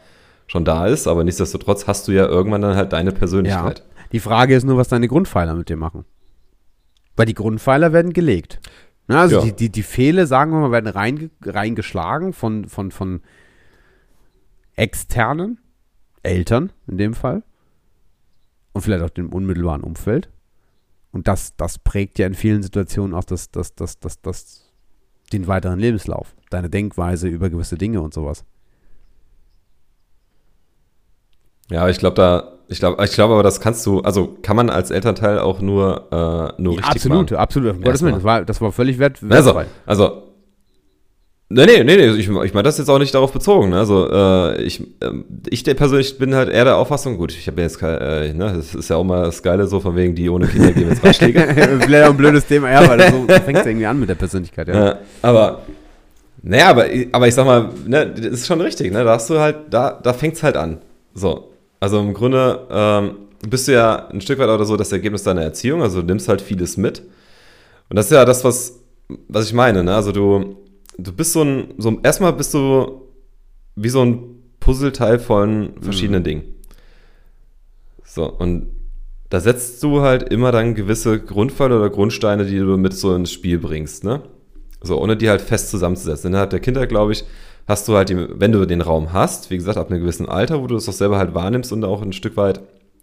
schon 0.48 0.66
da 0.66 0.88
ist, 0.88 1.08
aber 1.08 1.24
nichtsdestotrotz 1.24 1.86
hast 1.86 2.08
du 2.08 2.12
ja 2.12 2.26
irgendwann 2.26 2.62
dann 2.62 2.76
halt 2.76 2.92
deine 2.92 3.12
Persönlichkeit. 3.12 3.84
Die 4.12 4.20
Frage 4.20 4.56
ist 4.56 4.64
nur, 4.64 4.78
was 4.78 4.88
deine 4.88 5.08
Grundpfeiler 5.08 5.54
mit 5.54 5.70
dir 5.70 5.78
machen. 5.78 6.06
Weil 7.16 7.28
die 7.28 7.34
Grundpfeiler 7.34 7.94
werden 7.94 8.14
gelegt. 8.14 8.60
Na, 9.08 9.22
also 9.22 9.38
Ja. 9.38 9.41
die, 9.44 9.54
die, 9.54 9.70
die 9.70 9.84
Pfähle, 9.84 10.26
sagen 10.28 10.52
wir 10.52 10.60
mal, 10.60 10.72
werden 10.72 10.88
reinge 10.88 11.30
reingeschlagen 11.44 12.34
von, 12.34 12.68
von, 12.68 12.91
von 12.91 13.22
externen 14.76 15.60
Eltern 16.24 16.72
in 16.88 16.98
dem 16.98 17.13
Fall. 17.13 17.44
Und 18.74 18.82
vielleicht 18.82 19.04
auch 19.04 19.10
dem 19.10 19.32
unmittelbaren 19.32 19.84
Umfeld. 19.84 20.30
Und 21.12 21.28
das, 21.30 21.56
das 21.56 21.78
prägt 21.80 22.20
ja 22.20 22.28
in 22.28 22.34
vielen 22.34 22.62
Situationen 22.62 23.13
auch 23.15 23.24
das, 23.24 23.50
das, 23.50 23.74
das, 23.74 24.00
das, 24.00 24.22
das, 24.22 24.74
den 25.32 25.48
weiteren 25.48 25.80
Lebenslauf. 25.80 26.36
Deine 26.50 26.70
Denkweise 26.70 27.30
über 27.30 27.50
gewisse 27.50 27.78
Dinge 27.78 28.02
und 28.02 28.13
sowas. 28.13 28.44
Ja, 31.71 31.89
ich 31.89 31.97
glaube 31.97 32.15
da, 32.15 32.56
ich 32.67 32.80
glaube, 32.80 33.04
ich 33.04 33.12
glaube 33.12 33.34
aber, 33.34 33.43
das 33.43 33.60
kannst 33.60 33.86
du, 33.86 34.01
also 34.01 34.38
kann 34.41 34.56
man 34.56 34.69
als 34.69 34.91
Elternteil 34.91 35.39
auch 35.39 35.62
nur, 35.62 36.08
äh, 36.58 36.62
nur 36.62 36.73
richtig 36.73 36.95
absolut, 36.95 37.32
machen. 37.32 37.39
absolut. 37.41 37.84
Gottes 37.84 38.01
Willen, 38.01 38.15
das 38.15 38.23
war, 38.23 38.45
das 38.45 38.62
war 38.62 38.71
völlig 38.71 38.97
wert, 38.97 39.19
Also, 39.30 39.56
wertfrei. 39.56 39.65
also, 39.86 40.23
nee, 41.49 41.65
nee, 41.65 41.84
nee, 41.84 41.95
nee 41.95 42.08
ich, 42.08 42.28
ich 42.28 42.54
meine 42.54 42.63
das 42.63 42.78
jetzt 42.78 42.89
auch 42.89 42.97
nicht 42.97 43.13
darauf 43.13 43.32
bezogen. 43.32 43.69
Ne? 43.69 43.78
Also, 43.78 44.10
äh, 44.12 44.63
ich, 44.63 44.84
ähm, 45.01 45.25
ich 45.47 45.63
persönlich 45.63 46.17
bin 46.17 46.34
halt 46.34 46.49
eher 46.49 46.65
der 46.65 46.78
Auffassung, 46.78 47.17
gut, 47.17 47.32
ich 47.34 47.47
habe 47.47 47.62
jetzt 47.62 47.80
kein, 47.80 47.97
äh, 47.97 48.34
ne, 48.34 48.54
das 48.56 48.73
ist 48.73 48.89
ja 48.89 48.95
auch 48.95 49.04
mal 49.04 49.25
das 49.25 49.43
Geile 49.43 49.67
so, 49.67 49.80
von 49.80 49.95
wegen, 49.95 50.15
die 50.15 50.30
ohne 50.30 50.47
Kinder 50.47 50.71
geben 50.71 50.89
jetzt 50.89 51.04
Ratschläge. 51.04 51.39
Vielleicht 51.82 52.06
auch 52.06 52.12
ein 52.12 52.17
blödes 52.17 52.47
Thema, 52.47 52.71
ja, 52.71 52.88
weil 52.88 52.97
das 52.97 53.12
so 53.12 53.28
fängt 53.45 53.60
es 53.60 53.65
irgendwie 53.65 53.86
an 53.86 53.99
mit 53.99 54.10
der 54.10 54.15
Persönlichkeit, 54.15 54.67
ja. 54.69 54.86
Ja, 54.86 54.97
aber, 55.21 55.62
naja, 56.41 56.69
aber, 56.69 56.86
aber 57.12 57.28
ich 57.28 57.36
sag 57.36 57.45
mal, 57.45 57.69
ne, 57.86 58.08
das 58.08 58.25
ist 58.25 58.47
schon 58.47 58.62
richtig, 58.62 58.91
ne? 58.91 59.04
Da 59.04 59.13
hast 59.13 59.30
du 59.30 59.39
halt, 59.39 59.58
da, 59.69 59.99
da 60.01 60.13
fängt's 60.13 60.41
halt 60.41 60.58
an. 60.58 60.80
So. 61.13 61.51
Also 61.86 62.00
im 62.00 62.15
Grunde 62.15 62.65
ähm, 62.71 63.15
bist 63.48 63.67
du 63.67 63.74
ja 63.74 64.08
ein 64.08 64.19
Stück 64.19 64.39
weit 64.39 64.50
oder 64.50 64.65
so 64.65 64.76
das 64.76 64.91
Ergebnis 64.91 65.21
deiner 65.21 65.43
Erziehung, 65.43 65.84
also 65.84 66.02
du 66.02 66.08
nimmst 66.08 66.28
halt 66.28 66.41
vieles 66.41 66.78
mit. 66.78 67.04
Und 67.89 67.95
das 67.95 68.08
ist 68.08 68.12
ja 68.13 68.26
das, 68.26 68.43
was, 68.43 68.80
was 69.28 69.45
ich 69.45 69.54
meine, 69.54 69.84
ne? 69.84 69.93
Also 69.93 70.12
du, 70.12 70.56
du 70.98 71.13
bist 71.13 71.34
so 71.34 71.43
ein, 71.43 71.76
so, 71.78 72.00
erstmal 72.02 72.34
bist 72.34 72.56
du 72.56 73.04
wie 73.76 73.89
so 73.89 74.04
ein 74.04 74.24
Puzzleteil 74.60 75.19
von 75.19 75.74
verschiedenen 75.80 76.24
Dingen. 76.24 76.56
So, 78.04 78.32
und 78.32 78.65
da 79.30 79.39
setzt 79.39 79.84
du 79.84 80.02
halt 80.02 80.34
immer 80.34 80.52
dann 80.52 80.74
gewisse 80.74 81.19
Grundpfeiler 81.19 81.78
oder 81.78 81.91
Grundsteine, 81.91 82.45
die 82.45 82.58
du 82.58 82.78
mit 82.78 82.93
so 82.93 83.13
ins 83.13 83.32
Spiel 83.32 83.60
bringst, 83.60 84.04
ne? 84.04 84.24
So, 84.82 85.00
ohne 85.00 85.17
die 85.17 85.30
halt 85.30 85.41
fest 85.41 85.69
zusammenzusetzen. 85.69 86.30
Innerhalb 86.30 86.50
der 86.50 86.62
Kinder, 86.62 86.88
glaube 86.88 87.12
ich, 87.12 87.26
hast 87.67 87.88
du 87.88 87.95
halt, 87.95 88.10
die, 88.10 88.17
wenn 88.39 88.51
du 88.51 88.65
den 88.65 88.82
Raum 88.82 89.13
hast, 89.13 89.49
wie 89.49 89.58
gesagt, 89.58 89.78
ab 89.78 89.89
einem 89.89 90.01
gewissen 90.01 90.28
Alter, 90.30 90.62
wo 90.62 90.67
du 90.67 90.75
das 90.75 90.88
auch 90.88 90.93
selber 90.93 91.17
halt 91.17 91.34
wahrnimmst 91.34 91.71
und 91.71 91.84
auch 91.84 92.01
ein 92.01 92.13
Stück 92.13 92.38
weit 92.38 92.62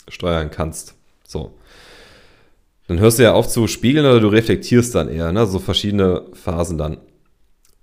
steuern 0.09 0.51
kannst. 0.51 0.95
So. 1.27 1.53
Dann 2.89 3.01
hörst 3.01 3.19
du 3.19 3.23
ja 3.23 3.33
auf 3.33 3.49
zu 3.49 3.67
spiegeln 3.67 4.05
oder 4.07 4.21
du 4.21 4.29
reflektierst 4.29 4.95
dann 4.95 5.09
eher, 5.09 5.33
ne? 5.33 5.47
So 5.47 5.59
verschiedene 5.59 6.23
Phasen 6.33 6.79
dann. 6.79 6.99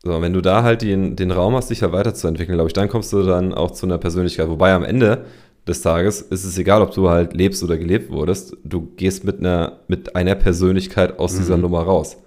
So, 0.04 0.22
wenn 0.22 0.34
du 0.34 0.42
da 0.42 0.64
halt 0.64 0.82
den, 0.82 1.16
den 1.16 1.32
Raum 1.32 1.56
hast, 1.56 1.70
dich 1.70 1.82
halt 1.82 1.92
weiterzuentwickeln, 1.92 2.56
glaube 2.58 2.70
ich, 2.70 2.74
dann 2.74 2.88
kommst 2.88 3.12
du 3.12 3.24
dann 3.24 3.54
auch 3.54 3.72
zu 3.72 3.86
einer 3.86 3.98
Persönlichkeit. 3.98 4.48
Wobei 4.48 4.74
am 4.74 4.84
Ende 4.84 5.26
des 5.68 5.82
Tages 5.82 6.22
ist 6.22 6.46
es 6.46 6.58
egal, 6.58 6.82
ob 6.82 6.94
du 6.94 7.10
halt 7.10 7.34
lebst 7.34 7.64
oder 7.64 7.78
gelebt 7.78 8.10
wurdest. 8.10 8.56
Du 8.64 8.92
gehst 8.96 9.24
mit 9.26 9.40
einer, 9.40 9.80
mit 9.88 10.16
einer 10.16 10.36
Persönlichkeit 10.36 11.20
aus 11.20 11.36
dieser 11.36 11.58
Mhm. 11.58 11.64
Nummer 11.64 11.82
raus. 11.82 12.18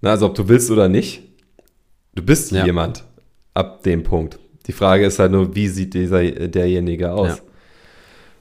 Na, 0.00 0.10
also 0.10 0.26
ob 0.26 0.34
du 0.34 0.48
willst 0.48 0.70
oder 0.70 0.88
nicht, 0.88 1.22
du 2.14 2.22
bist 2.22 2.52
Ja. 2.52 2.64
jemand 2.64 3.04
ab 3.54 3.82
dem 3.82 4.02
Punkt. 4.02 4.38
Die 4.66 4.72
Frage 4.72 5.04
ist 5.06 5.18
halt 5.18 5.32
nur, 5.32 5.54
wie 5.54 5.68
sieht 5.68 5.94
dieser, 5.94 6.22
derjenige 6.22 7.12
aus? 7.12 7.28
Ja. 7.28 7.38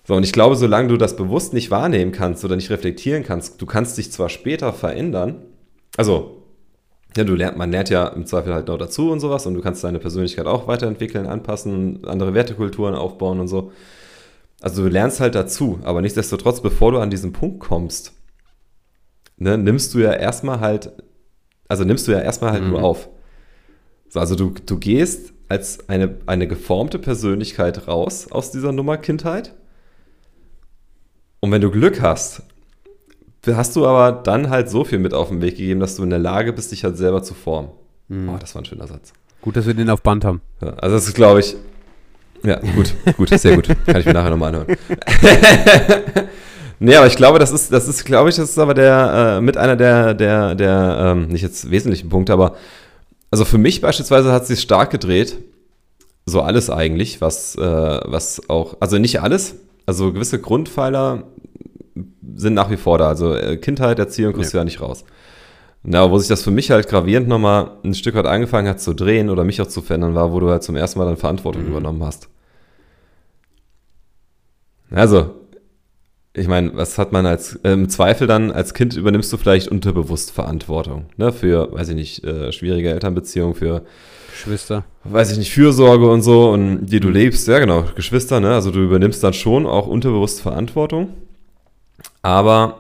So, 0.06 0.16
und 0.16 0.24
ich 0.24 0.34
glaube, 0.34 0.56
solange 0.56 0.90
du 0.90 0.98
das 0.98 1.16
bewusst 1.16 1.54
nicht 1.54 1.72
wahrnehmen 1.72 2.12
kannst 2.12 2.44
oder 2.44 2.56
nicht 2.56 2.70
reflektieren 2.70 3.24
kannst, 3.24 3.62
du 3.62 3.66
kannst 3.66 3.98
dich 3.98 4.12
zwar 4.12 4.30
später 4.30 4.74
verändern, 4.74 5.44
also 5.98 6.40
ja, 7.16 7.24
du 7.24 7.36
lernt, 7.36 7.58
man 7.58 7.72
lernt 7.72 7.90
ja 7.90 8.08
im 8.08 8.26
Zweifel 8.26 8.54
halt 8.54 8.68
noch 8.68 8.78
dazu 8.78 9.12
und 9.12 9.20
sowas 9.20 9.46
und 9.46 9.54
du 9.54 9.62
kannst 9.62 9.84
deine 9.84 10.00
Persönlichkeit 10.00 10.46
auch 10.48 10.68
weiterentwickeln, 10.68 11.28
anpassen, 11.28 12.04
andere 12.06 12.34
Wertekulturen 12.34 12.96
aufbauen 12.96 13.40
und 13.40 13.48
so. 13.48 13.72
Also 14.62 14.82
du 14.84 14.90
lernst 14.90 15.20
halt 15.20 15.36
dazu, 15.36 15.80
aber 15.84 16.02
nichtsdestotrotz, 16.02 16.62
bevor 16.62 16.92
du 16.92 17.00
an 17.00 17.10
diesen 17.12 17.32
Punkt 17.32 17.60
kommst, 17.60 18.14
ne, 19.38 19.58
nimmst 19.58 19.94
du 19.94 20.00
ja 20.00 20.12
erstmal 20.14 20.60
halt, 20.60 20.92
also 21.68 21.84
nimmst 21.84 22.08
du 22.08 22.12
ja 22.14 22.20
erstmal 22.20 22.52
halt 22.52 22.64
Mhm. 22.64 22.70
nur 22.72 22.84
auf. 22.84 23.10
So, 24.14 24.20
also 24.20 24.36
du, 24.36 24.54
du 24.64 24.78
gehst 24.78 25.34
als 25.50 25.90
eine, 25.90 26.18
eine 26.28 26.48
geformte 26.48 27.00
Persönlichkeit 27.00 27.88
raus 27.88 28.28
aus 28.30 28.52
dieser 28.52 28.72
Nummer 28.72 28.98
Kindheit. 28.98 29.56
Und 31.40 31.52
wenn 31.52 31.62
du 31.62 31.72
Glück 31.72 32.00
hast, 32.00 32.44
hast 33.48 33.76
du 33.76 33.88
aber 33.88 34.22
dann 34.22 34.52
halt 34.52 34.70
so 34.70 34.84
viel 34.84 35.00
mit 35.00 35.16
auf 35.16 35.30
den 35.30 35.42
Weg 35.42 35.58
gegeben, 35.58 35.80
dass 35.80 35.96
du 35.96 36.04
in 36.04 36.12
der 36.12 36.20
Lage 36.20 36.54
bist, 36.54 36.72
dich 36.72 36.84
halt 36.84 36.96
selber 36.96 37.24
zu 37.24 37.34
formen. 37.34 37.70
Mhm. 38.08 38.30
Oh, 38.30 38.38
das 38.40 38.54
war 38.54 38.62
ein 38.62 38.66
schöner 38.66 38.86
Satz. 38.86 39.14
Gut, 39.42 39.56
dass 39.56 39.66
wir 39.66 39.74
den 39.74 39.90
auf 39.90 40.04
Band 40.04 40.26
haben. 40.26 40.42
Ja, 40.62 40.76
also 40.76 40.96
das 40.96 41.08
ist, 41.08 41.16
glaube 41.16 41.40
ich, 41.40 41.56
ja, 42.44 42.60
gut, 42.76 42.94
gut, 43.18 43.30
sehr 43.30 43.56
gut. 43.56 43.68
Kann 43.88 44.00
ich 44.00 44.06
mir 44.06 44.14
nachher 44.14 44.30
nochmal 44.30 44.54
anhören. 44.54 44.68
nee, 46.80 46.96
aber 46.96 47.08
ich 47.08 47.16
glaube, 47.16 47.40
das 47.40 47.52
ist, 47.52 47.74
das 47.74 47.88
ist, 47.88 48.06
glaube 48.06 48.30
ich, 48.30 48.36
das 48.36 48.52
ist 48.52 48.60
aber 48.60 48.76
der, 48.76 49.38
äh, 49.38 49.42
mit 49.42 49.58
einer 49.58 49.76
der, 49.76 50.14
der, 50.14 50.54
der, 50.54 50.98
ähm, 51.00 51.30
nicht 51.30 51.42
jetzt 51.42 51.72
wesentlichen 51.72 52.10
Punkte, 52.10 52.32
aber 52.32 52.56
also 53.34 53.46
für 53.46 53.58
mich 53.58 53.82
beispielsweise 53.82 54.32
hat 54.32 54.46
sich 54.46 54.62
stark 54.62 54.92
gedreht, 54.92 55.40
so 56.28 56.42
alles 56.42 56.70
eigentlich, 56.70 57.20
was, 57.20 57.56
äh, 57.56 57.62
was 58.06 58.48
auch, 58.48 58.78
also 58.80 59.00
nicht 59.00 59.24
alles, 59.24 59.56
also 59.88 60.14
gewisse 60.14 60.40
Grundpfeiler 60.40 61.24
sind 62.36 62.54
nach 62.54 62.70
wie 62.70 62.78
vor 62.78 63.00
da. 63.00 63.08
Also 63.08 63.34
äh, 63.34 63.58
Kindheit, 63.58 63.98
Erziehung 63.98 64.34
kriegst 64.34 64.54
du 64.54 64.60
ja 64.60 64.64
nicht 64.64 64.82
raus. 64.82 65.04
Na, 65.82 66.12
wo 66.12 66.20
sich 66.20 66.28
das 66.28 66.44
für 66.44 66.52
mich 66.52 66.70
halt 66.70 66.88
gravierend 66.88 67.28
nochmal 67.28 67.72
ein 67.84 67.96
Stück 67.96 68.14
weit 68.14 68.28
angefangen 68.28 68.68
hat 68.70 68.80
zu 68.80 68.94
drehen 68.94 69.32
oder 69.32 69.44
mich 69.44 69.60
auch 69.64 69.68
zu 69.68 69.82
verändern, 69.82 70.14
war, 70.14 70.32
wo 70.32 70.40
du 70.40 70.52
halt 70.52 70.62
zum 70.62 70.76
ersten 70.76 71.00
Mal 71.00 71.06
dann 71.06 71.18
Verantwortung 71.18 71.64
Mhm. 71.64 71.70
übernommen 71.70 72.04
hast. 72.04 72.30
Also, 74.92 75.32
ich 76.36 76.48
meine, 76.48 76.76
was 76.76 76.98
hat 76.98 77.12
man 77.12 77.26
als, 77.26 77.56
äh, 77.64 77.72
im 77.72 77.90
Zweifel 77.90 78.28
dann, 78.28 78.52
als 78.52 78.74
Kind 78.74 78.96
übernimmst 78.96 79.32
du 79.32 79.38
vielleicht 79.38 79.68
unterbewusst 79.68 80.32
Verantwortung, 80.32 81.06
ne, 81.18 81.32
für, 81.32 81.72
weiß 81.72 81.90
ich 81.90 81.96
nicht, 81.96 82.24
äh, 82.24 82.52
schwierige 82.52 82.90
Elternbeziehungen, 82.90 83.54
für, 83.54 83.84
Geschwister. 84.32 84.84
weiß 85.04 85.32
ich 85.32 85.38
nicht, 85.38 85.54
Fürsorge 85.54 86.10
und 86.10 86.24
so, 86.24 86.50
und 86.50 86.88
die 86.88 87.00
du 87.00 87.10
lebst, 87.10 87.48
ja 87.48 87.60
genau, 87.60 87.86
Geschwister, 87.96 88.40
ne, 88.40 88.54
also 88.54 88.72
du 88.72 88.80
übernimmst 88.80 89.24
dann 89.24 89.34
schon 89.34 89.68
auch 89.68 89.86
unterbewusst 89.86 90.42
Verantwortung, 90.42 91.10
aber 92.24 92.80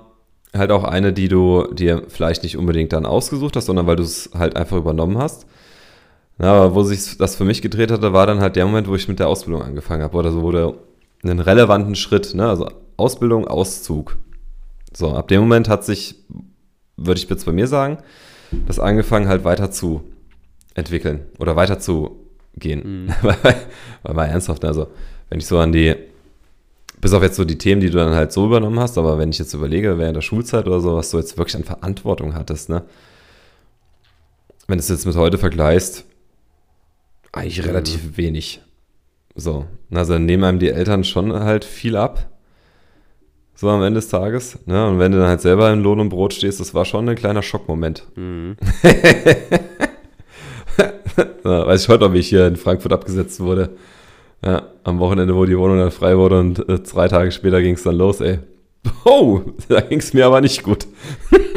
halt 0.55 0.71
auch 0.71 0.83
eine, 0.83 1.13
die 1.13 1.27
du 1.27 1.67
dir 1.73 2.03
vielleicht 2.07 2.43
nicht 2.43 2.57
unbedingt 2.57 2.93
dann 2.93 3.05
ausgesucht 3.05 3.55
hast, 3.55 3.65
sondern 3.65 3.87
weil 3.87 3.95
du 3.95 4.03
es 4.03 4.31
halt 4.33 4.55
einfach 4.55 4.77
übernommen 4.77 5.17
hast. 5.17 5.45
Ja, 6.39 6.53
aber 6.53 6.75
wo 6.75 6.83
sich 6.83 7.17
das 7.17 7.35
für 7.35 7.45
mich 7.45 7.61
gedreht 7.61 7.91
hatte, 7.91 8.13
war 8.13 8.27
dann 8.27 8.39
halt 8.39 8.55
der 8.55 8.65
Moment, 8.65 8.87
wo 8.87 8.95
ich 8.95 9.07
mit 9.07 9.19
der 9.19 9.27
Ausbildung 9.27 9.61
angefangen 9.61 10.03
habe. 10.03 10.17
Oder 10.17 10.31
so, 10.31 10.41
wo 10.41 10.51
du 10.51 10.75
einen 11.23 11.39
relevanten 11.39 11.95
Schritt, 11.95 12.33
ne? 12.33 12.49
also 12.49 12.67
Ausbildung, 12.97 13.47
Auszug. 13.47 14.17
So, 14.93 15.13
ab 15.13 15.27
dem 15.27 15.41
Moment 15.41 15.69
hat 15.69 15.83
sich, 15.83 16.15
würde 16.97 17.19
ich 17.19 17.29
jetzt 17.29 17.45
bei 17.45 17.51
mir 17.51 17.67
sagen, 17.67 17.97
das 18.67 18.79
angefangen 18.79 19.27
halt 19.27 19.43
weiter 19.43 19.71
zu 19.71 20.03
entwickeln 20.75 21.21
oder 21.39 21.55
weiter 21.55 21.79
zu 21.79 22.23
gehen. 22.55 23.05
Mhm. 23.05 23.13
Weil 24.03 24.13
mal 24.13 24.25
ernsthaft, 24.25 24.63
also 24.65 24.87
wenn 25.29 25.39
ich 25.39 25.47
so 25.47 25.57
an 25.59 25.71
die, 25.71 25.95
bis 27.01 27.13
auf 27.13 27.23
jetzt 27.23 27.35
so 27.35 27.45
die 27.45 27.57
Themen, 27.57 27.81
die 27.81 27.89
du 27.89 27.97
dann 27.97 28.13
halt 28.13 28.31
so 28.31 28.45
übernommen 28.45 28.79
hast, 28.79 28.97
aber 28.97 29.17
wenn 29.17 29.29
ich 29.29 29.39
jetzt 29.39 29.53
überlege, 29.53 29.97
während 29.97 30.15
der 30.15 30.21
Schulzeit 30.21 30.67
oder 30.67 30.79
so, 30.79 30.95
was 30.95 31.09
du 31.09 31.17
jetzt 31.17 31.37
wirklich 31.37 31.55
an 31.55 31.63
Verantwortung 31.63 32.35
hattest, 32.35 32.69
ne? 32.69 32.83
Wenn 34.67 34.77
du 34.77 34.81
es 34.81 34.89
jetzt 34.89 35.05
mit 35.05 35.15
heute 35.15 35.37
vergleichst, 35.37 36.05
eigentlich 37.33 37.65
relativ 37.65 38.15
wenig. 38.15 38.61
So, 39.35 39.65
also 39.91 40.13
dann 40.13 40.25
nehmen 40.25 40.43
einem 40.43 40.59
die 40.59 40.69
Eltern 40.69 41.03
schon 41.03 41.33
halt 41.33 41.65
viel 41.65 41.97
ab. 41.97 42.29
So 43.63 43.69
am 43.69 43.81
Ende 43.81 44.01
des 44.01 44.09
Tages. 44.09 44.59
Ne? 44.65 44.85
Und 44.85 44.99
wenn 44.99 45.13
du 45.13 45.19
dann 45.19 45.29
halt 45.29 45.39
selber 45.39 45.71
in 45.71 45.81
Lohn 45.81 46.01
und 46.01 46.09
Brot 46.09 46.33
stehst, 46.33 46.59
das 46.59 46.73
war 46.73 46.83
schon 46.83 47.07
ein 47.07 47.15
kleiner 47.15 47.41
Schockmoment. 47.41 48.05
Mhm. 48.15 48.57
Ja, 51.45 51.67
weiß 51.67 51.83
ich 51.83 51.89
heute 51.89 52.05
noch, 52.05 52.13
wie 52.13 52.19
ich 52.19 52.29
hier 52.29 52.47
in 52.47 52.55
Frankfurt 52.55 52.91
abgesetzt 52.91 53.39
wurde. 53.39 53.69
Ja, 54.43 54.63
am 54.83 54.97
Wochenende, 54.99 55.35
wo 55.35 55.45
die 55.45 55.57
Wohnung 55.57 55.77
dann 55.77 55.91
frei 55.91 56.17
wurde 56.17 56.39
und 56.39 56.67
äh, 56.67 56.79
drei 56.79 57.07
Tage 57.07 57.31
später 57.31 57.61
ging 57.61 57.75
es 57.75 57.83
dann 57.83 57.95
los, 57.95 58.21
ey. 58.21 58.39
Oh, 59.05 59.41
da 59.67 59.81
ging 59.81 59.99
es 59.99 60.13
mir 60.13 60.25
aber 60.25 60.41
nicht 60.41 60.63
gut. 60.63 60.87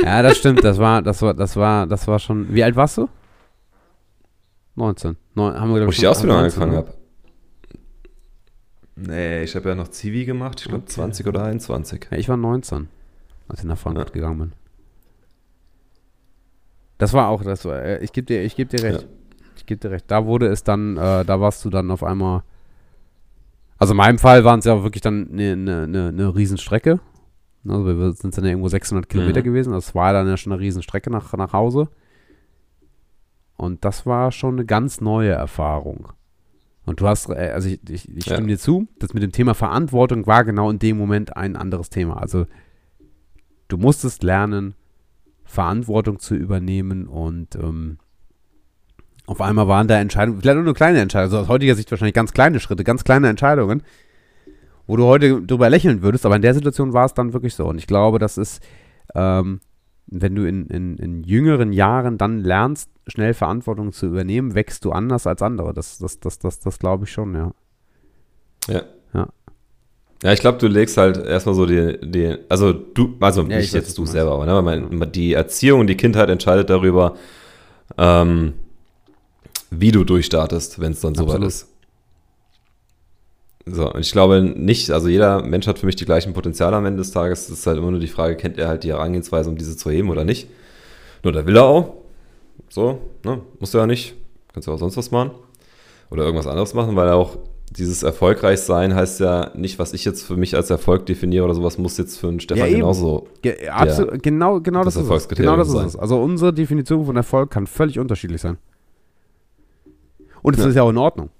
Ja, 0.04 0.22
das 0.22 0.36
stimmt. 0.36 0.62
Das 0.62 0.78
war, 0.78 1.00
das 1.00 1.22
war, 1.22 1.32
das 1.32 1.56
war, 1.56 1.86
das 1.86 2.06
war 2.06 2.18
schon. 2.18 2.52
Wie 2.52 2.62
alt 2.62 2.76
warst 2.76 2.98
du? 2.98 3.08
19. 4.74 5.16
Neun, 5.34 5.58
haben 5.58 5.74
wir, 5.74 5.86
Wo 5.86 5.90
ich 5.90 5.98
die 5.98 6.06
Ausbildung 6.06 6.40
19, 6.40 6.62
angefangen 6.62 6.72
ne? 6.72 6.78
habe. 6.78 7.05
Nee, 8.96 9.42
ich 9.44 9.54
habe 9.54 9.68
ja 9.68 9.74
noch 9.74 9.88
Zivi 9.88 10.24
gemacht, 10.24 10.60
ich 10.60 10.68
glaube 10.68 10.84
Okay. 10.84 10.92
20 10.92 11.26
oder 11.26 11.44
21. 11.44 12.08
Ja, 12.10 12.16
ich 12.16 12.28
war 12.28 12.36
19, 12.38 12.88
als 13.48 13.60
ich 13.60 13.66
nach 13.66 13.76
Frankfurt 13.78 14.12
gegangen 14.14 14.38
bin. 14.38 14.52
Das 16.98 17.12
war 17.12 17.28
auch, 17.28 17.42
das 17.42 17.64
war, 17.66 17.82
äh, 17.82 18.02
ich 18.02 18.12
gebe 18.12 18.26
dir, 18.26 18.42
ich 18.42 18.56
geb 18.56 18.70
dir 18.70 18.82
recht. 18.82 19.02
Ja. 19.02 19.08
Ich 19.56 19.66
gebe 19.66 19.80
dir 19.80 19.90
recht. 19.90 20.06
Da 20.08 20.24
wurde 20.24 20.46
es 20.46 20.64
dann, 20.64 20.96
äh, 20.96 21.24
da 21.24 21.40
warst 21.40 21.64
du 21.64 21.70
dann 21.70 21.90
auf 21.90 22.02
einmal. 22.02 22.42
Also 23.78 23.92
in 23.92 23.98
meinem 23.98 24.18
Fall 24.18 24.44
waren 24.44 24.60
es 24.60 24.64
ja 24.64 24.82
wirklich 24.82 25.02
dann 25.02 25.28
eine 25.30 25.56
ne, 25.56 25.86
ne, 25.86 26.12
ne 26.12 26.34
Riesenstrecke. 26.34 26.98
Also 27.68 27.84
wir 27.84 28.12
sind 28.12 28.36
dann 28.36 28.44
ja 28.44 28.50
irgendwo 28.50 28.68
600 28.68 29.08
Kilometer 29.08 29.40
Mhm. 29.40 29.44
gewesen. 29.44 29.72
Das 29.72 29.94
war 29.94 30.14
dann 30.14 30.26
ja 30.26 30.36
schon 30.38 30.52
eine 30.52 30.60
Riesenstrecke 30.62 31.10
nach, 31.10 31.30
nach 31.34 31.52
Hause. 31.52 31.88
Und 33.58 33.84
das 33.84 34.06
war 34.06 34.32
schon 34.32 34.54
eine 34.54 34.64
ganz 34.64 35.00
neue 35.02 35.32
Erfahrung. 35.32 36.12
Und 36.86 37.00
du 37.00 37.08
hast, 37.08 37.28
äh, 37.28 37.50
also 37.52 37.68
ich, 37.68 37.80
ich, 37.90 38.08
ich 38.16 38.26
Ja. 38.26 38.34
stimme 38.34 38.48
dir 38.48 38.58
zu, 38.58 38.88
das 38.98 39.12
mit 39.12 39.22
dem 39.22 39.32
Thema 39.32 39.54
Verantwortung 39.54 40.26
war 40.26 40.44
genau 40.44 40.70
in 40.70 40.78
dem 40.78 40.96
Moment 40.96 41.36
ein 41.36 41.56
anderes 41.56 41.90
Thema. 41.90 42.16
Also 42.22 42.46
du 43.68 43.76
musstest 43.76 44.22
lernen, 44.22 44.74
Verantwortung 45.44 46.18
zu 46.18 46.34
übernehmen 46.34 47.06
und 47.06 47.54
ähm, 47.56 47.98
auf 49.26 49.40
einmal 49.40 49.66
waren 49.68 49.88
da 49.88 49.98
Entscheidungen, 49.98 50.40
vielleicht 50.40 50.58
nur 50.62 50.74
kleine 50.74 51.00
Entscheidungen, 51.00 51.32
also 51.34 51.38
aus 51.44 51.48
heutiger 51.48 51.74
Sicht 51.74 51.90
wahrscheinlich 51.90 52.14
ganz 52.14 52.32
kleine 52.32 52.60
Schritte, 52.60 52.84
ganz 52.84 53.02
kleine 53.04 53.28
Entscheidungen, 53.28 53.82
wo 54.86 54.96
du 54.96 55.04
heute 55.04 55.42
drüber 55.42 55.68
lächeln 55.68 56.02
würdest, 56.02 56.24
aber 56.26 56.36
in 56.36 56.42
der 56.42 56.54
Situation 56.54 56.92
war 56.92 57.06
es 57.06 57.14
dann 57.14 57.32
wirklich 57.32 57.54
so. 57.54 57.66
Und 57.66 57.78
ich 57.78 57.88
glaube, 57.88 58.20
das 58.20 58.38
ist, 58.38 58.62
ähm, 59.16 59.60
wenn 60.08 60.34
du 60.34 60.46
in, 60.46 60.66
in, 60.66 60.96
in 60.98 61.22
jüngeren 61.24 61.72
Jahren 61.72 62.18
dann 62.18 62.38
lernst, 62.38 62.90
schnell 63.06 63.34
Verantwortung 63.34 63.92
zu 63.92 64.06
übernehmen, 64.06 64.54
wächst 64.54 64.84
du 64.84 64.92
anders 64.92 65.26
als 65.26 65.42
andere. 65.42 65.74
Das, 65.74 65.98
das, 65.98 66.20
das, 66.20 66.38
das, 66.38 66.60
das 66.60 66.78
glaube 66.78 67.04
ich 67.04 67.12
schon, 67.12 67.34
ja. 67.34 67.52
Ja. 68.68 68.82
Ja. 69.14 69.28
Ja, 70.22 70.32
ich 70.32 70.40
glaube, 70.40 70.58
du 70.58 70.66
legst 70.66 70.96
halt 70.96 71.18
erstmal 71.18 71.54
so 71.54 71.66
die, 71.66 71.98
die 72.02 72.36
also 72.48 72.72
du, 72.72 73.16
also 73.20 73.42
Ja, 73.42 73.58
ich 73.58 73.64
nicht 73.64 73.74
jetzt 73.74 73.98
du 73.98 74.02
meinst. 74.02 74.12
selber, 74.12 74.32
aber 74.32 74.46
ne, 74.46 74.62
mein, 74.62 75.12
die 75.12 75.34
Erziehung 75.34 75.80
und 75.80 75.88
die 75.88 75.96
Kindheit 75.96 76.30
entscheidet 76.30 76.70
darüber, 76.70 77.16
ähm, 77.98 78.54
wie 79.70 79.92
du 79.92 80.04
durchstartest, 80.04 80.80
wenn 80.80 80.92
es 80.92 81.00
dann 81.00 81.14
soweit 81.14 81.42
ist. 81.42 81.68
So, 83.68 83.92
und 83.92 84.00
ich 84.00 84.12
glaube 84.12 84.42
nicht, 84.42 84.90
also 84.90 85.08
jeder 85.08 85.42
Mensch 85.42 85.66
hat 85.66 85.80
für 85.80 85.86
mich 85.86 85.96
die 85.96 86.04
gleichen 86.04 86.32
Potenziale 86.32 86.76
am 86.76 86.86
Ende 86.86 86.98
des 86.98 87.10
Tages. 87.10 87.48
Es 87.48 87.58
ist 87.58 87.66
halt 87.66 87.78
immer 87.78 87.90
nur 87.90 87.98
die 87.98 88.06
Frage, 88.06 88.36
kennt 88.36 88.58
er 88.58 88.68
halt 88.68 88.84
die 88.84 88.90
Herangehensweise, 88.92 89.50
um 89.50 89.56
diese 89.56 89.76
zu 89.76 89.90
heben 89.90 90.08
oder 90.08 90.24
nicht? 90.24 90.48
Nur 91.24 91.32
der 91.32 91.46
will 91.46 91.56
er 91.56 91.64
auch. 91.64 91.94
So, 92.68 93.00
ne? 93.24 93.40
Muss 93.58 93.74
er 93.74 93.80
ja 93.80 93.86
nicht. 93.86 94.14
Kannst 94.52 94.68
du 94.68 94.72
auch 94.72 94.78
sonst 94.78 94.96
was 94.96 95.10
machen. 95.10 95.32
Oder 96.10 96.22
irgendwas 96.22 96.46
anderes 96.46 96.74
machen, 96.74 96.94
weil 96.94 97.08
auch 97.10 97.38
dieses 97.76 98.04
erfolgreich 98.04 98.60
sein 98.60 98.94
heißt 98.94 99.18
ja 99.18 99.50
nicht, 99.56 99.80
was 99.80 99.92
ich 99.92 100.04
jetzt 100.04 100.22
für 100.22 100.36
mich 100.36 100.54
als 100.54 100.70
Erfolg 100.70 101.04
definiere 101.06 101.44
oder 101.44 101.54
sowas, 101.54 101.76
muss 101.78 101.98
jetzt 101.98 102.18
für 102.18 102.28
einen 102.28 102.38
Stefan 102.38 102.68
Ja, 102.70 102.72
genauso. 102.72 103.26
Ge 103.42 103.68
absolut, 103.68 104.22
genau, 104.22 104.60
genau 104.60 104.84
das 104.84 104.94
das, 104.94 105.02
ist 105.04 105.10
es. 105.10 105.28
Genau 105.28 105.56
das 105.56 105.66
ist 105.66 105.74
sein. 105.74 105.86
es. 105.86 105.96
Also 105.96 106.22
unsere 106.22 106.52
Definition 106.52 107.04
von 107.04 107.16
Erfolg 107.16 107.50
kann 107.50 107.66
völlig 107.66 107.98
unterschiedlich 107.98 108.40
sein. 108.40 108.58
Und 110.42 110.56
es 110.56 110.62
Ja. 110.62 110.68
ist 110.70 110.76
ja 110.76 110.82
auch 110.84 110.90
in 110.90 110.98
Ordnung. 110.98 111.30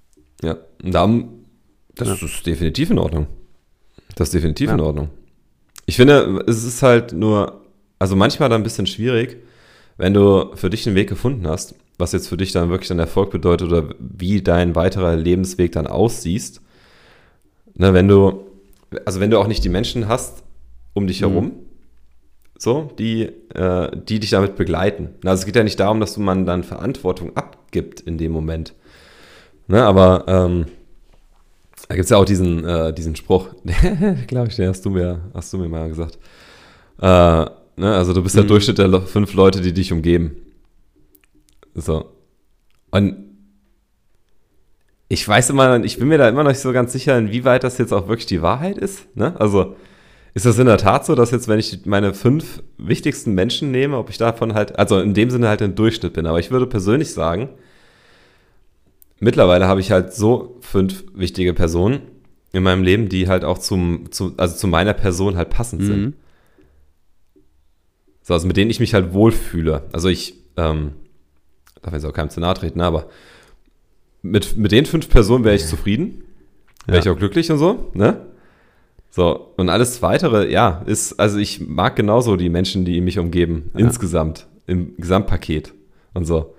Ja, 0.43 0.57
und 0.83 0.93
dann, 0.93 1.29
das 1.97 2.07
Ja. 2.21 2.25
ist 2.27 2.45
definitiv 2.45 2.89
in 2.91 2.99
Ordnung. 2.99 3.27
Das 4.15 4.29
ist 4.29 4.33
definitiv 4.33 4.67
Ja. 4.69 4.73
in 4.75 4.79
Ordnung. 4.81 5.09
Ich 5.85 5.95
finde, 5.95 6.43
es 6.47 6.63
ist 6.63 6.83
halt 6.83 7.13
nur, 7.13 7.61
also 7.99 8.15
manchmal 8.15 8.49
dann 8.49 8.61
ein 8.61 8.63
bisschen 8.63 8.87
schwierig, 8.87 9.37
wenn 9.97 10.13
du 10.13 10.55
für 10.55 10.69
dich 10.69 10.85
einen 10.87 10.95
Weg 10.95 11.09
gefunden 11.09 11.47
hast, 11.47 11.75
was 11.97 12.11
jetzt 12.11 12.27
für 12.27 12.37
dich 12.37 12.51
dann 12.51 12.69
wirklich 12.69 12.91
ein 12.91 12.99
Erfolg 12.99 13.31
bedeutet 13.31 13.67
oder 13.71 13.89
wie 13.99 14.41
dein 14.41 14.75
weiterer 14.75 15.15
Lebensweg 15.15 15.71
dann 15.71 15.87
aussiehst. 15.87 16.61
Ne, 17.75 17.93
wenn 17.93 18.07
du, 18.07 18.45
also 19.05 19.19
wenn 19.19 19.31
du 19.31 19.39
auch 19.39 19.47
nicht 19.47 19.63
die 19.63 19.69
Menschen 19.69 20.07
hast 20.07 20.43
um 20.93 21.07
dich 21.07 21.21
Mhm. 21.21 21.25
herum, 21.29 21.51
so, 22.59 22.91
die, 22.97 23.23
äh, 23.53 23.89
die 24.07 24.19
dich 24.19 24.31
damit 24.31 24.55
begleiten. 24.55 25.09
Also 25.23 25.41
es 25.41 25.45
geht 25.45 25.55
ja 25.55 25.63
nicht 25.63 25.79
darum, 25.79 25.99
dass 25.99 26.15
du 26.15 26.21
man 26.21 26.45
dann 26.45 26.63
Verantwortung 26.63 27.35
abgibt 27.37 27.99
in 28.01 28.17
dem 28.17 28.31
Moment. 28.31 28.73
Ne, 29.67 29.83
aber 29.83 30.25
ähm, 30.27 30.65
da 31.87 31.95
gibt 31.95 32.05
es 32.05 32.09
ja 32.09 32.17
auch 32.17 32.25
diesen, 32.25 32.65
äh, 32.65 32.93
diesen 32.93 33.15
Spruch, 33.15 33.49
glaube 34.27 34.49
ich, 34.49 34.55
den 34.55 34.69
hast 34.69 34.85
du 34.85 34.89
mir, 34.89 35.21
hast 35.33 35.53
du 35.53 35.57
mir 35.57 35.69
mal 35.69 35.87
gesagt. 35.87 36.17
Äh, 36.99 37.05
ne, 37.05 37.49
also 37.77 38.13
du 38.13 38.21
bist 38.21 38.35
der 38.35 38.43
Mhm. 38.43 38.47
Durchschnitt 38.49 38.77
der 38.77 39.01
fünf 39.01 39.33
Leute, 39.33 39.61
die 39.61 39.73
dich 39.73 39.93
umgeben. 39.93 40.35
So. 41.73 42.11
Und 42.91 43.15
ich 45.09 45.25
weiß 45.25 45.49
immer, 45.51 45.81
ich 45.83 45.99
bin 45.99 46.09
mir 46.09 46.17
da 46.17 46.27
immer 46.27 46.43
noch 46.43 46.51
nicht 46.51 46.59
so 46.59 46.73
ganz 46.73 46.91
sicher, 46.91 47.17
inwieweit 47.17 47.63
das 47.63 47.77
jetzt 47.77 47.93
auch 47.93 48.09
wirklich 48.09 48.25
die 48.25 48.41
Wahrheit 48.41 48.77
ist. 48.77 49.15
Ne? 49.15 49.39
Also 49.39 49.75
ist 50.33 50.45
das 50.45 50.59
in 50.59 50.65
der 50.65 50.77
Tat 50.77 51.05
so, 51.05 51.15
dass 51.15 51.31
jetzt, 51.31 51.47
wenn 51.47 51.59
ich 51.59 51.85
meine 51.85 52.13
fünf 52.13 52.61
wichtigsten 52.77 53.33
Menschen 53.33 53.71
nehme, 53.71 53.97
ob 53.97 54.09
ich 54.09 54.17
davon 54.17 54.53
halt, 54.53 54.77
also 54.77 54.99
in 54.99 55.13
dem 55.13 55.29
Sinne 55.29 55.47
halt 55.47 55.61
ein 55.61 55.75
Durchschnitt 55.75 56.13
bin. 56.13 56.25
Aber 56.27 56.39
ich 56.39 56.51
würde 56.51 56.67
persönlich 56.67 57.13
sagen, 57.13 57.49
mittlerweile 59.19 59.67
habe 59.67 59.79
ich 59.79 59.91
halt 59.91 60.13
so 60.13 60.57
fünf 60.61 61.03
wichtige 61.13 61.53
Personen 61.53 62.01
in 62.53 62.63
meinem 62.63 62.83
Leben, 62.83 63.09
die 63.09 63.27
halt 63.27 63.43
auch 63.43 63.57
zum, 63.57 64.11
zu, 64.11 64.33
also 64.37 64.55
zu 64.55 64.67
meiner 64.67 64.93
Person 64.93 65.35
halt 65.35 65.49
passend 65.49 65.83
sind. 65.83 65.99
Mhm. 66.05 66.13
So, 68.21 68.33
also 68.33 68.47
mit 68.47 68.57
denen 68.57 68.71
ich 68.71 68.79
mich 68.79 68.93
halt 68.93 69.13
wohlfühle. 69.13 69.83
Also 69.93 70.09
ich, 70.09 70.35
ähm, 70.57 70.91
darf 71.81 71.93
jetzt 71.93 72.05
auch 72.05 72.13
keinem 72.13 72.29
zu 72.29 72.39
nahe 72.39 72.53
treten, 72.55 72.79
ne, 72.79 72.85
aber 72.85 73.07
mit, 74.21 74.57
mit 74.57 74.71
den 74.71 74.85
fünf 74.85 75.09
Personen 75.09 75.43
wäre 75.45 75.55
ich 75.55 75.65
zufrieden, 75.65 76.23
wäre 76.85 76.97
Ja. 76.97 77.03
ich 77.03 77.09
auch 77.09 77.17
glücklich 77.17 77.49
und 77.51 77.57
so, 77.57 77.89
ne? 77.93 78.25
So, 79.09 79.53
und 79.57 79.69
alles 79.69 80.01
weitere, 80.01 80.51
ja, 80.51 80.83
ist, 80.85 81.19
also 81.19 81.37
ich 81.39 81.61
mag 81.65 81.95
genauso 81.95 82.35
die 82.35 82.49
Menschen, 82.49 82.83
die 82.85 82.99
mich 83.01 83.17
umgeben, 83.19 83.71
Ja. 83.73 83.79
insgesamt, 83.79 84.47
im 84.67 84.95
Gesamtpaket 84.97 85.73
und 86.13 86.25
so. 86.25 86.53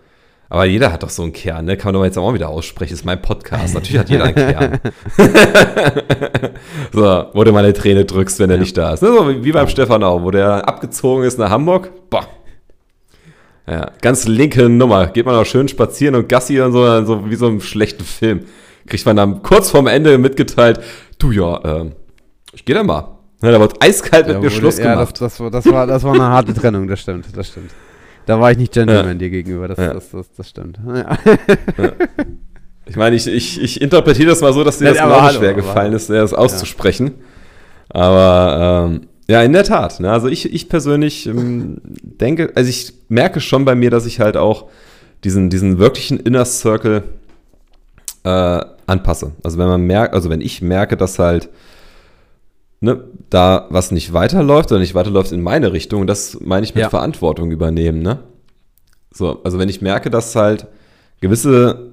Aber 0.50 0.64
jeder 0.64 0.90
hat 0.92 1.02
doch 1.02 1.10
so 1.10 1.22
einen 1.22 1.32
Kern, 1.34 1.66
ne? 1.66 1.76
Kann 1.76 1.92
man 1.92 2.00
doch 2.00 2.04
jetzt 2.06 2.16
auch 2.16 2.26
mal 2.26 2.32
wieder 2.34 2.48
aussprechen. 2.48 2.92
Das 2.94 3.00
ist 3.00 3.04
mein 3.04 3.20
Podcast. 3.20 3.74
Natürlich 3.74 3.98
hat 3.98 4.08
jeder 4.08 4.24
einen 4.24 4.34
Kern. 4.34 4.80
so, 6.92 7.26
wo 7.34 7.44
du 7.44 7.52
mal 7.52 7.64
eine 7.64 7.72
Träne 7.72 8.04
drückst, 8.04 8.38
wenn 8.38 8.50
er 8.50 8.56
Ja. 8.56 8.60
nicht 8.60 8.76
da 8.76 8.94
ist. 8.94 9.02
Ne? 9.02 9.08
So 9.08 9.44
wie 9.44 9.52
beim 9.52 9.68
Stefan 9.68 10.02
auch, 10.02 10.22
wo 10.22 10.30
der 10.30 10.66
abgezogen 10.68 11.24
ist 11.24 11.38
nach 11.38 11.50
Hamburg. 11.50 11.90
Boah. 12.10 12.26
Ja, 13.66 13.90
ganz 14.00 14.26
linke 14.26 14.68
Nummer. 14.68 15.08
Geht 15.08 15.26
man 15.26 15.34
auch 15.34 15.44
schön 15.44 15.68
spazieren 15.68 16.14
und 16.14 16.28
Gassi 16.28 16.60
und 16.60 16.72
so, 16.72 17.04
so 17.04 17.28
wie 17.28 17.34
so 17.36 17.46
einem 17.46 17.60
schlechten 17.60 18.04
Film. 18.04 18.46
Kriegt 18.86 19.04
man 19.04 19.16
dann 19.16 19.42
kurz 19.42 19.70
vorm 19.70 19.86
Ende 19.86 20.16
mitgeteilt, 20.16 20.80
du 21.18 21.30
ja, 21.30 21.60
ähm, 21.62 21.92
ich 22.54 22.64
gehe 22.64 22.74
da 22.74 22.82
mal. 22.82 23.16
Ne, 23.42 23.52
da 23.52 23.60
wird 23.60 23.74
eiskalt 23.84 24.26
mit 24.26 24.36
Ja, 24.36 24.40
mir 24.40 24.46
wurde- 24.46 24.54
Schluss 24.56 24.78
ja, 24.78 24.94
gemacht. 24.94 25.20
Das, 25.20 25.36
das, 25.36 25.40
war, 25.40 25.50
das, 25.50 25.66
war, 25.66 25.86
das 25.86 26.02
war 26.02 26.14
eine 26.14 26.22
harte 26.24 26.54
Trennung, 26.54 26.88
das 26.88 27.00
stimmt, 27.00 27.26
das 27.36 27.48
stimmt. 27.48 27.70
Da 28.28 28.38
war 28.38 28.52
ich 28.52 28.58
nicht 28.58 28.74
Gentleman 28.74 29.18
dir 29.18 29.30
gegenüber, 29.30 29.68
das, 29.68 29.78
Ja. 29.78 29.94
das, 29.94 30.10
das, 30.10 30.26
das 30.36 30.50
stimmt. 30.50 30.78
Ja. 30.86 31.16
Ich 32.84 32.94
meine, 32.94 33.16
ich, 33.16 33.26
ich, 33.26 33.58
ich 33.58 33.80
interpretiere 33.80 34.28
das 34.28 34.42
mal 34.42 34.52
so, 34.52 34.64
dass 34.64 34.76
dir 34.76 34.92
Ja, 34.92 35.08
das 35.08 35.20
hallo, 35.22 35.38
schwer 35.38 35.54
gefallen 35.54 35.94
ist, 35.94 36.10
das 36.10 36.34
auszusprechen. 36.34 37.14
Aber 37.88 38.90
ähm, 38.90 39.00
ja, 39.30 39.42
in 39.42 39.54
der 39.54 39.64
Tat. 39.64 40.00
Ne? 40.00 40.12
Also 40.12 40.28
ich, 40.28 40.52
ich 40.52 40.68
persönlich 40.68 41.26
ähm, 41.26 41.78
denke, 42.02 42.52
also 42.54 42.68
ich 42.68 42.92
merke 43.08 43.40
schon 43.40 43.64
bei 43.64 43.74
mir, 43.74 43.90
dass 43.90 44.04
ich 44.04 44.20
halt 44.20 44.36
auch 44.36 44.66
diesen, 45.24 45.48
diesen 45.48 45.78
wirklichen 45.78 46.20
Inner 46.20 46.44
Circle 46.44 47.04
äh, 48.24 48.60
anpasse. 48.86 49.32
Also 49.42 49.56
wenn 49.56 49.68
man 49.68 49.80
merkt, 49.86 50.12
also 50.12 50.28
wenn 50.28 50.42
ich 50.42 50.60
merke, 50.60 50.98
dass 50.98 51.18
halt 51.18 51.48
ne, 52.80 53.04
da 53.30 53.66
was 53.70 53.90
nicht 53.90 54.12
weiterläuft 54.12 54.70
oder 54.70 54.80
nicht 54.80 54.94
weiterläuft 54.94 55.32
in 55.32 55.42
meine 55.42 55.72
Richtung, 55.72 56.06
das 56.06 56.38
meine 56.40 56.64
ich 56.64 56.74
mit 56.74 56.82
Ja. 56.82 56.90
Verantwortung 56.90 57.50
übernehmen, 57.50 58.02
ne? 58.02 58.20
So, 59.10 59.42
also 59.42 59.58
wenn 59.58 59.68
ich 59.68 59.80
merke, 59.82 60.10
dass 60.10 60.34
halt 60.36 60.66
gewisse, 61.20 61.92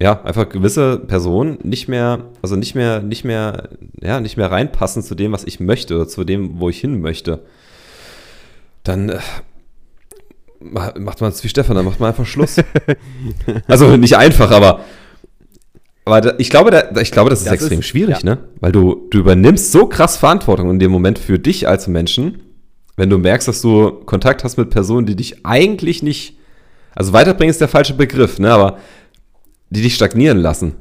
ja, 0.00 0.22
einfach 0.22 0.48
gewisse 0.48 0.98
Personen 0.98 1.58
nicht 1.62 1.88
mehr, 1.88 2.26
also 2.42 2.56
nicht 2.56 2.74
mehr, 2.74 3.00
nicht 3.02 3.24
mehr, 3.24 3.70
ja, 4.02 4.20
nicht 4.20 4.36
mehr 4.36 4.50
reinpassen 4.50 5.02
zu 5.02 5.14
dem, 5.14 5.32
was 5.32 5.44
ich 5.44 5.60
möchte 5.60 5.94
oder 5.96 6.08
zu 6.08 6.24
dem, 6.24 6.60
wo 6.60 6.68
ich 6.68 6.80
hin 6.80 7.00
möchte, 7.00 7.44
dann 8.84 9.08
äh, 9.10 9.18
ma- 10.60 10.92
macht 10.98 11.20
man 11.20 11.30
es 11.30 11.42
wie 11.44 11.48
Stefan, 11.48 11.76
dann 11.76 11.84
macht 11.84 12.00
man 12.00 12.10
einfach 12.10 12.26
Schluss. 12.26 12.56
also 13.66 13.96
nicht 13.96 14.16
einfach, 14.16 14.50
aber 14.50 14.80
aber 16.08 16.20
da, 16.20 16.34
ich 16.38 16.50
glaube, 16.50 16.70
da, 16.70 16.90
ich 17.00 17.10
glaube, 17.12 17.30
das 17.30 17.40
ist 17.40 17.46
Das 17.46 17.54
extrem 17.54 17.80
ist- 17.80 17.86
schwierig, 17.86 18.22
ja. 18.22 18.34
ne? 18.34 18.38
Weil 18.60 18.72
du, 18.72 19.06
du 19.10 19.18
übernimmst 19.18 19.72
so 19.72 19.86
krass 19.86 20.16
Verantwortung 20.16 20.70
in 20.70 20.78
dem 20.78 20.90
Moment 20.90 21.18
für 21.18 21.38
dich 21.38 21.68
als 21.68 21.86
Menschen, 21.88 22.42
wenn 22.96 23.10
du 23.10 23.18
merkst, 23.18 23.46
dass 23.48 23.60
du 23.62 23.90
Kontakt 24.04 24.42
hast 24.44 24.56
mit 24.56 24.70
Personen, 24.70 25.06
die 25.06 25.14
dich 25.16 25.46
eigentlich 25.46 26.02
nicht, 26.02 26.36
also 26.94 27.12
weiterbringen 27.12 27.50
ist 27.50 27.60
der 27.60 27.68
falsche 27.68 27.94
Begriff, 27.94 28.38
ne? 28.38 28.52
Aber 28.52 28.78
die 29.70 29.82
dich 29.82 29.94
stagnieren 29.94 30.38
lassen. 30.38 30.74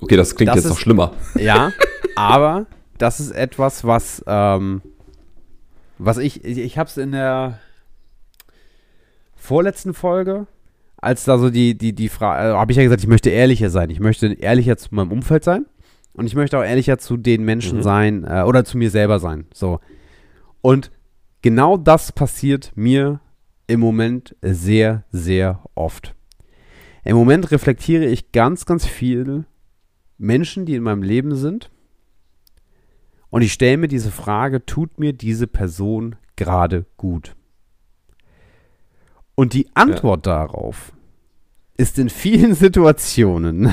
Okay, 0.00 0.16
das 0.16 0.34
klingt 0.36 0.48
Das 0.50 0.56
jetzt 0.56 0.66
noch 0.68 0.76
ist- 0.76 0.82
schlimmer. 0.82 1.12
Ja, 1.38 1.72
aber 2.16 2.66
das 2.96 3.20
ist 3.20 3.32
etwas, 3.32 3.84
was, 3.84 4.24
ähm, 4.26 4.80
was 5.98 6.16
ich, 6.18 6.44
ich, 6.44 6.58
ich 6.58 6.78
habe 6.78 6.88
es 6.88 6.96
in 6.96 7.12
der 7.12 7.58
vorletzten 9.36 9.94
Folge, 9.94 10.46
als 11.00 11.24
da 11.24 11.38
so 11.38 11.50
die, 11.50 11.76
die, 11.76 11.94
die 11.94 12.08
Frage, 12.08 12.50
äh, 12.50 12.52
habe 12.54 12.72
ich 12.72 12.76
ja 12.78 12.84
gesagt, 12.84 13.02
ich 13.02 13.08
möchte 13.08 13.30
ehrlicher 13.30 13.70
sein. 13.70 13.90
Ich 13.90 14.00
möchte 14.00 14.32
ehrlicher 14.32 14.76
zu 14.76 14.94
meinem 14.94 15.12
Umfeld 15.12 15.44
sein 15.44 15.66
und 16.12 16.26
ich 16.26 16.34
möchte 16.34 16.58
auch 16.58 16.64
ehrlicher 16.64 16.98
zu 16.98 17.16
den 17.16 17.44
Menschen 17.44 17.78
Mhm. 17.78 17.82
sein 17.82 18.24
äh, 18.24 18.42
oder 18.42 18.64
zu 18.64 18.76
mir 18.78 18.90
selber 18.90 19.18
sein. 19.18 19.46
So. 19.54 19.80
Und 20.60 20.90
genau 21.42 21.76
das 21.76 22.12
passiert 22.12 22.72
mir 22.74 23.20
im 23.66 23.80
Moment 23.80 24.36
sehr, 24.42 25.04
sehr 25.10 25.60
oft. 25.74 26.14
Im 27.04 27.16
Moment 27.16 27.50
reflektiere 27.50 28.04
ich 28.04 28.32
ganz, 28.32 28.66
ganz 28.66 28.84
viel 28.84 29.44
Menschen, 30.18 30.66
die 30.66 30.74
in 30.74 30.82
meinem 30.82 31.02
Leben 31.02 31.34
sind. 31.34 31.70
Und 33.30 33.42
ich 33.42 33.52
stelle 33.52 33.78
mir 33.78 33.88
diese 33.88 34.10
Frage, 34.10 34.66
tut 34.66 34.98
mir 34.98 35.12
diese 35.12 35.46
Person 35.46 36.16
gerade 36.36 36.84
gut? 36.96 37.36
Und 39.40 39.54
die 39.54 39.68
Antwort 39.72 40.26
darauf 40.26 40.92
ist 41.78 41.98
in 41.98 42.10
vielen 42.10 42.54
Situationen 42.66 43.72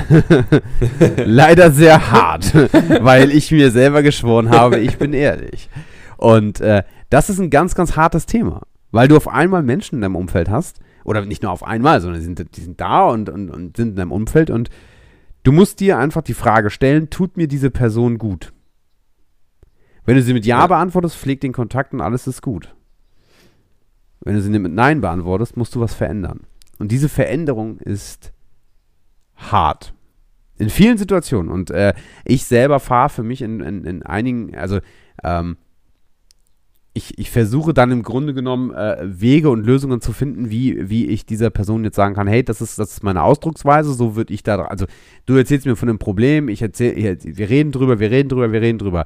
leider 1.26 1.72
sehr 1.72 2.10
hart, 2.10 2.54
weil 3.04 3.32
ich 3.32 3.52
mir 3.52 3.70
selber 3.72 4.02
geschworen 4.02 4.50
habe, 4.50 4.80
ich 4.80 4.98
bin 4.98 5.12
ehrlich. 5.12 5.70
Und 6.16 6.62
äh, 6.62 6.84
das 7.10 7.30
ist 7.30 7.40
ein 7.40 7.50
ganz, 7.50 7.76
ganz 7.76 7.98
hartes 7.98 8.26
Thema, 8.26 8.62
weil 8.92 9.10
du 9.10 9.18
auf 9.18 9.28
einmal 9.28 9.62
Menschen 9.62 9.96
in 9.96 10.02
deinem 10.04 10.16
Umfeld 10.16 10.50
hast, 10.50 10.80
oder 11.04 11.26
nicht 11.26 11.44
nur 11.44 11.52
auf 11.52 11.64
einmal, 11.64 12.00
sondern 12.00 12.22
die 12.22 12.26
sind, 12.26 12.56
die 12.56 12.62
sind 12.62 12.80
da 12.80 13.10
und, 13.10 13.28
und, 13.28 13.50
und 13.50 13.76
sind 13.76 13.90
in 13.90 13.96
deinem 13.98 14.14
Umfeld 14.14 14.50
und 14.50 14.70
du 15.44 15.52
musst 15.52 15.82
dir 15.82 15.98
einfach 15.98 16.22
die 16.22 16.34
Frage 16.34 16.70
stellen, 16.70 17.10
tut 17.10 17.36
mir 17.36 17.50
diese 17.50 17.72
Person 17.72 18.20
gut? 18.20 18.54
Wenn 20.06 20.16
du 20.16 20.22
sie 20.22 20.32
mit 20.34 20.46
Ja, 20.46 20.60
Ja. 20.60 20.68
beantwortest, 20.68 21.18
pfleg 21.18 21.42
den 21.42 21.52
Kontakt 21.52 21.94
und 21.94 22.00
alles 22.00 22.26
ist 22.26 22.42
gut. 22.42 22.74
Wenn 24.28 24.36
du 24.36 24.42
sie 24.42 24.60
mit 24.60 24.74
Nein 24.74 25.00
beantwortest, 25.00 25.56
musst 25.56 25.74
du 25.74 25.80
was 25.80 25.94
verändern. 25.94 26.42
Und 26.80 26.92
diese 26.92 27.08
Veränderung 27.08 27.78
ist 27.78 28.34
hart. 29.38 29.94
In 30.58 30.70
vielen 30.70 30.98
Situationen. 30.98 31.50
Und 31.50 31.72
äh, 31.72 31.94
ich 32.26 32.44
selber 32.44 32.82
fahre 32.82 33.08
für 33.08 33.24
mich 33.24 33.42
in, 33.42 33.62
in, 33.62 33.86
in 33.86 34.04
einigen, 34.04 34.54
also 34.54 34.80
ähm, 35.24 35.56
ich, 36.92 37.18
ich 37.18 37.32
versuche 37.32 37.74
dann 37.74 37.90
im 37.92 38.04
Grunde 38.04 38.34
genommen 38.34 38.74
äh, 38.74 38.98
Wege 39.02 39.50
und 39.50 39.66
Lösungen 39.66 40.02
zu 40.02 40.12
finden, 40.12 40.50
wie, 40.50 40.90
wie 40.90 41.06
ich 41.06 41.26
dieser 41.26 41.50
Person 41.50 41.86
jetzt 41.86 41.96
sagen 41.96 42.16
kann, 42.16 42.28
hey, 42.28 42.44
das 42.44 42.60
ist, 42.60 42.78
das 42.80 42.92
ist 42.92 43.04
meine 43.04 43.24
Ausdrucksweise, 43.24 43.94
so 43.94 44.18
würde 44.18 44.34
ich 44.34 44.44
da, 44.44 44.58
also 44.66 44.88
du 45.26 45.36
erzählst 45.36 45.66
mir 45.66 45.78
von 45.78 45.88
einem 45.88 46.00
Problem, 46.00 46.50
ich 46.50 46.62
erzähle, 46.62 47.18
wir 47.24 47.50
reden 47.50 47.72
drüber, 47.72 48.02
wir 48.02 48.12
reden 48.12 48.28
drüber, 48.28 48.52
wir 48.52 48.62
reden 48.62 48.80
drüber. 48.80 49.06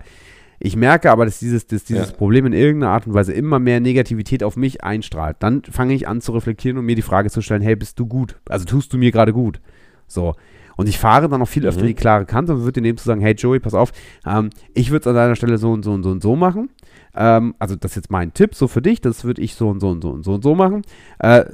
Ich 0.64 0.76
merke 0.76 1.10
aber, 1.12 1.26
dass 1.26 1.40
dieses, 1.40 1.66
dass 1.66 1.84
dieses 1.86 2.10
Ja. 2.12 2.16
Problem 2.16 2.46
in 2.46 2.54
irgendeiner 2.54 2.94
Art 2.94 3.08
und 3.08 3.16
Weise 3.16 3.34
immer 3.34 3.58
mehr 3.58 3.80
Negativität 3.80 4.44
auf 4.44 4.56
mich 4.56 4.84
einstrahlt. 4.84 5.38
Dann 5.40 5.64
fange 5.64 5.96
ich 5.96 6.08
an 6.08 6.22
zu 6.22 6.32
reflektieren 6.34 6.78
und 6.78 6.86
mir 6.86 6.96
die 6.96 7.02
Frage 7.02 7.32
zu 7.32 7.42
stellen, 7.42 7.64
hey, 7.64 7.76
bist 7.76 8.00
du 8.00 8.06
gut? 8.06 8.40
Also 8.48 8.66
tust 8.66 8.94
du 8.94 8.98
mir 9.00 9.12
gerade 9.12 9.34
gut? 9.34 9.60
So. 10.08 10.36
Und 10.78 10.88
ich 10.88 11.00
fahre 11.00 11.28
dann 11.30 11.42
auch 11.42 11.48
viel 11.48 11.66
öfter 11.66 11.82
Mhm. 11.84 11.88
die 11.88 11.94
klare 11.96 12.26
Kante 12.26 12.54
und 12.54 12.60
würde 12.62 12.74
dir 12.74 12.82
nehmen 12.82 12.98
zu 12.98 13.06
sagen, 13.06 13.22
hey 13.22 13.34
Joey, 13.34 13.60
pass 13.60 13.74
auf, 13.74 13.92
ähm, 14.26 14.52
ich 14.74 14.92
würde 14.92 15.02
es 15.02 15.08
an 15.08 15.16
deiner 15.16 15.36
Stelle 15.36 15.58
so 15.58 15.72
und 15.72 15.84
so 15.84 15.92
und 15.94 16.04
so 16.04 16.12
und 16.12 16.22
so 16.22 16.36
machen. 16.36 16.70
Ähm, 17.16 17.56
also 17.60 17.76
das 17.76 17.92
ist 17.92 17.96
jetzt 17.96 18.12
mein 18.12 18.34
Tipp, 18.34 18.54
so 18.56 18.68
für 18.68 18.82
dich, 18.84 19.02
das 19.02 19.24
würde 19.26 19.42
ich 19.42 19.56
so 19.56 19.68
und 19.68 19.80
so 19.80 19.90
und 19.90 20.02
so 20.04 20.12
und 20.12 20.24
so 20.24 20.34
und 20.34 20.44
so 20.44 20.54
machen. 20.56 20.84
Äh, 21.20 21.46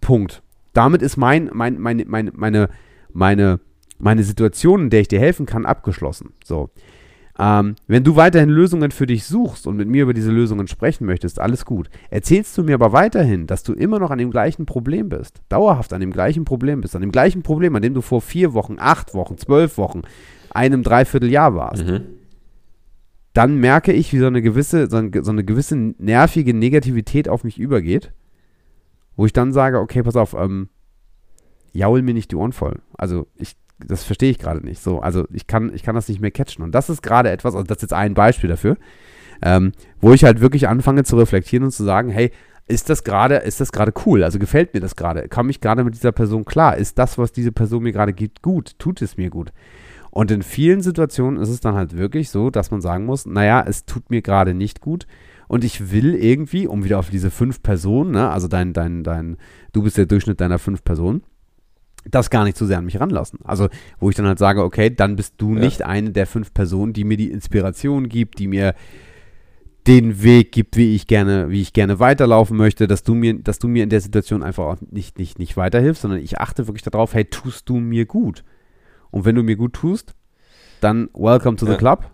Punkt. 0.00 0.42
Damit 0.72 1.02
ist 1.02 1.16
mein, 1.16 1.50
mein, 1.52 1.78
meine, 1.78 2.04
meine, 2.06 2.32
meine, 2.34 2.68
meine, 3.12 3.60
meine 3.98 4.22
Situation, 4.22 4.82
in 4.84 4.90
der 4.90 5.00
ich 5.00 5.08
dir 5.08 5.20
helfen 5.20 5.44
kann, 5.46 5.66
abgeschlossen. 5.66 6.32
So. 6.44 6.70
Ähm, 7.42 7.76
wenn 7.86 8.04
du 8.04 8.16
weiterhin 8.16 8.50
Lösungen 8.50 8.90
für 8.90 9.06
dich 9.06 9.24
suchst 9.24 9.66
und 9.66 9.76
mit 9.76 9.88
mir 9.88 10.02
über 10.02 10.12
diese 10.12 10.30
Lösungen 10.30 10.68
sprechen 10.68 11.06
möchtest, 11.06 11.38
alles 11.38 11.64
gut. 11.64 11.88
Erzählst 12.10 12.58
du 12.58 12.62
mir 12.62 12.74
aber 12.74 12.92
weiterhin, 12.92 13.46
dass 13.46 13.62
du 13.62 13.72
immer 13.72 13.98
noch 13.98 14.10
an 14.10 14.18
dem 14.18 14.30
gleichen 14.30 14.66
Problem 14.66 15.08
bist, 15.08 15.40
dauerhaft 15.48 15.94
an 15.94 16.02
dem 16.02 16.12
gleichen 16.12 16.44
Problem 16.44 16.82
bist, 16.82 16.94
an 16.94 17.00
dem 17.00 17.12
gleichen 17.12 17.42
Problem, 17.42 17.74
an 17.74 17.80
dem 17.82 17.94
du 17.94 18.02
vor 18.02 18.20
vier 18.20 18.52
Wochen, 18.52 18.76
acht 18.78 19.14
Wochen, 19.14 19.38
zwölf 19.38 19.78
Wochen, 19.78 20.02
einem 20.50 20.82
Dreivierteljahr 20.82 21.54
warst, 21.54 21.86
Mhm. 21.86 22.02
dann 23.32 23.56
merke 23.56 23.92
ich, 23.92 24.12
wie 24.12 24.18
so 24.18 24.26
eine 24.26 24.42
gewisse, 24.42 24.90
so 24.90 24.98
eine, 24.98 25.10
so 25.24 25.30
eine 25.30 25.44
gewisse 25.44 25.76
nervige 25.76 26.52
Negativität 26.52 27.28
auf 27.28 27.42
mich 27.44 27.58
übergeht, 27.58 28.12
wo 29.16 29.24
ich 29.24 29.32
dann 29.32 29.52
sage, 29.52 29.78
okay, 29.78 30.02
pass 30.02 30.16
auf, 30.16 30.34
ähm, 30.34 30.68
jaul 31.72 32.02
mir 32.02 32.12
nicht 32.12 32.32
die 32.32 32.36
Ohren 32.36 32.52
voll. 32.52 32.80
Also 32.98 33.28
ich, 33.36 33.56
das 33.86 34.04
verstehe 34.04 34.30
ich 34.30 34.38
gerade 34.38 34.64
nicht. 34.64 34.82
So, 34.82 35.00
also 35.00 35.26
ich 35.32 35.46
kann, 35.46 35.72
ich 35.74 35.82
kann 35.82 35.94
das 35.94 36.08
nicht 36.08 36.20
mehr 36.20 36.30
catchen. 36.30 36.64
Und 36.64 36.74
das 36.74 36.90
ist 36.90 37.02
gerade 37.02 37.30
etwas, 37.30 37.54
also 37.54 37.66
das 37.66 37.78
ist 37.78 37.82
jetzt 37.82 37.92
ein 37.92 38.14
Beispiel 38.14 38.48
dafür, 38.48 38.76
ähm, 39.42 39.72
wo 40.00 40.12
ich 40.12 40.24
halt 40.24 40.40
wirklich 40.40 40.68
anfange 40.68 41.04
zu 41.04 41.16
reflektieren 41.16 41.64
und 41.64 41.70
zu 41.70 41.84
sagen, 41.84 42.10
hey, 42.10 42.30
ist 42.66 42.88
das 42.88 43.02
gerade, 43.02 43.36
ist 43.36 43.60
das 43.60 43.72
gerade 43.72 43.92
cool? 44.06 44.22
Also 44.22 44.38
gefällt 44.38 44.74
mir 44.74 44.80
das 44.80 44.94
gerade? 44.94 45.28
Komme 45.28 45.50
ich 45.50 45.60
gerade 45.60 45.82
mit 45.82 45.94
dieser 45.94 46.12
Person 46.12 46.44
klar? 46.44 46.76
Ist 46.76 46.98
das, 46.98 47.18
was 47.18 47.32
diese 47.32 47.52
Person 47.52 47.82
mir 47.82 47.92
gerade 47.92 48.12
gibt, 48.12 48.42
gut? 48.42 48.78
Tut 48.78 49.02
es 49.02 49.16
mir 49.16 49.28
gut? 49.28 49.52
Und 50.10 50.30
in 50.30 50.42
vielen 50.42 50.80
Situationen 50.80 51.40
ist 51.40 51.48
es 51.48 51.60
dann 51.60 51.74
halt 51.74 51.96
wirklich 51.96 52.30
so, 52.30 52.50
dass 52.50 52.70
man 52.70 52.80
sagen 52.80 53.06
muss, 53.06 53.26
naja, 53.26 53.64
es 53.66 53.84
tut 53.84 54.10
mir 54.10 54.22
gerade 54.22 54.54
nicht 54.54 54.80
gut 54.80 55.06
und 55.48 55.64
ich 55.64 55.90
will 55.90 56.14
irgendwie, 56.14 56.66
um 56.66 56.84
wieder 56.84 56.98
auf 56.98 57.10
diese 57.10 57.30
fünf 57.30 57.62
Personen, 57.62 58.12
ne, 58.12 58.28
also 58.28 58.48
dein, 58.48 58.72
dein, 58.72 59.02
dein, 59.02 59.36
du 59.72 59.82
bist 59.82 59.96
der 59.96 60.06
Durchschnitt 60.06 60.40
deiner 60.40 60.58
fünf 60.58 60.84
Personen, 60.84 61.22
das 62.04 62.30
gar 62.30 62.44
nicht 62.44 62.56
zu 62.56 62.66
sehr 62.66 62.78
an 62.78 62.84
mich 62.86 62.98
ranlassen. 63.00 63.40
Also, 63.44 63.68
wo 63.98 64.08
ich 64.10 64.16
dann 64.16 64.26
halt 64.26 64.38
sage, 64.38 64.62
okay, 64.64 64.90
dann 64.94 65.16
bist 65.16 65.34
du 65.38 65.54
Ja. 65.54 65.60
nicht 65.60 65.82
eine 65.82 66.10
der 66.12 66.26
fünf 66.26 66.54
Personen, 66.54 66.92
die 66.92 67.04
mir 67.04 67.16
die 67.16 67.30
Inspiration 67.30 68.08
gibt, 68.08 68.38
die 68.38 68.46
mir 68.46 68.74
den 69.86 70.22
Weg 70.22 70.52
gibt, 70.52 70.76
wie 70.76 70.94
ich 70.94 71.06
gerne, 71.06 71.50
wie 71.50 71.62
ich 71.62 71.72
gerne 71.72 71.98
weiterlaufen 71.98 72.56
möchte, 72.56 72.86
dass 72.86 73.02
du 73.02 73.14
mir, 73.14 73.34
dass 73.38 73.58
du 73.58 73.66
mir 73.66 73.82
in 73.82 73.88
der 73.90 74.00
Situation 74.00 74.42
einfach 74.42 74.64
auch 74.64 74.76
nicht, 74.90 75.18
nicht, 75.18 75.38
nicht 75.38 75.56
weiterhilfst, 75.56 76.02
sondern 76.02 76.20
ich 76.20 76.38
achte 76.38 76.66
wirklich 76.68 76.82
darauf, 76.82 77.14
hey, 77.14 77.24
tust 77.24 77.68
du 77.68 77.76
mir 77.76 78.04
gut? 78.06 78.44
Und 79.10 79.24
wenn 79.24 79.34
du 79.34 79.42
mir 79.42 79.56
gut 79.56 79.72
tust, 79.72 80.14
dann 80.80 81.08
welcome 81.14 81.56
to 81.56 81.64
the 81.66 81.72
Ja. 81.72 81.78
club. 81.78 82.10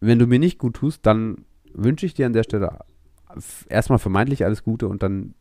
Wenn 0.00 0.18
du 0.18 0.26
mir 0.26 0.38
nicht 0.38 0.58
gut 0.58 0.76
tust, 0.76 1.04
dann 1.06 1.44
wünsche 1.72 2.06
ich 2.06 2.14
dir 2.14 2.26
an 2.26 2.32
der 2.32 2.42
Stelle 2.44 2.78
erstmal 3.68 3.98
vermeintlich 3.98 4.44
alles 4.44 4.62
Gute 4.62 4.88
und 4.88 5.02
dann 5.02 5.34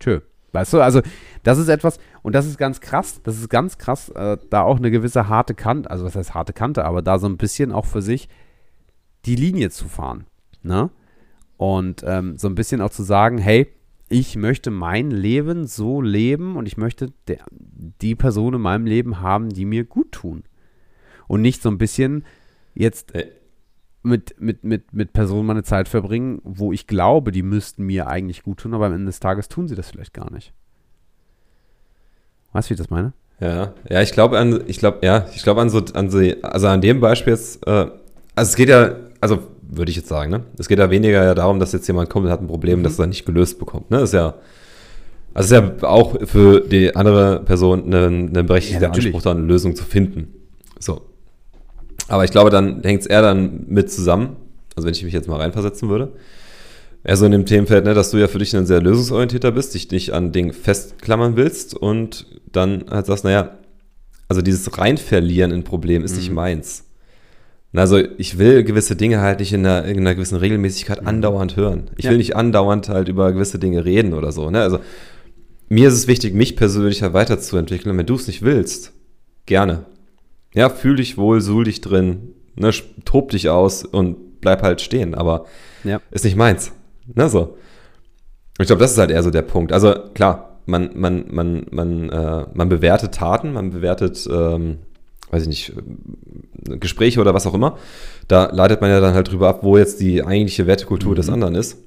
tschö. 0.00 0.20
Weißt 0.52 0.72
du, 0.72 0.80
also 0.80 1.00
das 1.42 1.58
ist 1.58 1.68
etwas, 1.68 1.98
und 2.22 2.34
das 2.34 2.46
ist 2.46 2.58
ganz 2.58 2.80
krass, 2.80 3.20
das 3.22 3.38
ist 3.38 3.48
ganz 3.48 3.78
krass, 3.78 4.10
äh, 4.10 4.36
da 4.50 4.62
auch 4.62 4.76
eine 4.76 4.90
gewisse 4.90 5.28
harte 5.28 5.54
Kante, 5.54 5.90
also 5.90 6.04
was 6.04 6.14
heißt 6.14 6.34
harte 6.34 6.52
Kante, 6.52 6.84
aber 6.84 7.02
da 7.02 7.18
so 7.18 7.26
ein 7.26 7.38
bisschen 7.38 7.72
auch 7.72 7.86
für 7.86 8.02
sich 8.02 8.28
die 9.24 9.36
Linie 9.36 9.70
zu 9.70 9.88
fahren. 9.88 10.26
Ne? 10.62 10.90
Und 11.56 12.02
ähm, 12.06 12.36
so 12.36 12.48
ein 12.48 12.54
bisschen 12.54 12.80
auch 12.80 12.90
zu 12.90 13.02
sagen, 13.02 13.38
hey, 13.38 13.72
ich 14.08 14.36
möchte 14.36 14.70
mein 14.70 15.10
Leben 15.10 15.66
so 15.66 16.02
leben 16.02 16.56
und 16.56 16.66
ich 16.66 16.76
möchte 16.76 17.12
der, 17.28 17.38
die 17.50 18.14
Person 18.14 18.54
in 18.54 18.60
meinem 18.60 18.84
Leben 18.84 19.20
haben, 19.20 19.48
die 19.48 19.64
mir 19.64 19.84
gut 19.84 20.12
tun. 20.12 20.44
Und 21.28 21.40
nicht 21.40 21.62
so 21.62 21.70
ein 21.70 21.78
bisschen 21.78 22.24
jetzt 22.74 23.14
Ey. 23.14 23.32
Mit, 24.02 24.40
mit, 24.40 24.64
mit, 24.64 24.92
mit 24.92 25.12
Personen 25.12 25.46
meine 25.46 25.62
Zeit 25.62 25.88
verbringen, 25.88 26.40
wo 26.44 26.72
ich 26.72 26.86
glaube, 26.86 27.30
die 27.32 27.42
müssten 27.42 27.84
mir 27.84 28.06
eigentlich 28.08 28.42
gut 28.42 28.58
tun, 28.58 28.74
aber 28.74 28.86
am 28.86 28.94
Ende 28.94 29.06
des 29.06 29.20
Tages 29.20 29.48
tun 29.48 29.68
sie 29.68 29.74
das 29.76 29.90
vielleicht 29.90 30.12
gar 30.14 30.30
nicht. 30.32 30.52
Weißt 32.52 32.68
du, 32.68 32.70
wie 32.70 32.74
ich 32.74 32.78
das 32.78 32.90
meine? 32.90 33.12
Ja, 33.40 33.72
ja, 33.88 34.02
ich 34.02 34.12
glaube 34.12 34.38
an, 34.38 34.62
ich 34.66 34.78
glaube, 34.78 34.98
ja, 35.02 35.26
ich 35.34 35.42
glaube 35.42 35.60
an 35.60 35.70
so, 35.70 35.82
an 35.94 36.10
so, 36.10 36.18
also 36.42 36.66
an 36.68 36.80
dem 36.80 37.00
Beispiel 37.00 37.32
jetzt, 37.32 37.66
äh, 37.66 37.70
also 38.34 38.50
es 38.50 38.56
geht 38.56 38.68
ja, 38.68 38.96
also 39.20 39.38
würde 39.62 39.90
ich 39.90 39.96
jetzt 39.96 40.08
sagen, 40.08 40.30
ne? 40.30 40.42
Es 40.58 40.68
geht 40.68 40.78
ja 40.78 40.90
weniger 40.90 41.24
ja 41.24 41.34
darum, 41.34 41.58
dass 41.58 41.72
jetzt 41.72 41.86
jemand 41.86 42.10
kommt 42.10 42.26
und 42.26 42.32
hat 42.32 42.40
ein 42.40 42.46
Problem, 42.46 42.80
Mhm. 42.80 42.84
das 42.84 42.98
er 42.98 43.06
nicht 43.06 43.24
gelöst 43.24 43.58
bekommt, 43.58 43.90
ne? 43.90 43.98
Das 43.98 44.10
ist 44.10 44.14
ja, 44.14 44.34
also 45.34 45.56
ist 45.56 45.62
ja 45.80 45.88
auch 45.88 46.16
für 46.26 46.60
die 46.60 46.94
andere 46.94 47.40
Person 47.42 47.92
ein, 47.92 48.36
ein 48.36 48.46
berechtigter 48.46 48.82
Ja. 48.82 48.90
Anspruch, 48.90 49.22
da 49.22 49.30
eine 49.30 49.40
Lösung 49.40 49.74
zu 49.74 49.84
finden. 49.84 50.34
So. 50.78 51.00
Aber 52.12 52.24
ich 52.24 52.30
glaube, 52.30 52.50
dann 52.50 52.82
hängt 52.82 53.00
es 53.00 53.06
eher 53.06 53.22
dann 53.22 53.64
mit 53.68 53.90
zusammen, 53.90 54.36
also 54.76 54.86
wenn 54.86 54.92
ich 54.94 55.02
mich 55.02 55.14
jetzt 55.14 55.28
mal 55.28 55.36
reinversetzen 55.40 55.88
würde, 55.88 56.12
eher 57.04 57.16
so 57.16 57.24
in 57.24 57.32
dem 57.32 57.46
Themenfeld, 57.46 57.84
ne, 57.86 57.94
dass 57.94 58.10
du 58.10 58.18
ja 58.18 58.28
für 58.28 58.38
dich 58.38 58.54
ein 58.54 58.66
sehr 58.66 58.82
lösungsorientierter 58.82 59.50
bist, 59.50 59.74
dich 59.74 59.90
nicht 59.90 60.12
an 60.12 60.30
Dingen 60.30 60.52
festklammern 60.52 61.36
willst 61.36 61.74
und 61.74 62.26
dann 62.52 62.84
halt 62.90 63.06
sagst, 63.06 63.24
naja, 63.24 63.56
also 64.28 64.42
dieses 64.42 64.76
Reinverlieren 64.78 65.50
in 65.52 65.64
Problemen 65.64 66.04
ist 66.04 66.16
nicht 66.16 66.28
Mhm. 66.28 66.34
meins. 66.36 66.84
Na, 67.72 67.80
Also 67.82 67.96
ich 68.18 68.36
will 68.38 68.62
gewisse 68.62 68.94
Dinge 68.94 69.20
halt 69.22 69.40
nicht 69.40 69.54
in 69.54 69.64
einer, 69.64 69.86
in 69.86 69.98
einer 69.98 70.14
gewissen 70.14 70.36
Regelmäßigkeit 70.36 71.06
andauernd 71.06 71.56
hören. 71.56 71.84
Ich 71.96 72.04
Mhm. 72.04 72.04
Ja. 72.04 72.10
will 72.10 72.18
nicht 72.18 72.36
andauernd 72.36 72.90
halt 72.90 73.08
über 73.08 73.32
gewisse 73.32 73.58
Dinge 73.58 73.86
reden 73.86 74.12
oder 74.12 74.32
so. 74.32 74.50
Ne? 74.50 74.60
Also 74.60 74.78
mir 75.70 75.88
ist 75.88 75.94
es 75.94 76.06
wichtig, 76.08 76.34
mich 76.34 76.56
persönlich 76.56 77.02
halt 77.02 77.14
weiterzuentwickeln. 77.14 77.90
Und 77.92 77.96
wenn 77.98 78.06
du 78.06 78.16
es 78.16 78.26
nicht 78.26 78.42
willst, 78.42 78.92
gerne. 79.46 79.86
Ja, 80.54 80.68
fühl 80.68 80.96
dich 80.96 81.16
wohl, 81.16 81.40
suhl 81.40 81.64
dich 81.64 81.80
drin, 81.80 82.34
ne, 82.56 82.70
tob 83.04 83.30
dich 83.30 83.48
aus 83.48 83.84
und 83.84 84.40
bleib 84.40 84.62
halt 84.62 84.80
stehen. 84.80 85.14
Aber 85.14 85.46
Ja. 85.84 86.00
ist 86.10 86.24
nicht 86.24 86.36
meins. 86.36 86.72
Ne, 87.14 87.28
so. 87.28 87.56
Ich 88.60 88.66
glaube, 88.66 88.80
das 88.80 88.92
ist 88.92 88.98
halt 88.98 89.10
eher 89.10 89.22
so 89.22 89.30
der 89.30 89.42
Punkt. 89.42 89.72
Also 89.72 89.94
klar, 90.14 90.60
man, 90.66 90.90
man, 90.94 91.24
man, 91.30 91.66
man, 91.70 92.08
äh, 92.10 92.46
man 92.52 92.68
bewertet 92.68 93.14
Taten, 93.14 93.52
man 93.52 93.70
bewertet, 93.70 94.28
ähm, 94.30 94.78
weiß 95.30 95.42
ich 95.42 95.48
nicht, 95.48 95.72
äh, 96.68 96.76
Gespräche 96.78 97.20
oder 97.20 97.34
was 97.34 97.46
auch 97.46 97.54
immer. 97.54 97.78
Da 98.28 98.50
leitet 98.52 98.80
man 98.80 98.90
ja 98.90 99.00
dann 99.00 99.14
halt 99.14 99.30
drüber 99.32 99.48
ab, 99.48 99.60
wo 99.62 99.78
jetzt 99.78 100.00
die 100.00 100.22
eigentliche 100.22 100.66
Wertekultur 100.66 101.14
des 101.14 101.28
anderen 101.30 101.54
ist. 101.54 101.78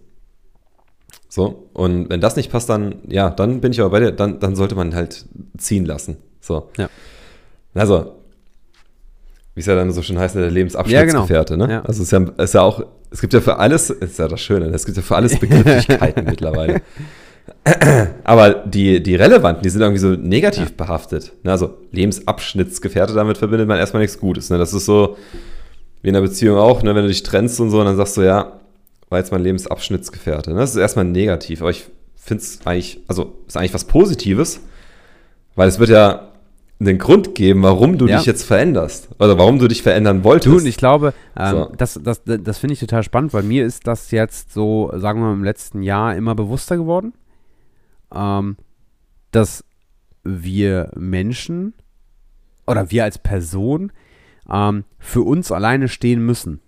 So, 1.29 1.69
und 1.73 2.09
wenn 2.09 2.21
das 2.21 2.35
nicht 2.35 2.51
passt, 2.51 2.69
dann, 2.69 2.95
ja, 3.07 3.29
dann 3.29 3.61
bin 3.61 3.71
ich 3.71 3.81
aber 3.81 3.89
bei 3.91 3.99
dir, 3.99 4.11
dann, 4.11 4.39
dann 4.39 4.55
sollte 4.55 4.75
man 4.75 4.95
halt 4.95 5.25
ziehen 5.57 5.85
lassen. 5.85 6.17
So. 6.39 6.69
Ja. 6.77 6.89
Also, 7.73 8.15
wie 9.55 9.61
es 9.61 9.65
ja 9.65 9.75
dann 9.75 9.91
so 9.91 10.01
schön 10.01 10.19
heißt, 10.19 10.35
der 10.35 10.51
Lebensabschnittsgefährte, 10.51 11.57
ne? 11.57 11.71
Ja. 11.71 11.81
Also 11.81 12.03
es 12.03 12.07
ist 12.07 12.11
ja, 12.11 12.25
es 12.37 12.43
ist 12.49 12.53
ja 12.53 12.61
auch, 12.61 12.85
es 13.09 13.21
gibt 13.21 13.33
ja 13.33 13.39
für 13.39 13.57
alles, 13.57 13.89
ist 13.89 14.19
ja 14.19 14.27
das 14.27 14.41
Schöne, 14.41 14.67
es 14.67 14.85
gibt 14.85 14.97
ja 14.97 15.03
für 15.03 15.15
alles 15.15 15.39
Begrifflichkeiten 15.39 16.25
mittlerweile. 16.25 16.81
Aber 18.23 18.53
die, 18.53 19.01
die 19.01 19.15
relevanten, 19.15 19.63
die 19.63 19.69
sind 19.69 19.81
irgendwie 19.81 19.99
so 19.99 20.09
negativ 20.09 20.73
behaftet. 20.73 21.31
Ne? 21.43 21.51
Also 21.51 21.77
Lebensabschnittsgefährte, 21.91 23.13
damit 23.13 23.37
verbindet 23.37 23.67
man 23.67 23.77
erstmal 23.77 24.01
nichts 24.01 24.19
Gutes. 24.19 24.49
Ne? 24.49 24.57
Das 24.57 24.73
ist 24.73 24.85
so 24.85 25.15
wie 26.01 26.09
in 26.09 26.15
einer 26.15 26.25
Beziehung 26.25 26.57
auch, 26.57 26.83
ne? 26.83 26.93
wenn 26.93 27.03
du 27.03 27.07
dich 27.07 27.23
trennst 27.23 27.59
und 27.59 27.69
so, 27.69 27.79
und 27.79 27.85
dann 27.85 27.95
sagst 27.95 28.17
du, 28.17 28.21
ja, 28.21 28.59
war 29.09 29.19
jetzt 29.19 29.31
mein 29.31 29.41
Lebensabschnittsgefährte. 29.41 30.51
Ne? 30.51 30.57
Das 30.57 30.71
ist 30.71 30.77
erstmal 30.77 31.05
negativ, 31.05 31.61
aber 31.61 31.69
ich 31.69 31.85
finde 32.15 32.43
es 32.43 32.59
eigentlich, 32.65 32.99
also 33.07 33.33
ist 33.47 33.55
eigentlich 33.55 33.73
was 33.73 33.85
Positives, 33.85 34.59
weil 35.55 35.69
es 35.69 35.79
wird 35.79 35.89
ja 35.89 36.31
einen 36.79 36.97
Grund 36.97 37.35
geben, 37.35 37.63
warum 37.63 37.97
du 37.97 38.07
Ja. 38.07 38.17
dich 38.17 38.25
jetzt 38.25 38.43
veränderst. 38.43 39.09
Oder 39.19 39.37
warum 39.37 39.59
du 39.59 39.67
dich 39.67 39.81
verändern 39.81 40.23
wolltest. 40.23 40.47
Du, 40.53 40.57
und 40.57 40.65
ich 40.65 40.77
glaube, 40.77 41.13
ähm, 41.37 41.51
So. 41.51 41.71
das, 41.77 41.99
das, 42.03 42.21
das 42.25 42.57
finde 42.57 42.73
ich 42.73 42.79
total 42.79 43.03
spannend, 43.03 43.33
weil 43.33 43.43
mir 43.43 43.65
ist 43.65 43.87
das 43.87 44.11
jetzt 44.11 44.51
so, 44.53 44.91
sagen 44.95 45.19
wir 45.21 45.27
mal, 45.27 45.33
im 45.33 45.43
letzten 45.43 45.81
Jahr 45.83 46.15
immer 46.15 46.35
bewusster 46.35 46.75
geworden, 46.75 47.13
ähm, 48.13 48.57
dass 49.31 49.63
wir 50.23 50.91
Menschen 50.95 51.73
oder 52.67 52.91
wir 52.91 53.03
als 53.03 53.19
Person 53.19 53.91
ähm, 54.51 54.83
für 54.99 55.21
uns 55.21 55.51
alleine 55.51 55.87
stehen 55.87 56.25
müssen. 56.25 56.59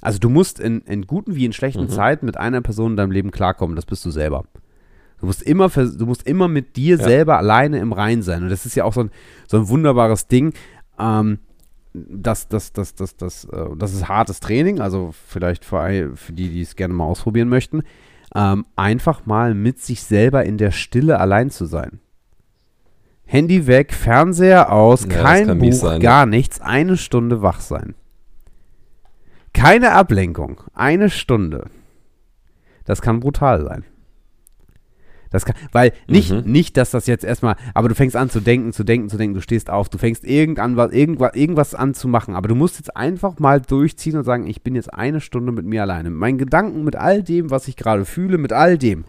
Also 0.00 0.18
du 0.18 0.28
musst 0.30 0.58
in, 0.58 0.80
in 0.82 1.06
guten 1.06 1.34
wie 1.36 1.44
in 1.44 1.52
schlechten 1.52 1.82
Mhm. 1.84 1.88
Zeiten 1.90 2.26
mit 2.26 2.36
einer 2.36 2.62
Person 2.62 2.92
in 2.92 2.96
deinem 2.96 3.10
Leben 3.12 3.30
klarkommen, 3.30 3.76
das 3.76 3.86
bist 3.86 4.04
du 4.04 4.10
selber. 4.10 4.44
Du 5.20 5.26
musst 5.26 5.42
immer, 5.42 5.68
du 5.68 6.06
musst 6.06 6.26
immer 6.26 6.48
mit 6.48 6.76
dir 6.76 6.96
Ja. 6.96 7.04
selber 7.04 7.36
alleine 7.38 7.78
im 7.78 7.92
Rein 7.92 8.22
sein. 8.22 8.42
Und 8.42 8.48
das 8.48 8.66
ist 8.66 8.74
ja 8.74 8.84
auch 8.84 8.94
so 8.94 9.02
ein, 9.02 9.10
so 9.46 9.58
ein 9.58 9.68
wunderbares 9.68 10.26
Ding. 10.28 10.54
Ähm, 10.98 11.38
das, 11.92 12.48
das, 12.48 12.72
das, 12.72 12.94
das, 12.94 13.16
das, 13.16 13.44
äh, 13.46 13.66
das 13.76 13.92
ist 13.92 14.08
hartes 14.08 14.40
Training, 14.40 14.80
also 14.80 15.12
vielleicht 15.26 15.64
für, 15.64 16.12
für 16.16 16.32
die, 16.32 16.48
die 16.48 16.62
es 16.62 16.76
gerne 16.76 16.94
mal 16.94 17.04
ausprobieren 17.04 17.48
möchten, 17.48 17.82
ähm, 18.34 18.64
einfach 18.76 19.26
mal 19.26 19.54
mit 19.54 19.80
sich 19.80 20.02
selber 20.04 20.44
in 20.44 20.56
der 20.56 20.70
Stille 20.70 21.18
allein 21.18 21.50
zu 21.50 21.66
sein. 21.66 21.98
Handy 23.26 23.66
weg, 23.66 23.92
Fernseher 23.92 24.72
aus, 24.72 25.02
Ja, 25.02 25.22
kein 25.22 25.58
Buch, 25.58 25.72
sein, 25.72 25.94
ne? 25.94 26.04
gar 26.04 26.26
nichts, 26.26 26.60
eine 26.60 26.96
Stunde 26.96 27.42
wach 27.42 27.60
sein. 27.60 27.94
Keine 29.52 29.92
Ablenkung, 29.92 30.60
eine 30.74 31.10
Stunde. 31.10 31.70
Das 32.84 33.02
kann 33.02 33.20
brutal 33.20 33.64
sein. 33.64 33.84
Das 35.30 35.44
kann, 35.44 35.54
weil 35.72 35.92
nicht, 36.08 36.30
Mhm. 36.32 36.50
nicht, 36.50 36.76
dass 36.76 36.90
das 36.90 37.06
jetzt 37.06 37.24
erstmal, 37.24 37.56
aber 37.72 37.88
du 37.88 37.94
fängst 37.94 38.16
an 38.16 38.30
zu 38.30 38.40
denken, 38.40 38.72
zu 38.72 38.84
denken, 38.84 39.08
zu 39.08 39.16
denken, 39.16 39.34
du 39.34 39.40
stehst 39.40 39.70
auf, 39.70 39.88
du 39.88 39.96
fängst 39.96 40.24
irgendwann 40.24 40.76
was, 40.76 40.92
irgendwas, 40.92 41.34
irgendwas 41.34 41.74
an 41.74 41.94
zu 41.94 42.08
machen, 42.08 42.34
aber 42.34 42.48
du 42.48 42.54
musst 42.54 42.78
jetzt 42.78 42.96
einfach 42.96 43.38
mal 43.38 43.60
durchziehen 43.60 44.16
und 44.16 44.24
sagen, 44.24 44.46
ich 44.46 44.62
bin 44.62 44.74
jetzt 44.74 44.92
eine 44.92 45.20
Stunde 45.20 45.52
mit 45.52 45.64
mir 45.66 45.82
alleine, 45.82 46.10
mit 46.10 46.18
meinen 46.18 46.38
Gedanken, 46.38 46.82
mit 46.84 46.96
all 46.96 47.22
dem, 47.22 47.50
was 47.50 47.68
ich 47.68 47.76
gerade 47.76 48.04
fühle, 48.04 48.38
mit 48.38 48.52
all 48.52 48.76
dem. 48.76 49.04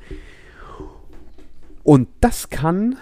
Und 1.83 2.07
das 2.19 2.49
kann, 2.49 2.95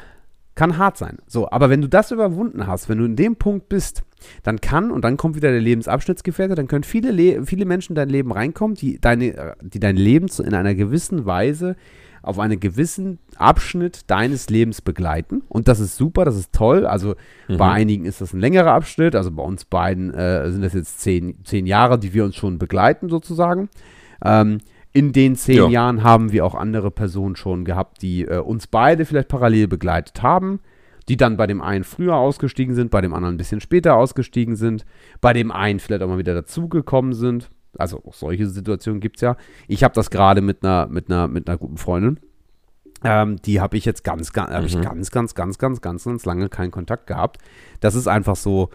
kann 0.56 0.78
hart 0.78 0.98
sein. 0.98 1.18
So, 1.28 1.50
aber 1.52 1.70
wenn 1.70 1.82
du 1.82 1.90
das 1.90 2.12
überwunden 2.12 2.68
hast, 2.68 2.88
wenn 2.90 2.98
du 2.98 3.06
in 3.06 3.16
dem 3.16 3.36
Punkt 3.36 3.70
bist, 3.70 4.04
dann 4.44 4.60
kann, 4.62 4.92
und 4.92 5.04
dann 5.04 5.18
kommt 5.18 5.36
wieder 5.36 5.52
der 5.52 5.62
Lebensabschnittsgefährte, 5.62 6.56
dann 6.56 6.68
können 6.68 6.84
viele, 6.84 7.12
Le 7.12 7.46
viele 7.46 7.66
Menschen 7.66 7.94
in 7.94 7.96
dein 7.96 8.10
Leben 8.10 8.32
reinkommen, 8.32 8.76
die, 8.76 9.00
deine, 9.00 9.56
die 9.62 9.80
dein 9.80 9.96
Leben 9.96 10.30
zu, 10.30 10.44
in 10.44 10.54
einer 10.54 10.76
gewissen 10.76 11.26
Weise 11.26 11.76
auf 12.22 12.40
einen 12.40 12.60
gewissen 12.60 13.20
Abschnitt 13.38 14.10
deines 14.10 14.50
Lebens 14.50 14.82
begleiten. 14.82 15.44
Und 15.48 15.68
das 15.68 15.80
ist 15.80 15.96
super, 15.98 16.26
das 16.26 16.36
ist 16.36 16.54
toll. 16.54 16.86
Also 16.86 17.16
bei 17.48 17.72
einigen 17.72 18.06
ist 18.06 18.22
das 18.22 18.34
ein 18.34 18.40
längerer 18.40 18.74
Abschnitt, 18.74 19.16
also 19.16 19.32
bei 19.32 19.44
uns 19.44 19.66
beiden 19.66 20.14
äh, 20.14 20.52
sind 20.52 20.62
das 20.62 20.74
jetzt 20.74 21.00
zehn, 21.00 21.36
zehn 21.44 21.66
Jahre, 21.66 21.98
die 21.98 22.14
wir 22.14 22.26
uns 22.26 22.36
schon 22.36 22.60
begleiten 22.60 23.10
sozusagen. 23.10 23.70
Ähm, 24.24 24.60
in 24.92 25.14
den 25.14 25.36
zehn 25.36 25.56
Ja. 25.56 25.70
Jahren 25.70 26.04
haben 26.04 26.32
wir 26.32 26.46
auch 26.46 26.56
andere 26.56 26.92
Personen 26.92 27.36
schon 27.36 27.64
gehabt, 27.64 28.02
die 28.02 28.26
äh, 28.26 28.40
uns 28.40 28.68
beide 28.68 29.06
vielleicht 29.06 29.28
parallel 29.28 29.68
begleitet 29.68 30.22
haben, 30.24 30.60
die 31.08 31.18
dann 31.18 31.38
bei 31.38 31.48
dem 31.48 31.62
einen 31.62 31.84
früher 31.84 32.16
ausgestiegen 32.16 32.76
sind, 32.76 32.92
bei 32.92 33.02
dem 33.02 33.14
anderen 33.14 33.36
ein 33.36 33.38
bisschen 33.38 33.62
später 33.62 33.96
ausgestiegen 33.96 34.56
sind, 34.56 34.86
bei 35.22 35.34
dem 35.34 35.52
einen 35.52 35.80
vielleicht 35.80 36.02
auch 36.02 36.08
mal 36.08 36.18
wieder 36.18 36.34
dazugekommen 36.34 37.14
sind. 37.14 37.50
Also 37.78 38.04
auch 38.06 38.14
solche 38.14 38.48
Situationen 38.48 39.00
gibt 39.00 39.18
es 39.18 39.22
ja. 39.22 39.38
Ich 39.68 39.84
habe 39.84 39.94
das 39.94 40.10
gerade 40.10 40.42
mit 40.42 40.64
einer, 40.64 40.88
mit, 40.88 41.10
einer, 41.12 41.28
mit 41.28 41.48
einer 41.48 41.58
guten 41.58 41.78
Freundin. 41.78 42.20
Ähm, 43.04 43.38
die 43.44 43.62
habe 43.62 43.78
ich 43.78 43.86
jetzt 43.86 44.04
ganz, 44.04 44.34
ganz, 44.34 44.52
habe 44.52 44.66
ich 44.66 44.76
Mhm. 44.76 44.82
ganz, 44.82 45.12
ganz, 45.12 45.34
ganz, 45.36 45.58
ganz, 45.58 45.82
ganz, 45.82 46.04
ganz 46.04 46.26
lange 46.26 46.50
keinen 46.50 46.72
Kontakt 46.72 47.08
gehabt. 47.08 47.38
Das 47.80 47.96
ist 47.96 48.08
einfach 48.08 48.36
so 48.36 48.70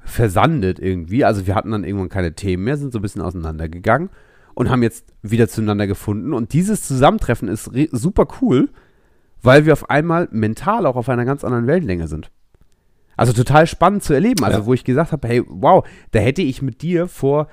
versandet 0.00 0.78
irgendwie. 0.78 1.24
Also 1.24 1.46
wir 1.46 1.54
hatten 1.54 1.70
dann 1.70 1.84
irgendwann 1.84 2.08
keine 2.08 2.34
Themen 2.34 2.64
mehr, 2.64 2.76
sind 2.76 2.92
so 2.92 2.98
ein 2.98 3.02
bisschen 3.02 3.22
auseinandergegangen 3.22 4.10
und 4.54 4.70
haben 4.70 4.82
jetzt 4.82 5.06
wieder 5.22 5.48
zueinander 5.48 5.86
gefunden. 5.86 6.32
Und 6.32 6.52
dieses 6.52 6.82
Zusammentreffen 6.86 7.48
ist 7.48 7.70
super 7.92 8.26
cool, 8.40 8.70
weil 9.42 9.66
wir 9.66 9.72
auf 9.72 9.88
einmal 9.90 10.28
mental 10.30 10.86
auch 10.86 10.96
auf 10.96 11.08
einer 11.08 11.24
ganz 11.24 11.44
anderen 11.44 11.66
Wellenlänge 11.66 12.08
sind. 12.08 12.30
Also 13.16 13.32
total 13.32 13.66
spannend 13.66 14.02
zu 14.02 14.12
erleben. 14.14 14.44
Also, 14.44 14.60
Ja. 14.60 14.66
wo 14.66 14.74
ich 14.74 14.84
gesagt 14.84 15.12
habe, 15.12 15.26
hey, 15.26 15.42
wow, 15.46 15.86
da 16.12 16.20
hätte 16.20 16.42
ich 16.42 16.62
mit 16.62 16.82
dir 16.82 17.08
vor 17.08 17.48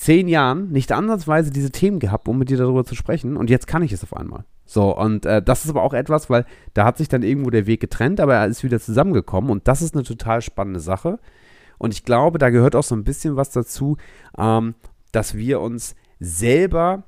zehn 0.00 0.28
Jahren 0.28 0.72
nicht 0.72 0.92
ansatzweise 0.92 1.50
diese 1.50 1.70
Themen 1.70 1.98
gehabt, 1.98 2.26
um 2.26 2.38
mit 2.38 2.48
dir 2.48 2.56
darüber 2.56 2.84
zu 2.86 2.94
sprechen. 2.94 3.36
Und 3.36 3.50
jetzt 3.50 3.66
kann 3.66 3.82
ich 3.82 3.92
es 3.92 4.02
auf 4.02 4.16
einmal. 4.16 4.44
So, 4.64 4.96
und 4.96 5.26
äh, 5.26 5.42
das 5.42 5.64
ist 5.64 5.70
aber 5.70 5.82
auch 5.82 5.92
etwas, 5.92 6.30
weil 6.30 6.46
da 6.72 6.86
hat 6.86 6.96
sich 6.96 7.08
dann 7.08 7.22
irgendwo 7.22 7.50
der 7.50 7.66
Weg 7.66 7.80
getrennt, 7.80 8.18
aber 8.18 8.36
er 8.36 8.46
ist 8.46 8.64
wieder 8.64 8.80
zusammengekommen. 8.80 9.50
Und 9.50 9.68
das 9.68 9.82
ist 9.82 9.94
eine 9.94 10.02
total 10.02 10.40
spannende 10.40 10.80
Sache. 10.80 11.18
Und 11.76 11.92
ich 11.92 12.04
glaube, 12.04 12.38
da 12.38 12.48
gehört 12.48 12.76
auch 12.76 12.82
so 12.82 12.94
ein 12.94 13.04
bisschen 13.04 13.36
was 13.36 13.50
dazu, 13.50 13.98
ähm, 14.38 14.74
dass 15.12 15.34
wir 15.34 15.60
uns 15.60 15.94
selber 16.18 17.04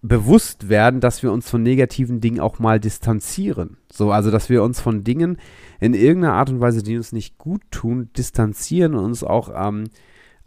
bewusst 0.00 0.68
werden, 0.68 1.00
dass 1.00 1.24
wir 1.24 1.32
uns 1.32 1.50
von 1.50 1.64
negativen 1.64 2.20
Dingen 2.20 2.38
auch 2.38 2.60
mal 2.60 2.78
distanzieren. 2.78 3.76
So, 3.90 4.12
also 4.12 4.30
dass 4.30 4.48
wir 4.48 4.62
uns 4.62 4.80
von 4.80 5.02
Dingen 5.02 5.38
in 5.80 5.94
irgendeiner 5.94 6.34
Art 6.34 6.50
und 6.50 6.60
Weise, 6.60 6.84
die 6.84 6.96
uns 6.96 7.10
nicht 7.10 7.38
gut 7.38 7.62
tun, 7.72 8.10
distanzieren 8.16 8.94
und 8.94 9.04
uns 9.04 9.24
auch 9.24 9.50
ähm, 9.52 9.88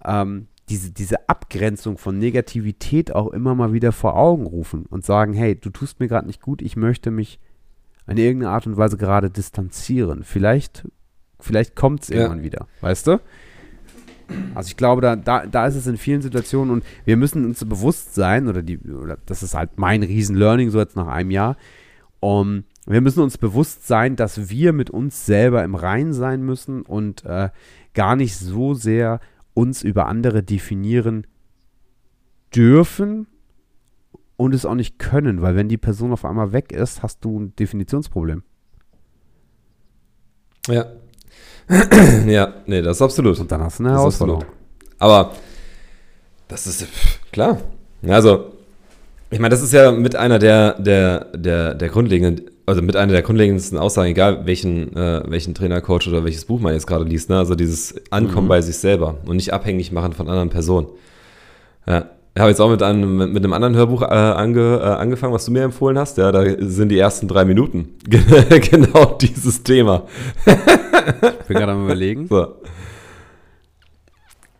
ähm, 0.05 0.47
diese, 0.71 0.91
diese 0.91 1.27
Abgrenzung 1.27 1.97
von 1.97 2.17
Negativität 2.17 3.13
auch 3.13 3.27
immer 3.33 3.55
mal 3.55 3.73
wieder 3.73 3.91
vor 3.91 4.15
Augen 4.15 4.45
rufen 4.45 4.85
und 4.89 5.03
sagen, 5.05 5.33
hey, 5.33 5.53
du 5.55 5.69
tust 5.69 5.99
mir 5.99 6.07
gerade 6.07 6.25
nicht 6.27 6.41
gut, 6.41 6.61
ich 6.61 6.77
möchte 6.77 7.11
mich 7.11 7.39
in 8.07 8.15
irgendeiner 8.17 8.53
Art 8.53 8.67
und 8.67 8.77
Weise 8.77 8.95
gerade 8.95 9.29
distanzieren. 9.29 10.23
Vielleicht, 10.23 10.87
vielleicht 11.41 11.75
kommt 11.75 12.03
es 12.03 12.07
Ja. 12.09 12.15
irgendwann 12.21 12.43
wieder, 12.43 12.67
weißt 12.79 13.07
du? 13.07 13.19
Also 14.55 14.69
ich 14.69 14.77
glaube, 14.77 15.01
da, 15.01 15.17
da, 15.17 15.45
da 15.45 15.67
ist 15.67 15.75
es 15.75 15.87
in 15.87 15.97
vielen 15.97 16.21
Situationen 16.21 16.71
und 16.73 16.85
wir 17.03 17.17
müssen 17.17 17.43
uns 17.43 17.65
bewusst 17.65 18.15
sein, 18.15 18.47
oder 18.47 18.63
die, 18.63 18.79
oder 18.79 19.17
das 19.25 19.43
ist 19.43 19.53
halt 19.55 19.71
mein 19.75 20.03
Riesen-Learning, 20.03 20.69
so 20.69 20.79
jetzt 20.79 20.95
nach 20.95 21.07
einem 21.07 21.31
Jahr, 21.31 21.57
um, 22.21 22.63
wir 22.85 23.01
müssen 23.01 23.21
uns 23.21 23.37
bewusst 23.37 23.87
sein, 23.87 24.15
dass 24.15 24.49
wir 24.49 24.71
mit 24.71 24.89
uns 24.89 25.25
selber 25.25 25.65
im 25.65 25.75
Rein 25.75 26.13
sein 26.13 26.43
müssen 26.43 26.83
und 26.83 27.25
äh, 27.25 27.49
gar 27.93 28.15
nicht 28.15 28.37
so 28.37 28.73
sehr 28.73 29.19
uns 29.53 29.83
über 29.83 30.07
andere 30.07 30.43
definieren 30.43 31.27
dürfen 32.55 33.27
und 34.37 34.53
es 34.53 34.65
auch 34.65 34.75
nicht 34.75 34.99
können, 34.99 35.41
weil 35.41 35.55
wenn 35.55 35.69
die 35.69 35.77
Person 35.77 36.13
auf 36.13 36.25
einmal 36.25 36.51
weg 36.51 36.71
ist, 36.71 37.03
hast 37.03 37.23
du 37.23 37.39
ein 37.39 37.55
Definitionsproblem. 37.55 38.43
Ja. 40.67 40.85
ja, 42.25 42.53
nee, 42.65 42.81
das 42.81 42.97
ist 42.97 43.01
absolut. 43.01 43.39
Und 43.39 43.51
dann 43.51 43.61
hast 43.61 43.79
du 43.79 43.83
eine 43.83 43.93
Herausforderung. 43.93 44.45
Aber 44.99 45.33
das 46.47 46.67
ist 46.67 46.87
klar. 47.31 47.61
Also, 48.07 48.53
ich 49.29 49.39
meine, 49.39 49.51
das 49.51 49.61
ist 49.61 49.73
ja 49.73 49.91
mit 49.91 50.15
einer 50.15 50.39
der, 50.39 50.73
der, 50.79 51.25
der, 51.37 51.75
der 51.75 51.89
grundlegenden, 51.89 52.50
also 52.71 52.81
mit 52.81 52.95
einer 52.95 53.11
der 53.11 53.21
grundlegendsten 53.21 53.77
Aussagen, 53.77 54.09
egal 54.09 54.45
welchen, 54.45 54.95
äh, 54.95 55.21
welchen 55.27 55.53
Trainer, 55.53 55.81
Coach 55.81 56.07
oder 56.07 56.23
welches 56.23 56.45
Buch 56.45 56.59
man 56.59 56.73
jetzt 56.73 56.87
gerade 56.87 57.03
liest, 57.03 57.29
ne? 57.29 57.37
also 57.37 57.53
dieses 57.53 57.95
Ankommen 58.11 58.45
Mhm. 58.45 58.49
bei 58.49 58.61
sich 58.61 58.77
selber 58.77 59.17
und 59.25 59.35
nicht 59.35 59.53
abhängig 59.53 59.91
machen 59.91 60.13
von 60.13 60.27
anderen 60.29 60.49
Personen. 60.49 60.87
Ja. 61.85 62.05
Ich 62.33 62.39
habe 62.39 62.49
jetzt 62.49 62.61
auch 62.61 62.69
mit 62.69 62.81
einem, 62.81 63.17
mit, 63.33 63.43
einem 63.43 63.51
anderen 63.51 63.75
Hörbuch 63.75 64.03
äh, 64.03 64.05
ange, 64.05 64.79
äh, 64.81 64.85
angefangen, 64.85 65.33
was 65.33 65.43
du 65.43 65.51
mir 65.51 65.63
empfohlen 65.63 65.99
hast. 65.99 66.17
Ja, 66.17 66.31
da 66.31 66.45
sind 66.59 66.87
die 66.87 66.97
ersten 66.97 67.27
drei 67.27 67.43
Minuten. 67.43 67.89
genau 68.07 69.17
dieses 69.19 69.63
Thema. 69.63 70.03
Ich 70.45 71.45
bin 71.47 71.57
gerade 71.57 71.73
am 71.73 71.83
überlegen. 71.83 72.27
So. 72.29 72.55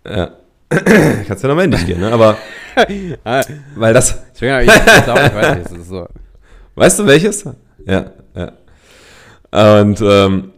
Ja. 0.05 0.31
Kannst 0.69 1.43
ja 1.43 1.47
noch 1.49 1.55
mal 1.55 1.63
in 1.63 1.71
dich 1.71 1.85
gehen, 1.85 2.01
ne? 2.01 2.11
Aber 2.11 2.37
Ah, 3.23 3.41
weil 3.75 3.93
das, 3.93 4.21
ich, 4.33 4.39
bin 4.41 4.49
ich, 4.59 4.67
ich 4.67 4.71
weiß 5.07 5.55
nicht. 5.55 5.65
Das 5.65 5.71
ist 5.71 5.89
so. 5.89 6.07
weißt 6.75 6.99
du 6.99 7.05
welches? 7.05 7.45
Ja, 7.85 8.11
ja. 8.35 9.83
Und 9.83 10.01
ähm, 10.01 10.51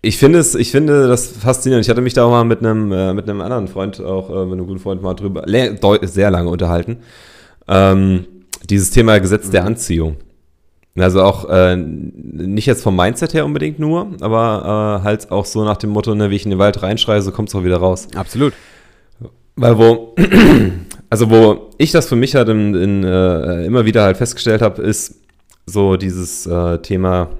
ich 0.00 0.18
finde 0.18 0.40
es, 0.40 0.54
ich 0.54 0.70
finde 0.72 1.06
das 1.06 1.28
faszinierend. 1.28 1.84
Ich 1.84 1.90
hatte 1.90 2.00
mich 2.00 2.14
da 2.14 2.24
auch 2.24 2.30
mal 2.30 2.44
mit 2.44 2.58
einem, 2.58 2.90
äh, 2.92 3.14
mit 3.14 3.28
einem 3.28 3.40
anderen 3.40 3.68
Freund, 3.68 4.00
auch 4.00 4.30
äh, 4.30 4.44
mit 4.44 4.54
einem 4.54 4.66
guten 4.66 4.80
Freund 4.80 5.00
mal 5.00 5.14
drüber, 5.14 5.44
sehr 6.02 6.30
lange 6.30 6.48
unterhalten. 6.48 6.98
Ähm, 7.68 8.24
dieses 8.68 8.90
Thema 8.90 9.18
Gesetz 9.20 9.50
der 9.50 9.64
Anziehung. 9.64 10.16
Also 10.96 11.22
auch 11.22 11.48
äh, 11.48 11.76
nicht 11.76 12.66
jetzt 12.66 12.82
vom 12.82 12.96
Mindset 12.96 13.32
her 13.32 13.46
unbedingt 13.46 13.78
nur, 13.78 14.08
aber 14.20 15.00
äh, 15.00 15.04
halt 15.04 15.30
auch 15.30 15.46
so 15.46 15.64
nach 15.64 15.78
dem 15.78 15.90
Motto, 15.90 16.14
ne, 16.14 16.30
wie 16.30 16.36
ich 16.36 16.44
in 16.44 16.50
den 16.50 16.58
Wald 16.58 16.82
reinschreie, 16.82 17.22
so 17.22 17.30
kommt 17.30 17.48
es 17.48 17.54
auch 17.54 17.64
wieder 17.64 17.78
raus. 17.78 18.08
Absolut. 18.14 18.52
Weil 19.56 19.78
wo, 19.78 20.14
also 21.10 21.30
wo 21.30 21.70
ich 21.78 21.92
das 21.92 22.08
für 22.08 22.16
mich 22.16 22.34
halt 22.34 22.48
in, 22.48 22.74
in, 22.74 23.04
äh, 23.04 23.64
immer 23.64 23.86
wieder 23.86 24.02
halt 24.02 24.18
festgestellt 24.18 24.60
habe, 24.60 24.82
ist 24.82 25.21
so 25.66 25.96
dieses 25.96 26.46
äh, 26.46 26.78
Thema, 26.78 27.30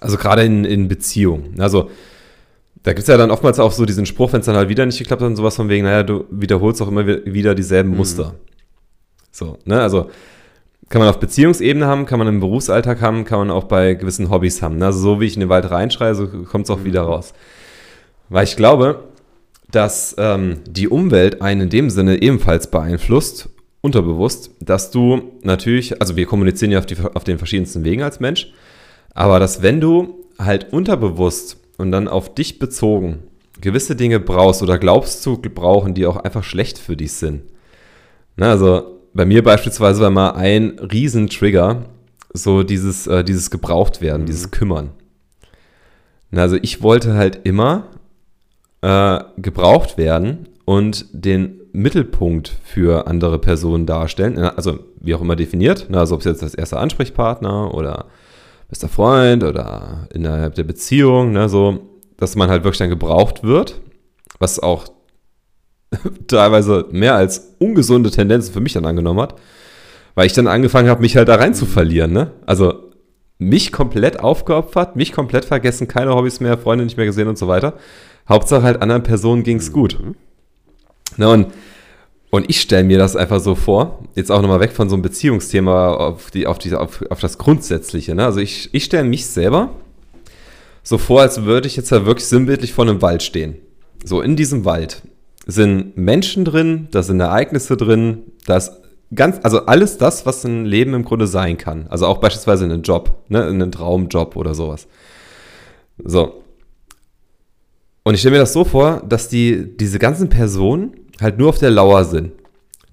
also 0.00 0.16
gerade 0.16 0.44
in, 0.44 0.64
in 0.64 0.88
Beziehungen. 0.88 1.60
Also 1.60 1.90
da 2.82 2.92
gibt 2.92 3.02
es 3.02 3.08
ja 3.08 3.16
dann 3.16 3.30
oftmals 3.30 3.60
auch 3.60 3.72
so 3.72 3.84
diesen 3.84 4.06
Spruch, 4.06 4.32
wenn 4.32 4.40
es 4.40 4.46
dann 4.46 4.56
halt 4.56 4.68
wieder 4.68 4.84
nicht 4.86 4.98
geklappt 4.98 5.22
hat 5.22 5.28
und 5.28 5.36
sowas 5.36 5.56
von 5.56 5.68
wegen, 5.68 5.84
naja, 5.84 6.02
du 6.02 6.24
wiederholst 6.30 6.82
auch 6.82 6.88
immer 6.88 7.06
wi- 7.06 7.22
wieder 7.24 7.54
dieselben 7.54 7.96
Muster. 7.96 8.34
So, 9.30 9.58
ne, 9.64 9.80
also 9.80 10.10
kann 10.88 10.98
man 11.00 11.08
auf 11.08 11.20
Beziehungsebene 11.20 11.86
haben, 11.86 12.04
kann 12.04 12.18
man 12.18 12.28
im 12.28 12.40
Berufsalltag 12.40 13.00
haben, 13.00 13.24
kann 13.24 13.38
man 13.38 13.50
auch 13.50 13.64
bei 13.64 13.94
gewissen 13.94 14.28
Hobbys 14.28 14.60
haben. 14.60 14.76
Ne? 14.76 14.86
Also 14.86 14.98
so 14.98 15.20
wie 15.20 15.26
ich 15.26 15.34
in 15.34 15.40
den 15.40 15.48
Wald 15.48 15.70
reinschreie, 15.70 16.14
so 16.14 16.26
kommt 16.26 16.64
es 16.66 16.70
auch 16.70 16.84
wieder 16.84 17.02
raus. 17.02 17.32
Weil 18.28 18.44
ich 18.44 18.56
glaube, 18.56 19.04
dass 19.70 20.14
ähm, 20.18 20.58
die 20.68 20.88
Umwelt 20.88 21.40
einen 21.40 21.62
in 21.62 21.70
dem 21.70 21.88
Sinne 21.88 22.20
ebenfalls 22.20 22.66
beeinflusst, 22.66 23.48
unterbewusst, 23.82 24.50
dass 24.60 24.90
du 24.90 25.32
natürlich, 25.42 26.00
also 26.00 26.16
wir 26.16 26.24
kommunizieren 26.24 26.72
ja 26.72 26.78
auf, 26.78 26.86
die, 26.86 26.96
auf 26.98 27.24
den 27.24 27.36
verschiedensten 27.36 27.84
Wegen 27.84 28.02
als 28.02 28.20
Mensch, 28.20 28.50
aber 29.12 29.38
dass 29.38 29.60
wenn 29.60 29.80
du 29.80 30.24
halt 30.38 30.72
unterbewusst 30.72 31.58
und 31.76 31.92
dann 31.92 32.08
auf 32.08 32.34
dich 32.34 32.58
bezogen 32.58 33.24
gewisse 33.60 33.96
Dinge 33.96 34.20
brauchst 34.20 34.62
oder 34.62 34.78
glaubst 34.78 35.22
zu 35.22 35.40
brauchen, 35.40 35.94
die 35.94 36.06
auch 36.06 36.16
einfach 36.16 36.44
schlecht 36.44 36.78
für 36.78 36.96
dich 36.96 37.12
sind. 37.12 37.42
Na, 38.36 38.50
also 38.50 39.00
bei 39.14 39.24
mir 39.24 39.42
beispielsweise 39.42 40.00
war 40.00 40.10
mal 40.10 40.30
ein 40.32 40.78
Riesentrigger 40.78 41.84
so 42.32 42.62
dieses, 42.62 43.06
äh, 43.06 43.22
dieses 43.24 43.50
Gebrauchtwerden, 43.50 44.26
dieses 44.26 44.50
Kümmern. 44.50 44.90
Na, 46.30 46.42
also 46.42 46.56
ich 46.60 46.82
wollte 46.82 47.14
halt 47.14 47.40
immer 47.44 47.88
äh, 48.80 49.20
gebraucht 49.36 49.98
werden 49.98 50.48
und 50.64 51.06
den 51.12 51.61
Mittelpunkt 51.72 52.52
für 52.64 53.06
andere 53.06 53.38
Personen 53.38 53.86
darstellen. 53.86 54.38
Also 54.38 54.78
wie 55.00 55.14
auch 55.14 55.20
immer 55.20 55.36
definiert. 55.36 55.86
Na, 55.88 56.00
also 56.00 56.14
ob 56.14 56.20
es 56.20 56.26
jetzt 56.26 56.42
als 56.42 56.54
erster 56.54 56.80
Ansprechpartner 56.80 57.74
oder 57.74 58.06
bester 58.68 58.88
Freund 58.88 59.44
oder 59.44 60.08
innerhalb 60.14 60.54
der 60.54 60.64
Beziehung, 60.64 61.32
ne, 61.32 61.48
so, 61.48 61.80
dass 62.16 62.36
man 62.36 62.48
halt 62.48 62.64
wirklich 62.64 62.78
dann 62.78 62.88
gebraucht 62.88 63.42
wird, 63.42 63.80
was 64.38 64.60
auch 64.60 64.86
teilweise 66.26 66.86
mehr 66.90 67.14
als 67.14 67.54
ungesunde 67.58 68.10
Tendenzen 68.10 68.52
für 68.52 68.60
mich 68.60 68.72
dann 68.72 68.86
angenommen 68.86 69.20
hat, 69.20 69.34
weil 70.14 70.26
ich 70.26 70.32
dann 70.32 70.46
angefangen 70.46 70.88
habe, 70.88 71.02
mich 71.02 71.16
halt 71.16 71.28
da 71.28 71.34
rein 71.34 71.54
zu 71.54 71.66
verlieren, 71.66 72.12
ne? 72.12 72.32
Also 72.46 72.92
mich 73.38 73.72
komplett 73.72 74.20
aufgeopfert, 74.20 74.96
mich 74.96 75.12
komplett 75.12 75.44
vergessen, 75.44 75.88
keine 75.88 76.14
Hobbys 76.14 76.40
mehr, 76.40 76.56
Freunde 76.56 76.84
nicht 76.84 76.96
mehr 76.96 77.06
gesehen 77.06 77.28
und 77.28 77.38
so 77.38 77.48
weiter. 77.48 77.74
Hauptsache 78.28 78.62
halt 78.62 78.80
anderen 78.80 79.02
Personen 79.02 79.42
ging 79.42 79.58
es 79.58 79.72
gut. 79.72 79.98
Ne, 81.16 81.28
und, 81.28 81.46
und 82.30 82.48
ich 82.48 82.60
stelle 82.60 82.84
mir 82.84 82.98
das 82.98 83.16
einfach 83.16 83.40
so 83.40 83.54
vor, 83.54 84.04
jetzt 84.14 84.30
auch 84.30 84.40
nochmal 84.40 84.60
weg 84.60 84.72
von 84.72 84.88
so 84.88 84.94
einem 84.94 85.02
Beziehungsthema 85.02 85.94
auf, 85.94 86.30
die, 86.30 86.46
auf, 86.46 86.58
die, 86.58 86.74
auf, 86.74 87.02
auf 87.10 87.20
das 87.20 87.38
Grundsätzliche. 87.38 88.14
Ne? 88.14 88.24
Also 88.24 88.40
ich, 88.40 88.70
ich 88.72 88.84
stelle 88.84 89.04
mich 89.04 89.26
selber 89.26 89.70
so 90.82 90.98
vor, 90.98 91.20
als 91.20 91.44
würde 91.44 91.68
ich 91.68 91.76
jetzt 91.76 91.90
ja 91.90 92.06
wirklich 92.06 92.26
sinnbildlich 92.26 92.72
vor 92.72 92.86
einem 92.86 93.02
Wald 93.02 93.22
stehen. 93.22 93.56
So 94.04 94.20
in 94.20 94.36
diesem 94.36 94.64
Wald 94.64 95.02
sind 95.46 95.96
Menschen 95.96 96.44
drin, 96.44 96.88
da 96.90 97.02
sind 97.02 97.20
Ereignisse 97.20 97.76
drin, 97.76 98.22
da 98.46 98.56
ist 98.56 98.72
ganz, 99.14 99.40
also 99.42 99.66
alles 99.66 99.98
das, 99.98 100.26
was 100.26 100.44
ein 100.44 100.64
Leben 100.64 100.94
im 100.94 101.04
Grunde 101.04 101.26
sein 101.26 101.58
kann. 101.58 101.86
Also 101.88 102.06
auch 102.06 102.18
beispielsweise 102.18 102.64
einen 102.64 102.82
Job, 102.82 103.22
ne, 103.28 103.44
einen 103.44 103.72
Traumjob 103.72 104.36
oder 104.36 104.54
sowas. 104.54 104.86
So. 106.02 106.42
Und 108.04 108.14
ich 108.14 108.20
stelle 108.20 108.36
mir 108.36 108.40
das 108.40 108.52
so 108.52 108.64
vor, 108.64 109.02
dass 109.08 109.28
die, 109.28 109.76
diese 109.76 109.98
ganzen 109.98 110.28
Personen 110.28 110.94
halt 111.22 111.38
nur 111.38 111.48
auf 111.48 111.58
der 111.58 111.70
Lauer 111.70 112.04
sind. 112.04 112.32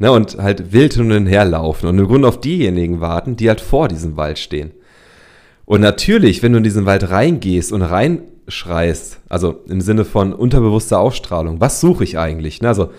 Ne, 0.01 0.09
und 0.13 0.37
halt 0.37 0.71
wild 0.71 0.93
hin 0.93 1.11
und 1.11 1.27
her 1.27 1.43
laufen 1.43 1.87
und 1.87 1.99
im 1.99 2.07
Grunde 2.07 2.29
auf 2.29 2.39
diejenigen 2.39 3.01
warten, 3.01 3.35
die 3.35 3.49
halt 3.49 3.59
vor 3.59 3.89
diesem 3.89 4.15
Wald 4.15 4.39
stehen. 4.39 4.71
Und 5.65 5.81
natürlich, 5.81 6.41
wenn 6.41 6.53
du 6.53 6.59
in 6.59 6.63
diesen 6.63 6.85
Wald 6.85 7.09
reingehst 7.09 7.73
und 7.73 7.81
reinschreist, 7.81 9.19
also 9.27 9.61
im 9.67 9.81
Sinne 9.81 10.05
von 10.05 10.31
unterbewusster 10.31 10.99
Ausstrahlung, 10.99 11.59
was 11.59 11.81
suche 11.81 12.05
ich 12.05 12.17
eigentlich? 12.17 12.61
Ne, 12.61 12.69
also, 12.69 12.91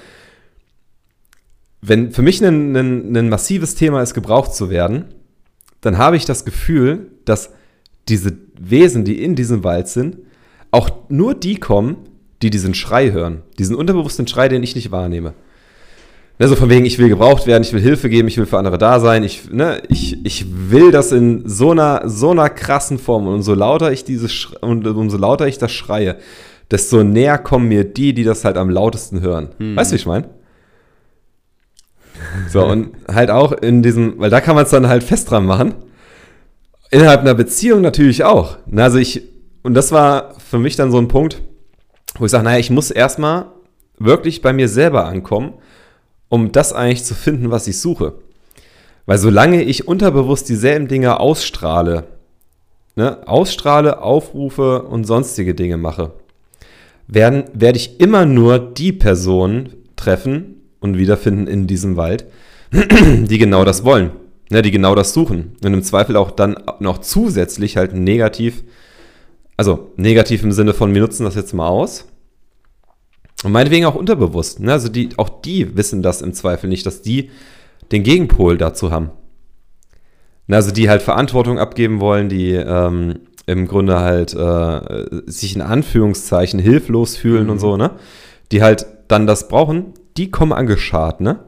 wenn 1.81 2.12
für 2.12 2.20
mich 2.20 2.45
ein, 2.45 2.76
ein, 2.76 3.16
ein 3.16 3.31
massives 3.31 3.76
Thema 3.76 4.03
ist, 4.03 4.12
gebraucht 4.12 4.55
zu 4.55 4.68
werden, 4.68 5.07
dann 5.81 5.97
habe 5.97 6.16
ich 6.16 6.26
das 6.26 6.45
Gefühl, 6.45 7.12
dass 7.24 7.51
diese 8.11 8.37
Wesen, 8.59 9.07
die 9.07 9.24
in 9.24 9.37
diesem 9.37 9.64
Wald 9.64 9.89
sind, 9.89 10.18
auch 10.70 10.91
nur 11.09 11.35
die 11.35 11.57
kommen, 11.57 11.97
die 12.43 12.51
diesen 12.51 12.74
Schrei 12.74 13.12
hören. 13.12 13.43
Diesen 13.59 13.76
unterbewussten 13.76 14.26
Schrei, 14.26 14.49
den 14.49 14.62
ich 14.62 14.74
nicht 14.74 14.91
wahrnehme. 14.91 15.34
Ne, 16.38 16.49
so 16.49 16.57
von 16.57 16.70
wegen, 16.70 16.86
ich 16.86 16.99
will 16.99 17.11
gebraucht 17.11 17.47
werden, 17.47 17.62
ich 17.62 17.74
will 17.74 17.82
Hilfe 17.82 18.09
geben, 18.09 18.26
ich 18.26 18.38
will 18.38 18.47
für 18.47 18.57
andere 18.57 18.78
da 18.78 18.99
sein, 18.99 19.24
ich, 19.24 19.51
ne, 19.51 19.82
ich, 19.88 20.24
ich 20.24 20.47
will 20.70 20.91
das 20.91 21.12
in 21.12 21.47
so 21.47 21.72
einer, 21.72 22.03
so 22.07 22.30
einer 22.30 22.49
krassen 22.49 22.99
Form. 22.99 23.26
Und 23.26 23.34
umso 23.34 23.53
lauter 23.53 23.93
ich 23.93 24.05
diese 24.05 24.28
und 24.62 24.86
umso 24.86 25.18
lauter 25.18 25.47
ich 25.47 25.59
das 25.59 25.70
schreie, 25.70 26.16
desto 26.70 27.05
näher 27.05 27.36
kommen 27.36 27.68
mir 27.68 27.84
die, 27.84 28.14
die 28.14 28.24
das 28.24 28.47
halt 28.47 28.57
am 28.57 28.70
lautesten 28.70 29.20
hören. 29.20 29.51
Hm. 29.59 29.76
Weißt 29.76 29.91
du, 29.91 29.97
wie 29.97 30.01
ich 30.01 30.07
meine? 30.07 30.30
So, 32.49 32.64
und 32.64 32.93
halt 33.07 33.30
auch 33.30 33.53
in 33.53 33.82
diesem, 33.82 34.14
weil 34.18 34.30
da 34.30 34.41
kann 34.41 34.55
man 34.55 34.64
es 34.64 34.70
dann 34.70 34.88
halt 34.88 35.03
fest 35.03 35.30
dran 35.30 35.45
machen. 35.45 35.74
Innerhalb 36.91 37.20
einer 37.20 37.34
Beziehung 37.34 37.82
natürlich 37.82 38.24
auch. 38.24 38.57
Also 38.74 38.97
ich, 38.97 39.24
und 39.62 39.74
das 39.74 39.93
war 39.93 40.34
für 40.38 40.59
mich 40.59 40.76
dann 40.76 40.91
so 40.91 40.99
ein 40.99 41.09
Punkt, 41.09 41.43
wo 42.21 42.27
ich 42.27 42.31
sage, 42.31 42.45
naja, 42.45 42.59
ich 42.59 42.71
muss 42.71 42.91
erstmal 42.91 43.47
wirklich 43.99 44.43
bei 44.43 44.53
mir 44.53 44.68
selber 44.68 45.07
ankommen, 45.07 45.55
um 46.29 46.53
das 46.53 46.73
eigentlich 46.73 47.05
zu 47.05 47.14
finden, 47.14 47.51
was 47.51 47.66
ich 47.66 47.81
suche. 47.81 48.14
Weil 49.07 49.18
solange 49.18 49.62
ich 49.62 49.89
unterbewusst 49.89 50.49
dieselben 50.49 50.87
Dinge 50.87 51.18
ausstrahle, 51.18 52.05
ne, 52.95 53.27
ausstrahle, 53.27 54.03
aufrufe 54.03 54.83
und 54.83 55.05
sonstige 55.05 55.55
Dinge 55.55 55.77
mache, 55.77 56.12
werden, 57.09 57.45
werde 57.53 57.79
ich 57.79 58.01
immer 58.01 58.25
nur 58.27 58.59
die 58.59 58.93
Personen 58.93 59.75
treffen 59.97 60.62
und 60.81 60.99
wiederfinden 60.99 61.47
in 61.47 61.66
diesem 61.66 61.97
Wald, 61.97 62.27
die 62.73 63.39
genau 63.39 63.64
das 63.64 63.85
wollen, 63.85 64.11
ne, 64.51 64.62
die 64.62 64.71
genau 64.71 64.95
das 64.95 65.12
suchen. 65.12 65.57
Und 65.64 65.75
im 65.75 65.83
Zweifel 65.83 66.16
auch 66.16 66.31
dann 66.31 66.57
noch 66.79 66.99
zusätzlich 66.99 67.77
halt 67.77 67.95
negativ, 67.95 68.62
also 69.57 69.91
negativ 69.97 70.43
im 70.43 70.53
Sinne 70.53 70.73
von, 70.73 70.95
wir 70.95 71.01
nutzen 71.01 71.25
das 71.25 71.35
jetzt 71.35 71.53
mal 71.53 71.68
aus. 71.68 72.07
Und 73.45 73.53
meinetwegen 73.53 73.86
auch 73.86 73.95
unterbewusst. 73.95 74.61
Ne? 74.61 74.72
Also 74.72 74.88
die, 74.88 75.11
auch 75.16 75.28
die 75.41 75.76
wissen 75.76 76.03
das 76.03 76.22
im 76.22 76.34
Zweifel 76.34 76.68
nicht, 76.68 76.84
dass 76.84 77.03
die 77.03 77.30
den 77.91 78.03
Gegenpol 78.03 78.59
dazu 78.59 78.91
haben. 78.91 79.11
Ne? 80.47 80.57
Also 80.57 80.72
die 80.72 80.91
halt 80.91 81.03
Verantwortung 81.03 81.59
abgeben 81.59 82.01
wollen, 82.01 82.28
die 82.28 82.53
ähm, 82.53 83.20
im 83.47 83.66
Grunde 83.66 83.99
halt 83.99 84.34
äh, 84.34 85.22
sich 85.26 85.57
in 85.57 85.62
Anführungszeichen 85.62 86.61
hilflos 86.61 87.16
fühlen 87.16 87.45
mhm. 87.45 87.51
und 87.51 87.59
so, 87.59 87.76
ne? 87.76 87.93
Die 88.53 88.62
halt 88.62 88.86
dann 89.09 89.26
das 89.26 89.49
brauchen, 89.49 89.95
die 90.16 90.30
kommen 90.30 90.53
angeschart, 90.53 91.20
ne? 91.20 91.45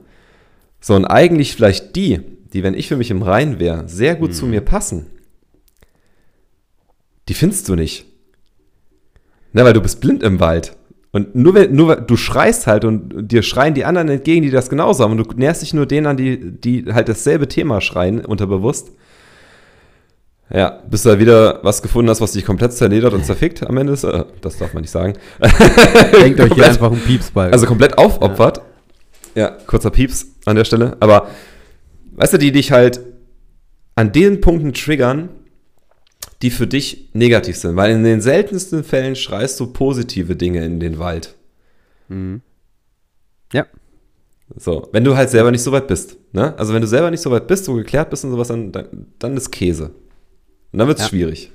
So, 0.80 0.95
und 0.95 1.05
eigentlich 1.05 1.55
vielleicht 1.55 1.95
die, 1.95 2.20
die, 2.53 2.62
wenn 2.62 2.74
ich 2.74 2.88
für 2.88 2.97
mich 2.97 3.11
im 3.11 3.22
Rein 3.22 3.61
wäre, 3.61 3.88
sehr 3.88 4.16
gut 4.16 4.30
mhm. 4.30 4.34
zu 4.34 4.47
mir 4.47 4.61
passen, 4.62 5.07
die 7.28 7.34
findest 7.34 7.68
du 7.68 7.76
nicht. 7.76 8.07
Ne, 9.53 9.64
weil 9.64 9.74
du 9.74 9.80
bist 9.80 10.01
blind 10.01 10.22
im 10.22 10.40
Wald. 10.40 10.76
Und 11.13 11.35
nur 11.35 11.55
wenn, 11.55 11.75
nur 11.75 11.97
du 11.97 12.17
schreist 12.17 12.67
halt 12.67 12.87
und 12.87 13.31
dir 13.31 13.43
schreien 13.43 13.75
die 13.75 13.85
anderen 13.85 14.09
entgegen, 14.09 14.43
die 14.43 14.51
das 14.51 14.71
genauso 14.71 15.05
haben. 15.05 15.13
Und 15.13 15.19
du 15.19 15.37
näherst 15.37 15.61
dich 15.61 15.75
nur 15.75 15.85
denen 15.85 16.07
an, 16.07 16.17
die, 16.17 16.39
die 16.59 16.87
halt 16.93 17.09
dasselbe 17.09 17.49
Thema 17.49 17.83
schreien, 17.83 18.25
unterbewusst. 18.25 18.93
Ja, 20.51 20.81
bis 20.89 21.03
du 21.03 21.11
da 21.11 21.19
wieder 21.19 21.61
was 21.63 21.83
gefunden 21.83 22.11
hast, 22.11 22.21
was 22.21 22.33
dich 22.33 22.45
komplett 22.45 22.73
zerledert 22.73 23.13
und 23.15 23.25
zerfickt 23.25 23.67
am 23.67 23.77
Ende 23.77 23.93
ist. 23.93 24.05
Äh, 24.05 24.25
das 24.41 24.57
darf 24.59 24.73
man 24.73 24.83
nicht 24.83 24.91
sagen. 24.91 25.15
Denkt 26.21 26.41
euch 26.41 26.55
hier 26.55 26.67
einfach 26.67 26.91
einen 26.91 27.01
Pieps 27.01 27.31
bei. 27.31 27.51
Also 27.51 27.67
komplett 27.67 27.97
aufopfert. 27.99 28.63
Ja. 29.35 29.43
ja, 29.43 29.57
kurzer 29.67 29.91
Pieps 29.91 30.27
an 30.47 30.57
der 30.57 30.65
Stelle. 30.65 30.97
Aber 31.01 31.29
weißt 32.13 32.35
du, 32.35 32.39
die 32.39 32.53
dich 32.53 32.73
halt 32.73 33.01
an 33.95 34.13
den 34.13 34.41
Punkten 34.41 34.73
triggern, 34.73 35.29
die 36.43 36.51
für 36.51 36.66
dich 36.66 37.09
negativ 37.12 37.57
sind. 37.57 37.76
Weil 37.76 37.93
in 37.93 38.05
den 38.05 38.20
seltensten 38.20 38.84
Fällen 38.84 39.16
schreist 39.16 39.59
du 39.61 39.72
positive 39.72 40.36
Dinge 40.36 40.64
in 40.64 40.80
den 40.80 40.99
Wald. 40.99 41.36
Mhm. 42.09 42.43
Ja. 43.53 43.66
So, 44.57 44.88
wenn 44.93 45.05
du 45.05 45.16
halt 45.16 45.30
selber 45.30 45.51
nicht 45.51 45.62
so 45.62 45.72
weit 45.72 45.86
bist. 45.86 46.16
Ne? 46.32 46.57
Also 46.59 46.74
wenn 46.74 46.82
du 46.82 46.88
selber 46.88 47.11
nicht 47.11 47.22
so 47.22 47.30
weit 47.30 47.47
bist, 47.47 47.64
so 47.64 47.74
geklärt 47.74 48.11
bist 48.11 48.24
und 48.24 48.32
sowas, 48.32 48.49
dann, 48.49 48.72
dann, 48.72 49.07
dann 49.18 49.36
ist 49.36 49.51
Käse. 49.51 49.93
Und 50.72 50.78
dann 50.78 50.88
wird 50.88 50.99
es 50.99 51.05
ja. 51.05 51.09
schwierig. 51.11 51.53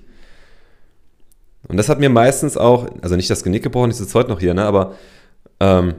Und 1.67 1.77
das 1.77 1.89
hat 1.89 1.99
mir 1.99 2.09
meistens 2.09 2.55
auch, 2.55 2.87
also 3.01 3.15
nicht 3.15 3.29
das 3.29 3.43
Genick 3.43 3.63
gebrochen, 3.63 3.91
ich 3.91 3.97
sitze 3.97 4.13
heute 4.13 4.29
noch 4.29 4.39
hier, 4.39 4.53
ne, 4.53 4.63
aber 4.63 4.95
ähm, 5.59 5.95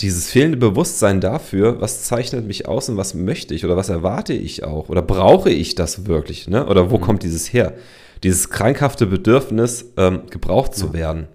dieses 0.00 0.30
fehlende 0.30 0.56
Bewusstsein 0.56 1.20
dafür, 1.20 1.80
was 1.80 2.04
zeichnet 2.04 2.46
mich 2.46 2.66
aus 2.66 2.88
und 2.88 2.96
was 2.96 3.14
möchte 3.14 3.54
ich 3.54 3.64
oder 3.64 3.76
was 3.76 3.88
erwarte 3.88 4.32
ich 4.32 4.64
auch 4.64 4.88
oder 4.88 5.02
brauche 5.02 5.50
ich 5.50 5.74
das 5.74 6.06
wirklich, 6.06 6.48
ne? 6.48 6.66
Oder 6.66 6.90
wo 6.90 6.98
mhm. 6.98 7.02
kommt 7.02 7.22
dieses 7.22 7.52
her? 7.52 7.74
Dieses 8.22 8.50
krankhafte 8.50 9.06
Bedürfnis, 9.06 9.92
ähm, 9.96 10.22
gebraucht 10.30 10.74
zu 10.74 10.92
werden. 10.92 11.26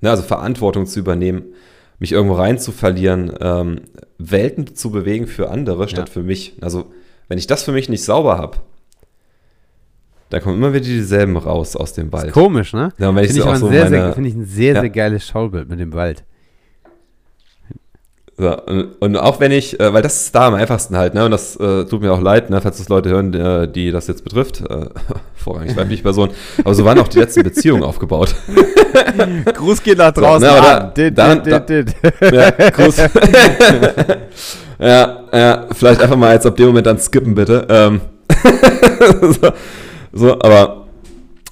Ne? 0.00 0.10
Also 0.10 0.22
Verantwortung 0.22 0.86
zu 0.86 0.98
übernehmen, 0.98 1.44
mich 1.98 2.12
irgendwo 2.12 2.34
rein 2.34 2.58
zu 2.58 2.72
verlieren, 2.72 3.32
ähm, 3.40 3.82
Welten 4.18 4.74
zu 4.74 4.90
bewegen 4.90 5.26
für 5.26 5.50
andere 5.50 5.88
statt 5.88 6.08
ja. 6.08 6.12
für 6.12 6.22
mich. 6.22 6.54
Also 6.60 6.86
wenn 7.28 7.38
ich 7.38 7.46
das 7.46 7.62
für 7.62 7.72
mich 7.72 7.88
nicht 7.88 8.02
sauber 8.02 8.38
habe, 8.38 8.58
da 10.30 10.40
kommen 10.40 10.56
immer 10.56 10.72
wieder 10.72 10.84
dieselben 10.84 11.36
raus 11.36 11.76
aus 11.76 11.92
dem 11.92 12.10
Wald. 12.10 12.32
komisch, 12.32 12.72
ne? 12.72 12.92
Ja, 12.98 13.12
Finde 13.12 13.22
ich, 13.22 13.32
so 13.32 13.68
sehr, 13.68 13.88
sehr, 13.88 14.14
find 14.14 14.26
ich 14.26 14.34
ein 14.34 14.46
sehr, 14.46 14.74
ja. 14.74 14.80
sehr 14.80 14.90
geiles 14.90 15.26
Schaubild 15.26 15.68
mit 15.68 15.78
dem 15.78 15.92
Wald. 15.92 16.24
So, 18.38 18.56
und, 19.00 19.16
auch 19.16 19.40
wenn 19.40 19.52
ich, 19.52 19.78
äh, 19.78 19.92
weil 19.92 20.00
das 20.00 20.22
ist 20.22 20.34
da 20.34 20.48
am 20.48 20.54
einfachsten 20.54 20.96
halt, 20.96 21.12
ne, 21.12 21.24
und 21.26 21.30
das 21.32 21.54
äh, 21.56 21.84
tut 21.84 22.00
mir 22.00 22.12
auch 22.12 22.20
leid, 22.20 22.48
ne, 22.48 22.60
falls 22.62 22.78
das 22.78 22.88
Leute 22.88 23.10
hören, 23.10 23.34
äh, 23.34 23.68
die 23.68 23.90
das 23.90 24.06
jetzt 24.06 24.24
betrifft, 24.24 24.62
äh, 24.62 24.86
vorrangig 25.34 25.76
weibliche 25.76 26.02
Person, 26.02 26.30
aber 26.64 26.74
so 26.74 26.84
waren 26.84 26.98
auch 26.98 27.08
die 27.08 27.18
letzten 27.18 27.42
Beziehungen 27.42 27.82
aufgebaut. 27.82 28.34
Gruß 29.54 29.82
geht 29.82 29.98
nach 29.98 30.12
draußen. 30.12 30.48
So, 30.48 30.54
ne, 30.54 30.60
da, 30.60 30.80
dit, 30.80 31.18
da, 31.18 31.34
dit, 31.34 31.68
dit, 31.68 31.94
ja, 32.32 32.50
Gruß. 32.70 32.96
ja, 34.78 35.20
ja, 35.30 35.66
vielleicht 35.72 36.00
einfach 36.00 36.16
mal 36.16 36.32
jetzt 36.32 36.46
ab 36.46 36.56
dem 36.56 36.68
Moment 36.68 36.86
dann 36.86 36.98
skippen, 36.98 37.34
bitte. 37.34 37.66
Ähm, 37.68 38.00
so. 39.20 39.50
So, 40.12 40.38
aber 40.40 40.81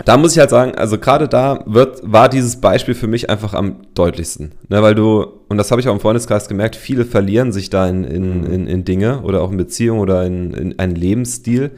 da 0.05 0.17
muss 0.17 0.33
ich 0.33 0.39
halt 0.39 0.51
sagen, 0.51 0.75
also 0.75 0.99
gerade 0.99 1.29
da 1.29 1.63
wird, 1.67 2.01
war 2.03 2.29
dieses 2.29 2.61
Beispiel 2.61 2.95
für 2.95 3.07
mich 3.07 3.29
einfach 3.29 3.55
am 3.55 3.77
deutlichsten. 3.95 4.53
Ne, 4.69 4.83
weil 4.83 4.95
du, 4.95 5.25
und 5.49 5.57
das 5.57 5.71
habe 5.71 5.81
ich 5.81 5.89
auch 5.89 5.95
im 5.95 6.01
Freundeskreis 6.01 6.49
gemerkt, 6.49 6.77
viele 6.77 7.05
verlieren 7.05 7.53
sich 7.53 7.71
da 7.71 7.89
in, 7.89 8.05
in, 8.05 8.41
mhm. 8.41 8.53
in, 8.53 8.67
in 8.67 8.85
Dinge 8.85 9.23
oder 9.23 9.43
auch 9.43 9.51
in 9.51 9.57
Beziehungen 9.57 10.01
oder 10.01 10.25
in, 10.25 10.53
in 10.55 10.79
einen 10.79 10.95
Lebensstil, 10.95 11.73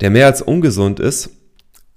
der 0.00 0.10
mehr 0.10 0.26
als 0.26 0.42
ungesund 0.42 1.00
ist. 1.00 1.30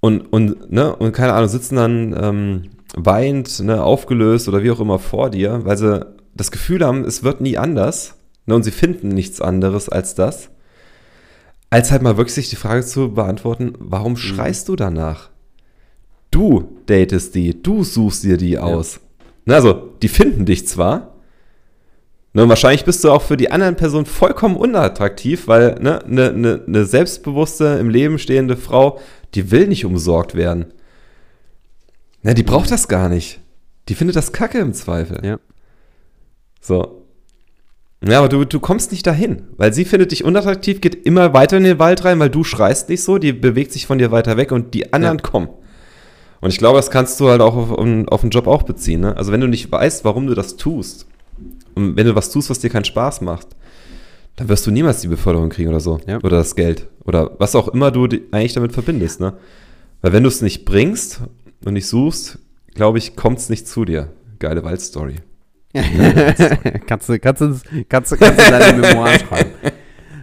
Und, 0.00 0.32
und, 0.32 0.70
ne, 0.70 0.94
und 0.94 1.12
keine 1.12 1.32
Ahnung, 1.32 1.48
sitzen 1.48 1.76
dann 1.76 2.16
ähm, 2.20 2.62
weint, 2.96 3.60
ne, 3.60 3.82
aufgelöst 3.82 4.48
oder 4.48 4.62
wie 4.62 4.70
auch 4.70 4.80
immer 4.80 4.98
vor 4.98 5.30
dir, 5.30 5.60
weil 5.64 5.76
sie 5.76 6.06
das 6.34 6.50
Gefühl 6.50 6.84
haben, 6.84 7.04
es 7.04 7.22
wird 7.22 7.40
nie 7.40 7.58
anders. 7.58 8.14
Ne, 8.46 8.54
und 8.54 8.62
sie 8.62 8.70
finden 8.70 9.08
nichts 9.08 9.40
anderes 9.40 9.88
als 9.88 10.14
das 10.14 10.50
als 11.70 11.90
halt 11.90 12.02
mal 12.02 12.16
wirklich 12.16 12.34
sich 12.34 12.50
die 12.50 12.56
Frage 12.56 12.84
zu 12.84 13.12
beantworten, 13.12 13.74
warum 13.78 14.12
mhm. 14.12 14.18
schreist 14.18 14.68
du 14.68 14.76
danach? 14.76 15.30
Du 16.30 16.80
datest 16.86 17.34
die, 17.34 17.62
du 17.62 17.84
suchst 17.84 18.24
dir 18.24 18.36
die 18.36 18.58
aus. 18.58 19.00
Ja. 19.46 19.54
also, 19.54 19.90
die 20.02 20.08
finden 20.08 20.44
dich 20.44 20.66
zwar, 20.66 21.14
ne, 22.32 22.48
wahrscheinlich 22.48 22.84
bist 22.84 23.02
du 23.04 23.10
auch 23.10 23.22
für 23.22 23.36
die 23.36 23.50
anderen 23.50 23.76
Personen 23.76 24.06
vollkommen 24.06 24.56
unattraktiv, 24.56 25.48
weil 25.48 25.76
ne, 25.80 26.04
eine 26.04 26.32
ne, 26.32 26.62
ne 26.66 26.84
selbstbewusste, 26.84 27.78
im 27.80 27.88
Leben 27.88 28.18
stehende 28.18 28.56
Frau, 28.56 29.00
die 29.34 29.50
will 29.50 29.66
nicht 29.68 29.84
umsorgt 29.84 30.34
werden. 30.34 30.66
Ne, 32.22 32.34
die 32.34 32.42
braucht 32.42 32.70
das 32.70 32.88
gar 32.88 33.08
nicht. 33.08 33.40
Die 33.88 33.94
findet 33.94 34.16
das 34.16 34.32
Kacke 34.32 34.58
im 34.58 34.72
Zweifel. 34.74 35.24
Ja. 35.24 35.38
So. 36.60 37.05
Ja, 38.06 38.20
aber 38.20 38.28
du, 38.28 38.44
du 38.44 38.60
kommst 38.60 38.92
nicht 38.92 39.06
dahin, 39.06 39.42
weil 39.56 39.72
sie 39.72 39.84
findet 39.84 40.12
dich 40.12 40.24
unattraktiv, 40.24 40.80
geht 40.80 41.06
immer 41.06 41.34
weiter 41.34 41.56
in 41.56 41.64
den 41.64 41.78
Wald 41.78 42.04
rein, 42.04 42.18
weil 42.20 42.30
du 42.30 42.44
schreist 42.44 42.88
nicht 42.88 43.02
so, 43.02 43.18
die 43.18 43.32
bewegt 43.32 43.72
sich 43.72 43.86
von 43.86 43.98
dir 43.98 44.10
weiter 44.10 44.36
weg 44.36 44.52
und 44.52 44.74
die 44.74 44.92
anderen 44.92 45.18
ja. 45.18 45.22
kommen. 45.22 45.48
Und 46.40 46.50
ich 46.50 46.58
glaube, 46.58 46.76
das 46.76 46.90
kannst 46.90 47.18
du 47.18 47.28
halt 47.28 47.40
auch 47.40 47.56
auf, 47.56 47.70
auf 47.72 48.20
den 48.20 48.30
Job 48.30 48.46
auch 48.46 48.62
beziehen. 48.62 49.00
Ne? 49.00 49.16
Also 49.16 49.32
wenn 49.32 49.40
du 49.40 49.48
nicht 49.48 49.72
weißt, 49.72 50.04
warum 50.04 50.26
du 50.26 50.34
das 50.34 50.56
tust, 50.56 51.06
und 51.74 51.96
wenn 51.96 52.06
du 52.06 52.14
was 52.14 52.30
tust, 52.30 52.48
was 52.48 52.58
dir 52.58 52.70
keinen 52.70 52.84
Spaß 52.84 53.20
macht, 53.20 53.48
dann 54.36 54.48
wirst 54.48 54.66
du 54.66 54.70
niemals 54.70 55.00
die 55.00 55.08
Beförderung 55.08 55.48
kriegen 55.48 55.68
oder 55.68 55.80
so. 55.80 56.00
Ja. 56.06 56.16
Oder 56.18 56.38
das 56.38 56.54
Geld. 56.54 56.88
Oder 57.04 57.32
was 57.38 57.54
auch 57.54 57.68
immer 57.68 57.90
du 57.90 58.04
eigentlich 58.30 58.54
damit 58.54 58.72
verbindest. 58.72 59.20
Ne? 59.20 59.34
Weil 60.00 60.12
wenn 60.12 60.22
du 60.22 60.28
es 60.28 60.42
nicht 60.42 60.64
bringst 60.64 61.20
und 61.64 61.74
nicht 61.74 61.86
suchst, 61.86 62.38
glaube 62.74 62.98
ich, 62.98 63.16
kommt 63.16 63.38
es 63.38 63.48
nicht 63.48 63.66
zu 63.66 63.84
dir. 63.84 64.10
Geile 64.38 64.64
Waldstory. 64.64 65.16
kannst, 66.86 67.08
du, 67.08 67.18
kannst, 67.18 67.40
du, 67.40 67.58
kannst, 67.88 68.12
du, 68.12 68.16
kannst 68.16 68.46
du 68.46 68.50
deine 68.50 68.78
Memoiren 68.78 69.18
schreiben. 69.20 69.50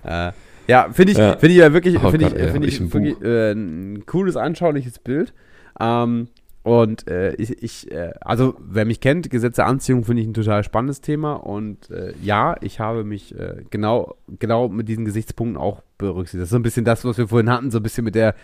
Äh, 0.05 0.33
ja, 0.67 0.89
finde 0.91 1.13
ich, 1.13 1.17
ja. 1.17 1.37
Find 1.37 1.53
ich 1.53 1.59
ja 1.59 1.71
wirklich, 1.71 1.95
oh 1.95 2.11
find 2.11 2.23
Gott, 2.23 2.33
ich, 2.37 2.51
find 2.51 2.65
ich, 2.65 2.81
ich 2.81 2.93
wirklich 2.93 3.21
äh, 3.21 3.53
ein 3.53 4.05
cooles, 4.05 4.35
anschauliches 4.35 4.99
Bild. 4.99 5.33
Ähm, 5.79 6.27
und 6.63 7.09
äh, 7.09 7.35
ich, 7.35 7.61
ich 7.61 7.91
äh, 7.91 8.13
also 8.21 8.55
wer 8.59 8.85
mich 8.85 9.01
kennt, 9.01 9.29
Gesetz 9.29 9.57
der 9.57 9.67
Anziehung 9.67 10.05
finde 10.05 10.21
ich 10.21 10.27
ein 10.27 10.33
total 10.33 10.63
spannendes 10.63 11.01
Thema. 11.01 11.33
Und 11.33 11.89
äh, 11.89 12.13
ja, 12.21 12.55
ich 12.61 12.79
habe 12.79 13.03
mich 13.03 13.37
äh, 13.37 13.63
genau, 13.69 14.15
genau 14.39 14.69
mit 14.69 14.87
diesen 14.87 15.03
Gesichtspunkten 15.03 15.57
auch 15.57 15.83
berücksichtigt. 15.97 16.41
Das 16.41 16.47
ist 16.47 16.51
so 16.51 16.57
ein 16.57 16.63
bisschen 16.63 16.85
das, 16.85 17.03
was 17.03 17.17
wir 17.17 17.27
vorhin 17.27 17.49
hatten, 17.49 17.69
so 17.69 17.79
ein 17.79 17.83
bisschen 17.83 18.05
mit 18.05 18.15
der 18.15 18.35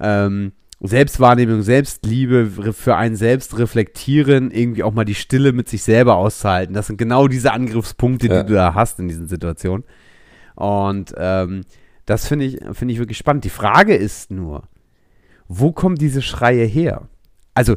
ähm, 0.00 0.52
Selbstwahrnehmung, 0.80 1.62
Selbstliebe, 1.62 2.72
für 2.72 2.96
einen 2.96 3.16
selbst 3.16 3.58
reflektieren, 3.58 4.50
irgendwie 4.50 4.82
auch 4.82 4.92
mal 4.92 5.04
die 5.04 5.14
Stille 5.14 5.52
mit 5.52 5.68
sich 5.68 5.82
selber 5.82 6.16
auszuhalten. 6.16 6.74
Das 6.74 6.88
sind 6.88 6.96
genau 6.98 7.28
diese 7.28 7.52
Angriffspunkte, 7.52 8.26
Ja. 8.28 8.42
die 8.42 8.48
du 8.48 8.54
da 8.54 8.74
hast 8.74 8.98
in 8.98 9.08
diesen 9.08 9.28
Situationen. 9.28 9.84
Und 10.56 11.14
ähm, 11.16 11.62
das 12.06 12.26
finde 12.28 12.44
ich, 12.46 12.58
finde 12.72 12.92
ich 12.92 12.98
wirklich 12.98 13.18
spannend. 13.18 13.44
Die 13.44 13.50
Frage 13.50 13.94
ist 13.94 14.30
nur, 14.30 14.64
wo 15.48 15.72
kommen 15.72 15.96
diese 15.96 16.22
Schreie 16.22 16.64
her? 16.66 17.08
Also, 17.54 17.76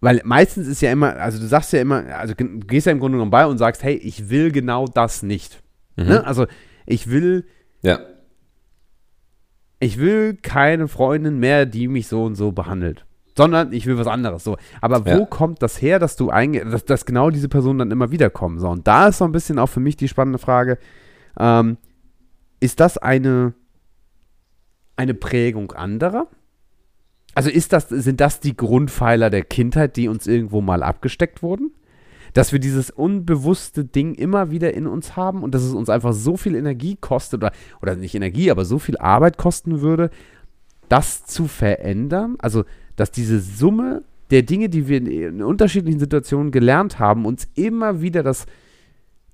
weil 0.00 0.20
meistens 0.24 0.66
ist 0.66 0.82
ja 0.82 0.90
immer, 0.90 1.16
also 1.16 1.38
du 1.38 1.46
sagst 1.46 1.72
ja 1.72 1.80
immer, 1.80 2.04
also 2.16 2.34
du 2.34 2.44
gehst 2.60 2.86
ja 2.86 2.92
im 2.92 2.98
Grunde 2.98 3.16
genommen 3.16 3.30
bei 3.30 3.46
und 3.46 3.58
sagst, 3.58 3.82
hey, 3.82 3.94
ich 3.94 4.28
will 4.30 4.50
genau 4.50 4.86
das 4.86 5.22
nicht. 5.22 5.62
Mhm. 5.96 6.04
Ne? 6.06 6.26
Also 6.26 6.46
ich 6.86 7.08
will, 7.08 7.46
Ja. 7.82 8.00
Ich 9.82 9.98
will 9.98 10.36
keine 10.40 10.86
Freundin 10.86 11.38
mehr, 11.40 11.66
die 11.66 11.88
mich 11.88 12.06
so 12.06 12.22
und 12.24 12.36
so 12.36 12.52
behandelt. 12.52 13.04
Sondern 13.36 13.72
ich 13.72 13.86
will 13.86 13.98
was 13.98 14.06
anderes. 14.06 14.44
So. 14.44 14.56
Aber 14.80 15.04
wo 15.06 15.10
Ja. 15.10 15.24
kommt 15.26 15.60
das 15.60 15.82
her, 15.82 15.98
dass 15.98 16.14
du 16.14 16.28
dass, 16.28 16.84
dass 16.84 17.04
genau 17.04 17.30
diese 17.30 17.48
Personen 17.48 17.80
dann 17.80 17.90
immer 17.90 18.12
wieder 18.12 18.30
kommen? 18.30 18.60
So, 18.60 18.68
und 18.68 18.86
da 18.86 19.08
ist 19.08 19.18
so 19.18 19.24
ein 19.24 19.32
bisschen 19.32 19.58
auch 19.58 19.66
für 19.68 19.80
mich 19.80 19.96
die 19.96 20.06
spannende 20.06 20.38
Frage: 20.38 20.78
ähm, 21.36 21.78
Ist 22.60 22.78
das 22.78 22.96
eine, 22.96 23.54
eine 24.94 25.14
Prägung 25.14 25.72
anderer? 25.72 26.28
Also 27.34 27.50
ist 27.50 27.72
das, 27.72 27.88
sind 27.88 28.20
das 28.20 28.38
die 28.38 28.56
Grundpfeiler 28.56 29.30
der 29.30 29.42
Kindheit, 29.42 29.96
die 29.96 30.06
uns 30.08 30.28
irgendwo 30.28 30.60
mal 30.60 30.82
abgesteckt 30.84 31.42
wurden? 31.42 31.72
Dass 32.32 32.52
wir 32.52 32.58
dieses 32.58 32.90
unbewusste 32.90 33.84
Ding 33.84 34.14
immer 34.14 34.50
wieder 34.50 34.72
in 34.74 34.86
uns 34.86 35.16
haben 35.16 35.42
und 35.42 35.54
dass 35.54 35.62
es 35.62 35.74
uns 35.74 35.90
einfach 35.90 36.12
so 36.12 36.36
viel 36.36 36.54
Energie 36.54 36.96
kostet, 37.00 37.42
oder, 37.42 37.52
oder 37.82 37.94
nicht 37.96 38.14
Energie, 38.14 38.50
aber 38.50 38.64
so 38.64 38.78
viel 38.78 38.96
Arbeit 38.96 39.36
kosten 39.36 39.80
würde, 39.80 40.10
das 40.88 41.24
zu 41.24 41.46
verändern? 41.46 42.36
Also, 42.38 42.64
dass 42.96 43.10
diese 43.10 43.40
Summe 43.40 44.02
der 44.30 44.42
Dinge, 44.42 44.70
die 44.70 44.88
wir 44.88 44.98
in, 44.98 45.06
in 45.06 45.42
unterschiedlichen 45.42 46.00
Situationen 46.00 46.52
gelernt 46.52 46.98
haben, 46.98 47.26
uns 47.26 47.48
immer 47.54 48.00
wieder 48.00 48.22
das, 48.22 48.46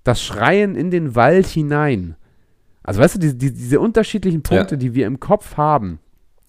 das 0.03 0.21
Schreien 0.23 0.75
in 0.75 0.91
den 0.91 1.15
Wald 1.15 1.47
hinein. 1.47 2.17
Also, 2.83 3.01
weißt 3.01 3.17
du, 3.17 3.19
diese, 3.21 3.35
diese, 3.37 3.53
diese 3.53 3.81
unterschiedlichen 3.81 4.43
Punkte, 4.43 4.75
Ja. 4.75 4.79
die 4.79 4.95
wir 4.95 5.07
im 5.07 5.21
Kopf 5.21 5.57
haben, 5.57 6.01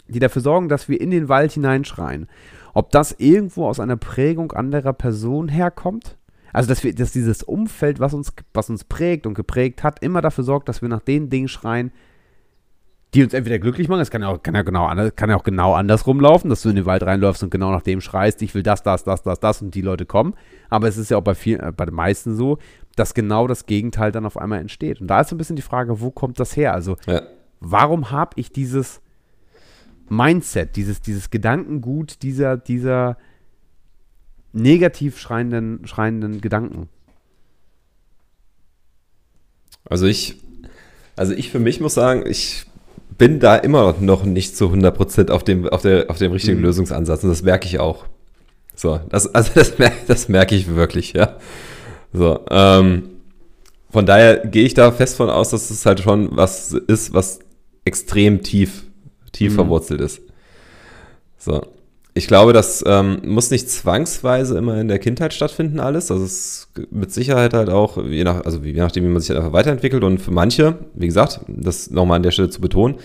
die 0.08 0.20
dafür 0.20 0.42
sorgen, 0.42 0.70
dass 0.70 0.90
wir 0.90 1.00
in 1.00 1.12
den 1.12 1.30
Wald 1.30 1.52
hineinschreien. 1.52 2.28
Ob 2.74 2.92
das 2.92 3.16
irgendwo 3.20 3.68
aus 3.68 3.80
einer 3.80 3.98
Prägung 3.98 4.52
anderer 4.52 4.94
Person 4.94 5.50
herkommt? 5.50 6.18
Also, 6.54 6.68
dass 6.70 6.84
wir, 6.84 6.94
dass 6.96 7.12
dieses 7.12 7.44
Umfeld, 7.44 8.00
was 8.00 8.14
uns, 8.14 8.34
was 8.54 8.70
uns 8.70 8.84
prägt 8.84 9.28
und 9.28 9.34
geprägt 9.34 9.84
hat, 9.84 10.02
immer 10.04 10.22
dafür 10.22 10.44
sorgt, 10.44 10.70
dass 10.70 10.82
wir 10.82 10.90
nach 10.90 11.02
den 11.02 11.30
Dingen 11.30 11.48
schreien, 11.48 11.92
die 13.16 13.24
uns 13.24 13.34
entweder 13.34 13.58
glücklich 13.58 13.88
machen, 13.88 14.02
es 14.02 14.12
kann 14.12 14.22
ja 14.22 14.28
auch, 14.28 14.44
kann 14.44 14.54
ja 14.54 14.62
genau, 14.62 14.86
anders- 14.86 15.16
kann 15.16 15.32
ja 15.32 15.36
auch 15.36 15.44
genau 15.44 15.74
andersrum 15.74 16.20
laufen, 16.20 16.50
dass 16.50 16.62
du 16.62 16.70
in 16.70 16.76
den 16.76 16.86
Wald 16.86 17.02
reinläufst 17.04 17.42
und 17.42 17.50
genau 17.50 17.72
nach 17.72 17.82
dem 17.82 18.02
schreist, 18.02 18.42
ich 18.44 18.54
will 18.54 18.62
das, 18.62 18.84
das, 18.84 19.04
das, 19.04 19.24
das, 19.24 19.40
das 19.40 19.62
und 19.64 19.74
die 19.74 19.82
Leute 19.82 20.06
kommen. 20.06 20.36
Aber 20.70 20.88
es 20.88 20.98
ist 20.98 21.10
ja 21.10 21.18
auch 21.18 21.24
bei 21.24 21.34
vielen, 21.34 21.60
äh, 21.60 21.72
bei 21.76 21.86
den 21.86 21.96
meisten 21.96 22.36
so, 22.36 22.60
dass 22.96 23.16
genau 23.16 23.48
das 23.48 23.66
Gegenteil 23.66 24.12
dann 24.12 24.28
auf 24.28 24.38
einmal 24.38 24.60
entsteht. 24.60 25.02
Und 25.02 25.08
da 25.08 25.22
ist 25.22 25.30
so 25.30 25.36
ein 25.36 25.40
bisschen 25.40 25.56
die 25.56 25.64
Frage, 25.64 26.02
wo 26.02 26.12
kommt 26.12 26.40
das 26.40 26.56
her? 26.56 26.74
Also, 26.74 26.98
Ja. 27.08 27.24
warum 27.60 28.12
habe 28.12 28.32
ich 28.36 28.52
dieses 28.52 29.02
Mindset, 30.10 30.76
dieses, 30.76 31.02
dieses 31.02 31.30
Gedankengut 31.30 32.22
dieser, 32.24 32.58
dieser 32.58 33.18
negativ 34.54 35.20
schreienden, 35.20 35.86
schreienden 35.88 36.42
Gedanken? 36.42 36.90
Also 39.86 40.06
ich, 40.06 40.36
also 41.16 41.34
ich 41.34 41.50
für 41.52 41.60
mich 41.60 41.80
muss 41.80 41.94
sagen, 41.94 42.24
ich 42.26 42.66
bin 43.18 43.40
da 43.40 43.56
immer 43.56 43.96
noch 44.00 44.24
nicht 44.24 44.56
zu 44.56 44.66
100% 44.68 45.32
auf 45.32 45.44
dem, 45.44 45.68
auf 45.68 45.82
der, 45.82 46.10
auf 46.10 46.18
dem 46.18 46.32
richtigen 46.32 46.58
Mhm. 46.60 46.64
Lösungsansatz 46.66 47.24
und 47.24 47.30
das 47.30 47.42
merke 47.44 47.68
ich 47.68 47.80
auch. 47.80 48.06
So, 48.76 49.00
das, 49.10 49.34
also 49.34 49.52
das, 49.56 49.78
mer 49.78 49.92
das 50.08 50.30
merke 50.30 50.56
ich 50.56 50.68
wirklich, 50.74 51.14
ja. 51.14 51.38
So, 52.14 52.40
ähm, 52.50 53.10
von 53.90 54.06
daher 54.06 54.38
gehe 54.48 54.66
ich 54.66 54.74
da 54.74 54.92
fest 54.92 55.18
von 55.18 55.30
aus, 55.30 55.50
dass 55.50 55.70
es 55.70 55.86
halt 55.86 56.00
schon 56.00 56.36
was 56.36 56.72
ist, 56.74 57.14
was 57.14 57.40
extrem 57.86 58.42
tief, 58.44 58.84
tief 59.32 59.52
Mhm. 59.54 59.56
verwurzelt 59.56 60.02
ist. 60.02 60.22
So. 61.38 61.62
Ich 62.20 62.28
glaube, 62.28 62.52
das 62.52 62.84
ähm, 62.86 63.22
muss 63.24 63.50
nicht 63.50 63.70
zwangsweise 63.72 64.58
immer 64.58 64.78
in 64.82 64.90
der 64.90 65.00
Kindheit 65.00 65.34
stattfinden, 65.34 65.80
alles. 65.80 66.12
Also 66.12 66.26
es 66.26 66.34
ist 66.76 66.92
mit 66.92 67.14
Sicherheit 67.14 67.54
halt 67.54 67.70
auch, 67.70 67.96
je, 68.04 68.26
nach, 68.26 68.44
also 68.44 68.60
je 68.62 68.74
nachdem, 68.74 69.06
wie 69.06 69.08
man 69.08 69.22
sich 69.22 69.30
halt 69.30 69.40
einfach 69.40 69.54
weiterentwickelt. 69.54 70.04
Und 70.04 70.18
für 70.20 70.32
manche, 70.32 70.76
wie 70.96 71.06
gesagt, 71.08 71.40
das 71.48 71.90
nochmal 71.92 72.18
an 72.18 72.24
der 72.24 72.32
Stelle 72.32 72.50
zu 72.50 72.60
betonen, 72.60 72.96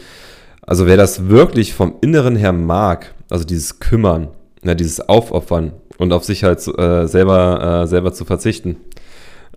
also 0.63 0.87
wer 0.89 0.97
das 0.97 1.29
wirklich 1.29 1.75
vom 1.75 1.95
Inneren 2.01 2.35
her 2.35 2.53
mag, 2.53 3.15
also 3.31 3.45
dieses 3.45 3.79
Kümmern, 3.79 4.29
ne, 4.65 4.75
dieses 4.75 5.01
Aufopfern 5.09 5.75
und 5.97 6.13
auf 6.13 6.25
sich 6.25 6.43
halt 6.43 6.59
äh, 6.77 7.07
selber, 7.07 7.83
äh, 7.85 7.87
selber 7.87 8.13
zu 8.13 8.25
verzichten, 8.25 8.79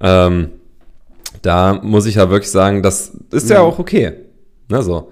ähm, 0.01 0.49
da 1.41 1.79
muss 1.81 2.05
ich 2.05 2.15
ja 2.15 2.29
wirklich 2.29 2.51
sagen, 2.51 2.83
das 2.83 3.11
ist 3.31 3.49
ja 3.49 3.57
Mhm. 3.59 3.65
auch 3.65 3.79
okay. 3.79 4.11
Ne, 4.69 4.83
so. 4.83 5.11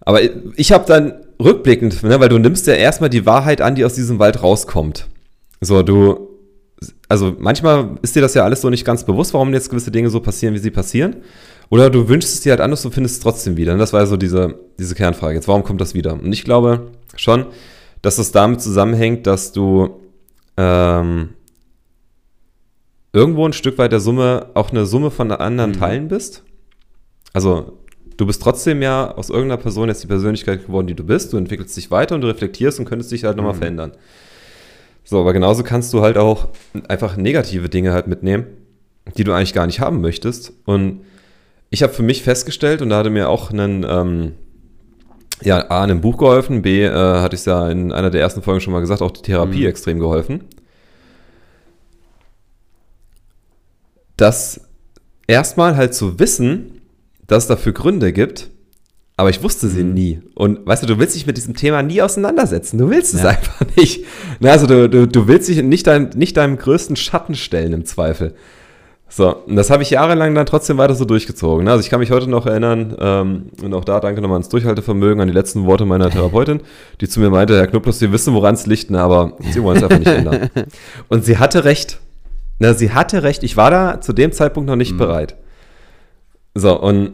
Aber 0.00 0.18
ich 0.56 0.72
habe 0.72 0.84
dann 0.88 1.12
rückblickend, 1.40 2.02
ne, 2.02 2.20
weil 2.20 2.28
du 2.28 2.38
nimmst 2.38 2.66
ja 2.66 2.74
erstmal 2.74 3.10
die 3.10 3.26
Wahrheit 3.26 3.60
an, 3.60 3.74
die 3.74 3.84
aus 3.84 3.94
diesem 3.94 4.18
Wald 4.18 4.42
rauskommt. 4.42 5.08
So, 5.60 5.82
du, 5.82 6.28
also 7.08 7.34
manchmal 7.38 7.98
ist 8.02 8.14
dir 8.16 8.22
das 8.22 8.34
ja 8.34 8.44
alles 8.44 8.60
so 8.60 8.70
nicht 8.70 8.84
ganz 8.84 9.04
bewusst, 9.04 9.34
warum 9.34 9.52
jetzt 9.52 9.70
gewisse 9.70 9.90
Dinge 9.90 10.10
so 10.10 10.20
passieren, 10.20 10.54
wie 10.54 10.58
sie 10.58 10.70
passieren. 10.70 11.16
Oder 11.68 11.88
du 11.88 12.08
wünschst 12.08 12.34
es 12.34 12.40
dir 12.40 12.50
halt 12.50 12.60
anders 12.60 12.84
und 12.84 12.92
findest 12.92 13.16
es 13.16 13.20
trotzdem 13.22 13.56
wieder. 13.56 13.72
Und 13.72 13.78
das 13.78 13.92
war 13.92 14.00
ja 14.00 14.06
so 14.06 14.16
diese, 14.16 14.56
diese 14.78 14.94
Kernfrage. 14.94 15.34
Jetzt, 15.34 15.48
warum 15.48 15.62
kommt 15.62 15.80
das 15.80 15.94
wieder? 15.94 16.14
Und 16.14 16.32
ich 16.32 16.44
glaube 16.44 16.90
schon, 17.16 17.46
dass 18.02 18.16
das 18.16 18.32
damit 18.32 18.60
zusammenhängt, 18.60 19.26
dass 19.26 19.52
du 19.52 20.00
ähm, 20.56 21.30
irgendwo 23.12 23.46
ein 23.46 23.52
Stück 23.52 23.78
weit 23.78 23.92
der 23.92 24.00
Summe 24.00 24.46
auch 24.54 24.70
eine 24.70 24.86
Summe 24.86 25.10
von 25.10 25.30
anderen 25.30 25.72
Mhm. 25.72 25.78
Teilen 25.78 26.08
bist. 26.08 26.42
Also 27.32 27.78
du 28.20 28.26
bist 28.26 28.42
trotzdem 28.42 28.82
ja 28.82 29.10
aus 29.14 29.30
irgendeiner 29.30 29.56
Person 29.60 29.88
jetzt 29.88 30.02
die 30.02 30.06
Persönlichkeit 30.06 30.66
geworden, 30.66 30.86
die 30.86 30.94
du 30.94 31.04
bist. 31.04 31.32
Du 31.32 31.38
entwickelst 31.38 31.76
dich 31.76 31.90
weiter 31.90 32.14
und 32.14 32.20
du 32.20 32.26
reflektierst 32.28 32.78
und 32.78 32.84
könntest 32.84 33.10
dich 33.10 33.24
halt 33.24 33.36
nochmal 33.36 33.54
Mhm. 33.54 33.58
verändern. 33.58 33.92
So, 35.04 35.18
aber 35.20 35.32
genauso 35.32 35.62
kannst 35.62 35.92
du 35.94 36.02
halt 36.02 36.18
auch 36.18 36.48
einfach 36.88 37.16
negative 37.16 37.68
Dinge 37.70 37.92
halt 37.92 38.06
mitnehmen, 38.06 38.44
die 39.16 39.24
du 39.24 39.32
eigentlich 39.32 39.54
gar 39.54 39.66
nicht 39.66 39.80
haben 39.80 40.00
möchtest. 40.02 40.52
Und 40.66 41.00
ich 41.70 41.82
habe 41.82 41.92
für 41.92 42.02
mich 42.02 42.22
festgestellt, 42.22 42.82
und 42.82 42.90
da 42.90 42.98
hatte 42.98 43.10
mir 43.10 43.28
auch 43.30 43.50
einen, 43.50 43.84
ähm, 43.88 44.32
ja, 45.42 45.70
A, 45.70 45.84
ein 45.84 46.00
Buch 46.02 46.18
geholfen, 46.18 46.60
B, 46.62 46.84
äh, 46.84 46.90
hatte 46.92 47.34
ich 47.34 47.40
es 47.40 47.46
ja 47.46 47.70
in 47.70 47.90
einer 47.92 48.10
der 48.10 48.20
ersten 48.20 48.42
Folgen 48.42 48.60
schon 48.60 48.72
mal 48.74 48.80
gesagt, 48.80 49.00
auch 49.00 49.10
die 49.10 49.22
Therapie 49.22 49.60
Mhm. 49.62 49.66
extrem 49.66 49.98
geholfen. 49.98 50.44
Das 54.16 54.60
erstmal 55.26 55.76
halt 55.76 55.94
zu 55.94 56.18
wissen, 56.18 56.79
dass 57.30 57.44
es 57.44 57.48
dafür 57.48 57.72
Gründe 57.72 58.12
gibt, 58.12 58.50
aber 59.16 59.30
ich 59.30 59.42
wusste 59.42 59.68
sie 59.68 59.84
Mhm. 59.84 59.94
nie. 59.94 60.20
Und 60.34 60.66
weißt 60.66 60.82
du, 60.82 60.86
du 60.86 60.98
willst 60.98 61.14
dich 61.14 61.26
mit 61.26 61.36
diesem 61.36 61.54
Thema 61.54 61.82
nie 61.82 62.00
auseinandersetzen. 62.02 62.78
Du 62.78 62.88
willst 62.90 63.14
es 63.14 63.22
Ja. 63.22 63.30
einfach 63.30 63.64
nicht. 63.76 64.04
Na, 64.40 64.50
also 64.50 64.66
du, 64.66 64.88
du, 64.88 65.06
du 65.06 65.28
willst 65.28 65.48
dich 65.48 65.62
nicht, 65.62 65.86
dein, 65.86 66.10
nicht 66.16 66.36
deinem 66.36 66.56
größten 66.56 66.96
Schatten 66.96 67.34
stellen 67.34 67.72
im 67.72 67.84
Zweifel. 67.84 68.34
So, 69.12 69.34
und 69.34 69.56
das 69.56 69.70
habe 69.70 69.82
ich 69.82 69.90
jahrelang 69.90 70.36
dann 70.36 70.46
trotzdem 70.46 70.78
weiter 70.78 70.94
so 70.94 71.04
durchgezogen. 71.04 71.66
Also 71.66 71.80
ich 71.82 71.90
kann 71.90 71.98
mich 71.98 72.12
heute 72.12 72.30
noch 72.30 72.46
erinnern, 72.46 72.94
ähm, 73.00 73.46
und 73.60 73.74
auch 73.74 73.84
da 73.84 73.98
danke 73.98 74.20
nochmal 74.20 74.36
ans 74.36 74.48
Durchhaltevermögen, 74.50 75.20
an 75.20 75.26
die 75.26 75.34
letzten 75.34 75.66
Worte 75.66 75.84
meiner 75.84 76.08
Therapeutin, 76.10 76.60
die 77.00 77.08
zu 77.08 77.18
mir 77.18 77.28
meinte, 77.28 77.56
Herr 77.58 77.66
Knuplos, 77.66 77.98
Sie 77.98 78.12
wissen, 78.12 78.34
woran 78.34 78.54
es 78.54 78.66
liegt, 78.66 78.90
ne, 78.92 79.00
aber 79.00 79.36
Sie 79.52 79.62
wollen 79.64 79.78
es 79.78 79.82
einfach 79.82 79.98
nicht 79.98 80.06
ändern. 80.08 80.48
Und 81.08 81.24
sie 81.24 81.38
hatte 81.38 81.64
recht. 81.64 81.98
Na, 82.60 82.72
sie 82.74 82.92
hatte 82.92 83.22
recht. 83.24 83.42
Ich 83.42 83.56
war 83.56 83.70
da 83.72 84.00
zu 84.00 84.12
dem 84.12 84.30
Zeitpunkt 84.32 84.68
noch 84.68 84.76
nicht 84.76 84.92
Mhm. 84.92 84.98
bereit. 84.98 85.34
So, 86.54 86.78
und 86.80 87.12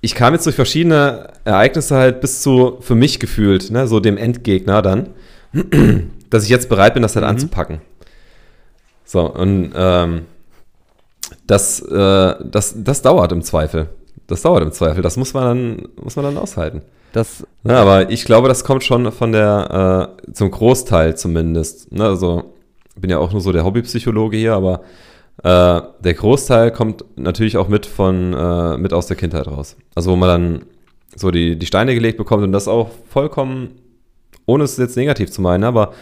ich 0.00 0.14
kam 0.14 0.32
jetzt 0.32 0.46
durch 0.46 0.56
verschiedene 0.56 1.28
Ereignisse 1.44 1.96
halt 1.96 2.20
bis 2.20 2.40
zu, 2.42 2.78
für 2.80 2.94
mich 2.94 3.18
gefühlt, 3.18 3.70
ne, 3.70 3.86
so 3.88 4.00
dem 4.00 4.16
Endgegner 4.16 4.80
dann, 4.82 5.10
dass 6.30 6.44
ich 6.44 6.50
jetzt 6.50 6.68
bereit 6.68 6.94
bin, 6.94 7.02
das 7.02 7.16
halt 7.16 7.24
Mhm. 7.24 7.30
anzupacken. 7.30 7.80
So, 9.04 9.22
und 9.32 9.72
ähm, 9.74 10.26
das, 11.46 11.80
äh, 11.80 12.34
das, 12.44 12.74
das 12.76 13.02
dauert 13.02 13.32
im 13.32 13.42
Zweifel. 13.42 13.88
Das 14.26 14.42
dauert 14.42 14.62
im 14.62 14.72
Zweifel. 14.72 15.02
Das 15.02 15.16
muss 15.16 15.32
man 15.34 15.44
dann, 15.44 15.88
muss 16.02 16.16
man 16.16 16.26
dann 16.26 16.36
aushalten. 16.36 16.82
Das, 17.12 17.46
Ja, 17.64 17.80
aber 17.80 18.10
ich 18.10 18.24
glaube, 18.26 18.48
das 18.48 18.64
kommt 18.64 18.84
schon 18.84 19.10
von 19.12 19.32
der, 19.32 20.14
äh, 20.28 20.32
zum 20.32 20.50
Großteil 20.50 21.16
zumindest. 21.16 21.90
Ne, 21.90 22.04
also, 22.04 22.54
ich 22.94 23.00
bin 23.00 23.10
ja 23.10 23.18
auch 23.18 23.32
nur 23.32 23.40
so 23.40 23.50
der 23.52 23.64
Hobbypsychologe 23.64 24.36
hier, 24.36 24.54
aber 24.54 24.82
äh, 25.42 25.80
der 26.00 26.14
Großteil 26.14 26.72
kommt 26.72 27.04
natürlich 27.16 27.56
auch 27.56 27.68
mit 27.68 27.86
von, 27.86 28.32
äh, 28.32 28.78
mit 28.78 28.92
aus 28.92 29.06
der 29.06 29.16
Kindheit 29.16 29.46
raus. 29.46 29.76
Also, 29.94 30.10
wo 30.12 30.16
man 30.16 30.28
dann 30.28 30.64
so 31.16 31.30
die, 31.30 31.56
die 31.56 31.66
Steine 31.66 31.94
gelegt 31.94 32.18
bekommt 32.18 32.44
und 32.44 32.52
das 32.52 32.68
auch 32.68 32.90
vollkommen, 33.08 33.70
ohne 34.46 34.64
es 34.64 34.76
jetzt 34.76 34.96
negativ 34.96 35.30
zu 35.30 35.42
meinen, 35.42 35.64
aber 35.64 35.92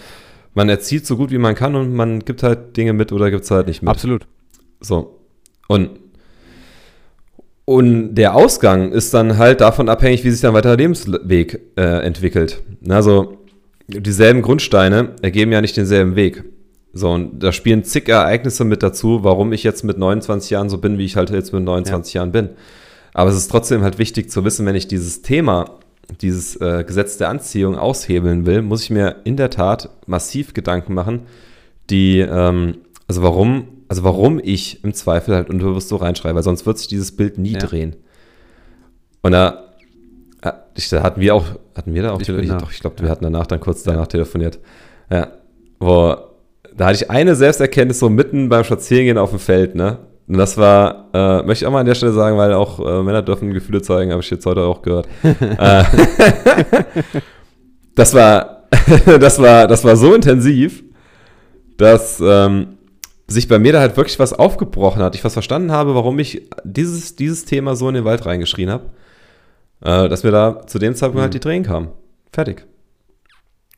man 0.55 0.69
erzieht 0.69 1.07
so 1.07 1.17
gut 1.17 1.31
wie 1.31 1.39
man 1.39 1.55
kann 1.55 1.75
und 1.75 1.95
man 1.95 2.21
gibt 2.21 2.43
halt 2.43 2.77
Dinge 2.77 2.93
mit 2.93 3.13
oder 3.13 3.31
gibt 3.31 3.45
es 3.45 3.51
halt 3.51 3.67
nicht 3.67 3.83
mit. 3.83 3.91
absolut. 3.91 4.27
So. 4.81 5.19
Und 5.69 5.91
Und 7.65 8.15
der 8.15 8.35
Ausgang 8.37 8.93
ist 8.93 9.13
dann 9.13 9.39
halt 9.39 9.61
davon 9.61 9.89
abhängig, 9.89 10.23
wie 10.23 10.31
sich 10.31 10.41
dann 10.41 10.55
weiter 10.55 10.77
der 10.77 10.85
Lebensweg 10.85 11.61
äh, 11.77 12.05
entwickelt. 12.07 12.63
Also 12.89 13.39
dieselben 13.89 14.43
Grundsteine 14.43 15.17
ergeben 15.23 15.53
ja 15.53 15.61
nicht 15.61 15.77
denselben 15.77 16.15
Weg. 16.15 16.45
So, 16.97 17.11
und 17.11 17.41
da 17.41 17.53
spielen 17.53 17.85
zig 17.85 18.09
Ereignisse 18.09 18.65
mit 18.65 18.83
dazu, 18.83 19.23
warum 19.23 19.53
ich 19.53 19.63
jetzt 19.63 19.85
mit 19.85 19.99
29 19.99 20.49
Jahren 20.49 20.71
so 20.71 20.79
bin, 20.79 20.97
wie 20.97 21.05
ich 21.05 21.17
halt 21.17 21.29
jetzt 21.29 21.53
mit 21.53 21.63
29 21.63 22.15
ja. 22.15 22.21
Jahren 22.21 22.33
bin. 22.33 22.49
Aber 23.13 23.29
es 23.29 23.37
ist 23.37 23.51
trotzdem 23.51 23.83
halt 23.83 23.99
wichtig 23.99 24.31
zu 24.31 24.45
wissen, 24.45 24.65
wenn 24.65 24.75
ich 24.75 24.89
dieses 24.89 25.21
Thema, 25.21 25.77
dieses 26.23 26.57
äh, 26.57 26.85
Gesetz 26.87 27.19
der 27.19 27.29
Anziehung 27.29 27.77
aushebeln 27.77 28.47
will, 28.47 28.63
muss 28.63 28.83
ich 28.83 28.91
mir 28.91 29.17
in 29.25 29.37
der 29.37 29.51
Tat 29.51 29.91
massiv 30.07 30.55
Gedanken 30.55 30.95
machen, 30.95 31.23
die, 31.91 32.21
ähm, 32.21 32.79
also 33.07 33.23
warum, 33.23 33.69
also 33.89 34.03
warum 34.03 34.41
ich 34.43 34.83
im 34.83 34.95
Zweifel 34.95 35.35
halt 35.35 35.51
unterbewusst 35.51 35.91
so 35.91 35.97
reinschreibe, 35.97 36.37
weil 36.37 36.43
sonst 36.43 36.65
wird 36.65 36.79
sich 36.79 36.89
dieses 36.89 37.15
Bild 37.15 37.37
nie 37.37 37.53
ja. 37.53 37.59
drehen. 37.59 37.97
Und 39.21 39.33
da, 39.33 39.75
äh, 40.41 40.53
da 40.91 41.03
hatten 41.03 41.21
wir 41.21 41.35
auch, 41.35 41.45
hatten 41.77 41.93
wir 41.93 42.03
da 42.03 42.13
auch, 42.13 42.23
ich, 42.23 42.29
ich, 42.31 42.51
ich 42.51 42.81
glaube, 42.81 43.03
wir 43.03 43.11
hatten 43.11 43.25
danach 43.25 43.47
dann 43.47 43.61
kurz 43.61 43.83
danach 43.83 44.07
telefoniert. 44.07 44.61
Ja, 45.11 45.33
wo 45.79 46.26
da 46.77 46.87
hatte 46.87 46.97
ich 46.97 47.11
eine 47.11 47.35
Selbsterkenntnis 47.35 47.99
so 47.99 48.09
mitten 48.11 48.49
beim 48.49 48.65
Spazierengehen 48.65 49.19
auf 49.19 49.31
dem 49.31 49.39
Feld, 49.39 49.75
ne? 49.75 49.99
Und 50.29 50.39
das 50.39 50.59
war, 50.59 51.09
äh, 51.15 51.43
möchte 51.45 51.65
ich 51.65 51.67
auch 51.67 51.73
mal 51.73 51.81
an 51.81 51.87
der 51.87 51.95
Stelle 51.95 52.13
sagen, 52.13 52.37
weil 52.37 52.53
auch 52.53 52.81
äh, 52.81 53.03
Männer 53.03 53.23
dürfen 53.23 53.53
Gefühle 53.55 53.81
zeigen, 53.81 54.11
habe 54.11 54.23
ich 54.23 54.31
jetzt 54.31 54.45
heute 54.45 54.63
auch 54.63 54.83
gehört. 54.83 55.09
Äh, 55.23 55.85
das 57.95 58.13
war, 58.13 58.69
das 59.21 59.41
war, 59.41 59.69
das 59.69 59.85
war 59.85 59.97
so 59.97 60.15
intensiv, 60.15 60.83
dass 61.77 62.21
ähm, 62.21 62.79
sich 63.29 63.47
bei 63.49 63.59
mir 63.59 63.73
da 63.73 63.81
halt 63.81 63.97
wirklich 63.97 64.19
was 64.19 64.33
aufgebrochen 64.33 65.01
hat. 65.01 65.15
Ich 65.15 65.25
was 65.25 65.33
verstanden 65.33 65.71
habe, 65.71 65.95
warum 65.95 66.19
ich 66.19 66.49
dieses, 66.65 67.17
dieses 67.17 67.45
Thema 67.45 67.77
so 67.77 67.89
in 67.89 67.95
den 67.95 68.05
Wald 68.05 68.27
reingeschrien 68.27 68.71
habe, 68.71 68.91
äh, 69.81 70.09
dass 70.09 70.25
mir 70.25 70.33
da 70.33 70.67
zu 70.67 70.79
dem 70.79 70.95
Zeitpunkt 70.95 71.21
halt 71.21 71.31
mhm. 71.31 71.35
halt 71.35 71.35
die 71.35 71.41
Tränen 71.41 71.65
kamen. 71.65 71.89
Fertig. 72.33 72.67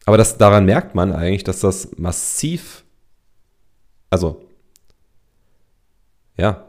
Aber 0.07 0.17
das, 0.17 0.39
daran 0.39 0.65
merkt 0.65 0.95
man 0.95 1.13
eigentlich, 1.13 1.45
dass 1.45 1.61
das 1.61 1.91
massiv 1.99 2.85
also, 4.11 4.41
ja, 6.37 6.67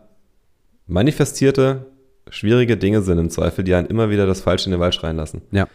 manifestierte, 0.88 1.86
schwierige 2.30 2.78
Dinge 2.78 3.02
sind 3.02 3.18
im 3.18 3.30
Zweifel, 3.30 3.64
die 3.64 3.74
einen 3.74 3.88
immer 3.88 4.10
wieder 4.10 4.26
das 4.26 4.42
Falsche 4.42 4.66
in 4.66 4.72
den 4.72 4.80
Wald 4.80 4.96
schreien 4.96 5.18
lassen. 5.18 5.42
Ja. 5.52 5.68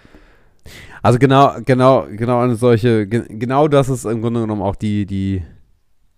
Also 1.03 1.19
genau, 1.19 1.55
genau, 1.65 2.07
genau 2.11 2.41
eine 2.41 2.57
solche, 2.57 3.07
genau 3.07 3.69
das 3.69 3.89
ist 3.89 4.05
im 4.05 4.23
Grunde 4.23 4.41
genommen 4.41 4.63
auch 4.63 4.77
die, 4.77 5.05
die, 5.05 5.43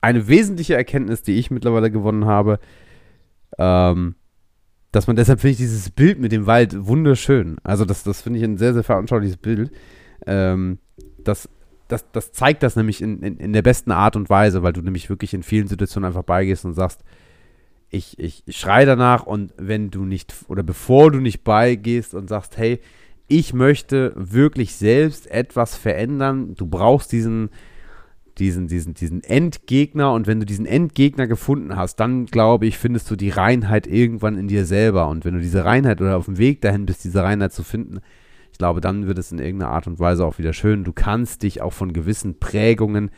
eine 0.01 0.29
wesentliche 0.29 0.75
Erkenntnis, 0.75 1.23
die 1.23 1.39
ich 1.39 1.51
mittlerweile 1.51 1.91
gewonnen 1.91 2.27
habe, 2.27 2.61
ähm, 3.59 4.15
dass 4.93 5.09
man 5.09 5.17
deshalb 5.17 5.41
finde 5.41 5.53
ich 5.53 5.59
dieses 5.59 5.91
Bild 5.91 6.21
mit 6.21 6.33
dem 6.33 6.47
Wald 6.47 6.87
wunderschön. 6.87 7.57
Also 7.65 7.85
das, 7.85 8.05
das 8.05 8.23
finde 8.23 8.39
ich 8.39 8.45
ein 8.45 8.57
sehr, 8.57 8.73
sehr 8.73 8.85
veranschauliches 8.85 9.37
Bild. 9.37 9.71
Ähm, 10.27 10.79
dass 11.19 11.49
das, 11.89 12.11
das 12.13 12.33
zeigt 12.33 12.63
das 12.63 12.77
nämlich 12.77 13.01
in, 13.01 13.23
in, 13.23 13.37
in 13.39 13.53
der 13.53 13.63
besten 13.63 13.93
Art 13.93 14.17
und 14.17 14.29
Weise, 14.29 14.63
weil 14.63 14.73
du 14.73 14.83
nämlich 14.83 15.09
wirklich 15.09 15.35
in 15.35 15.43
vielen 15.43 15.69
Situationen 15.69 16.07
einfach 16.09 16.23
beigehst 16.23 16.65
und 16.65 16.75
sagst, 16.75 17.03
ich, 17.91 18.19
ich, 18.19 18.43
ich 18.47 18.57
schreie 18.57 18.87
danach 18.87 19.25
und 19.27 19.55
wenn 19.57 19.91
du 19.91 20.05
nicht, 20.05 20.35
oder 20.49 20.63
bevor 20.63 21.11
du 21.13 21.21
nicht 21.21 21.45
beigehst 21.45 22.15
und 22.15 22.29
sagst, 22.29 22.59
hey, 22.59 22.81
ich 23.29 23.53
möchte 23.55 24.13
wirklich 24.17 24.75
selbst 24.75 25.31
etwas 25.31 25.77
verändern, 25.77 26.55
du 26.55 26.67
brauchst 26.67 27.13
diesen, 27.13 27.51
diesen, 28.39 28.69
diesen, 28.69 28.95
diesen 28.95 29.23
Endgegner 29.25 30.13
und 30.13 30.27
wenn 30.27 30.41
du 30.41 30.47
diesen 30.47 30.67
Endgegner 30.67 31.27
gefunden 31.27 31.77
hast, 31.77 31.97
dann 31.97 32.27
glaube 32.27 32.67
ich, 32.67 32.79
findest 32.79 33.11
du 33.11 33.17
die 33.17 33.31
Reinheit 33.31 33.87
irgendwann 33.87 34.37
in 34.37 34.49
dir 34.49 34.67
selber. 34.67 35.09
Und 35.09 35.25
wenn 35.25 35.35
du 35.35 35.41
diese 35.41 35.65
Reinheit 35.65 36.01
oder 36.01 36.17
auf 36.17 36.27
dem 36.27 36.39
Weg 36.39 36.61
dahin 36.61 36.87
bist, 36.87 37.05
diese 37.05 37.23
Reinheit 37.23 37.53
zu 37.53 37.63
finden, 37.63 38.01
ich 38.57 38.59
glaube, 38.59 38.81
dann 38.81 39.07
wird 39.07 39.19
es 39.19 39.33
in 39.33 39.39
irgendeiner 39.39 39.71
Art 39.71 39.87
und 39.87 39.99
Weise 39.99 40.25
auch 40.25 40.39
wieder 40.39 40.55
schön. 40.55 40.83
Du 40.83 40.95
kannst 40.95 41.43
dich 41.43 41.61
auch 41.61 41.75
von 41.75 41.93
gewissen 41.93 42.39
Prägungen, 42.39 43.11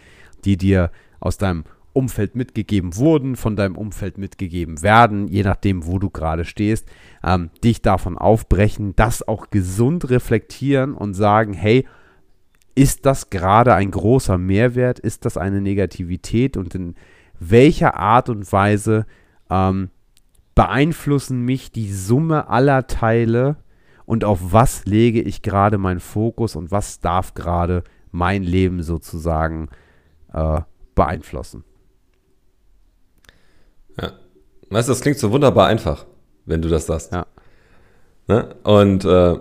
die 0.45 0.57
dir 0.57 0.91
aus 1.21 1.39
deinem 1.39 1.63
Umfeld 1.93 2.35
mitgegeben 2.35 2.97
wurden, 2.97 3.37
von 3.37 3.55
deinem 3.55 3.77
Umfeld 3.77 4.19
mitgegeben 4.19 4.83
werden, 4.83 5.29
je 5.29 5.45
nachdem, 5.45 5.87
wo 5.87 6.01
du 6.01 6.11
gerade 6.11 6.45
stehst, 6.45 6.89
ähm, 7.23 7.51
dich 7.63 7.83
davon 7.83 8.19
aufbrechen, 8.19 8.97
das 8.97 9.27
auch 9.29 9.51
gesund 9.51 10.11
reflektieren 10.11 10.95
und 10.95 11.15
sagen, 11.15 11.53
hey, 11.53 11.87
ist 12.75 13.07
das 13.07 13.31
gerade 13.31 13.75
ein 13.75 13.93
großer 13.93 14.39
Mehrwert? 14.39 14.99
Ist 14.99 15.25
das 15.25 15.37
eine 15.37 15.61
Negativität? 15.61 16.57
Und 16.57 16.75
in 16.75 16.97
welcher 17.39 17.95
Art 17.97 18.29
und 18.29 18.53
Weise 18.53 19.07
ähm, 19.51 19.91
beeinflussen 20.57 21.43
mich 21.45 21.71
die 21.71 21.93
Summe 21.93 22.49
aller 22.49 22.89
Teile 22.89 23.59
und 24.09 24.25
auf 24.25 24.39
was 24.41 24.87
lege 24.87 25.21
ich 25.21 25.43
gerade 25.43 25.77
meinen 25.77 26.01
Fokus 26.01 26.57
und 26.57 26.71
was 26.71 26.99
darf 27.01 27.35
gerade 27.35 27.85
mein 28.11 28.43
Leben 28.43 28.83
sozusagen 28.83 29.69
äh, 30.33 30.63
beeinflussen. 30.95 31.63
Ja. 34.01 34.13
Weißt 34.71 34.89
du, 34.89 34.93
das 34.93 35.03
klingt 35.03 35.19
so 35.19 35.31
wunderbar 35.31 35.67
einfach, 35.67 36.07
wenn 36.47 36.63
du 36.63 36.71
das 36.71 36.87
sagst. 36.87 37.13
Ja. 37.13 37.27
Ne? 38.29 38.57
Und 38.63 39.05
äh, 39.05 39.37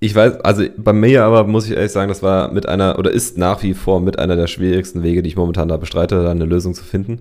ich 0.00 0.14
weiß, 0.14 0.40
also 0.40 0.64
bei 0.76 0.92
mir 0.92 1.24
aber 1.24 1.44
muss 1.44 1.64
ich 1.64 1.74
ehrlich 1.74 1.92
sagen, 1.92 2.10
das 2.10 2.22
war 2.22 2.52
mit 2.52 2.68
einer 2.68 2.98
oder 2.98 3.10
ist 3.10 3.38
nach 3.38 3.62
wie 3.62 3.72
vor 3.72 4.02
mit 4.02 4.18
einer 4.18 4.36
der 4.36 4.48
schwierigsten 4.48 5.02
Wege, 5.02 5.22
die 5.22 5.30
ich 5.30 5.36
momentan 5.36 5.68
da 5.68 5.78
bestreite, 5.78 6.22
da 6.22 6.30
eine 6.30 6.44
Lösung 6.44 6.74
zu 6.74 6.84
finden. 6.84 7.20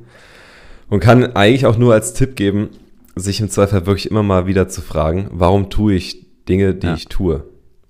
Und 0.90 1.00
kann 1.00 1.34
eigentlich 1.38 1.66
auch 1.66 1.78
nur 1.78 1.94
als 1.94 2.14
Tipp 2.14 2.36
geben, 2.36 2.72
sich 3.16 3.40
im 3.40 3.50
Zweifel 3.50 3.86
wirklich 3.86 4.12
immer 4.12 4.22
mal 4.22 4.48
wieder 4.48 4.68
zu 4.68 4.82
fragen, 4.82 5.30
warum 5.32 5.70
tue 5.70 5.94
ich 5.94 6.25
Dinge, 6.48 6.76
die 6.76 6.88
ja. 6.88 6.94
ich 6.94 7.08
tue. 7.08 7.44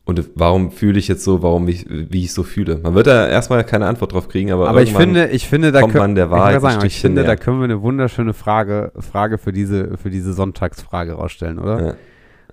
Und 0.05 0.29
warum 0.35 0.71
fühle 0.71 0.99
ich 0.99 1.07
jetzt 1.07 1.23
so, 1.23 1.41
warum 1.41 1.67
ich, 1.67 1.87
wie 1.89 2.25
ich 2.25 2.33
so 2.33 2.43
fühle? 2.43 2.77
Man 2.77 2.93
wird 2.93 3.07
da 3.07 3.27
erstmal 3.27 3.63
keine 3.63 3.87
Antwort 3.87 4.13
drauf 4.13 4.29
kriegen, 4.29 4.51
aber, 4.51 4.69
aber 4.69 4.83
ich 4.83 4.93
finde, 4.93 5.29
ich 5.29 5.47
finde, 5.47 5.71
da 5.71 5.81
kommt 5.81 5.93
können, 5.93 6.03
man 6.03 6.15
der 6.15 6.29
Wahrheit. 6.29 6.57
Ich, 6.57 6.61
sagen, 6.61 6.85
ich 6.85 6.99
finde, 7.01 7.23
da 7.23 7.35
können 7.35 7.59
wir 7.59 7.63
eine 7.63 7.81
wunderschöne 7.81 8.33
Frage, 8.33 8.91
Frage 8.99 9.39
für 9.39 9.51
diese, 9.51 9.97
für 9.97 10.11
diese 10.11 10.33
Sonntagsfrage 10.33 11.13
rausstellen, 11.13 11.57
oder? 11.57 11.85
Ja. 11.85 11.93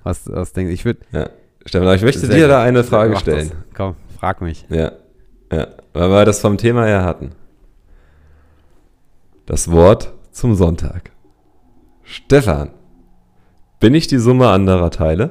Was, 0.03 0.23
was 0.33 0.55
denkst 0.55 0.71
du? 0.71 0.75
Ich 0.75 0.85
würde. 0.87 1.01
Ja. 1.13 1.29
Stefan, 1.67 1.95
ich 1.95 2.03
möchte 2.03 2.27
dir 2.27 2.49
da 2.49 2.63
eine 2.63 2.85
Frage 2.85 3.17
stellen. 3.17 3.51
Das. 3.51 3.77
Komm, 3.77 3.97
frag 4.19 4.41
mich. 4.41 4.67
Ja. 4.71 4.93
Ja. 5.53 5.67
Weil 5.93 6.09
wir 6.09 6.25
das 6.25 6.41
vom 6.41 6.57
Thema 6.57 6.87
her 6.87 7.05
hatten. 7.05 7.33
Das 9.45 9.71
Wort 9.71 10.15
zum 10.31 10.55
Sonntag. 10.55 11.11
Stefan, 12.03 12.71
bin 13.79 13.95
ich 13.95 14.07
die 14.07 14.19
Summe 14.19 14.49
anderer 14.49 14.91
Teile? 14.91 15.31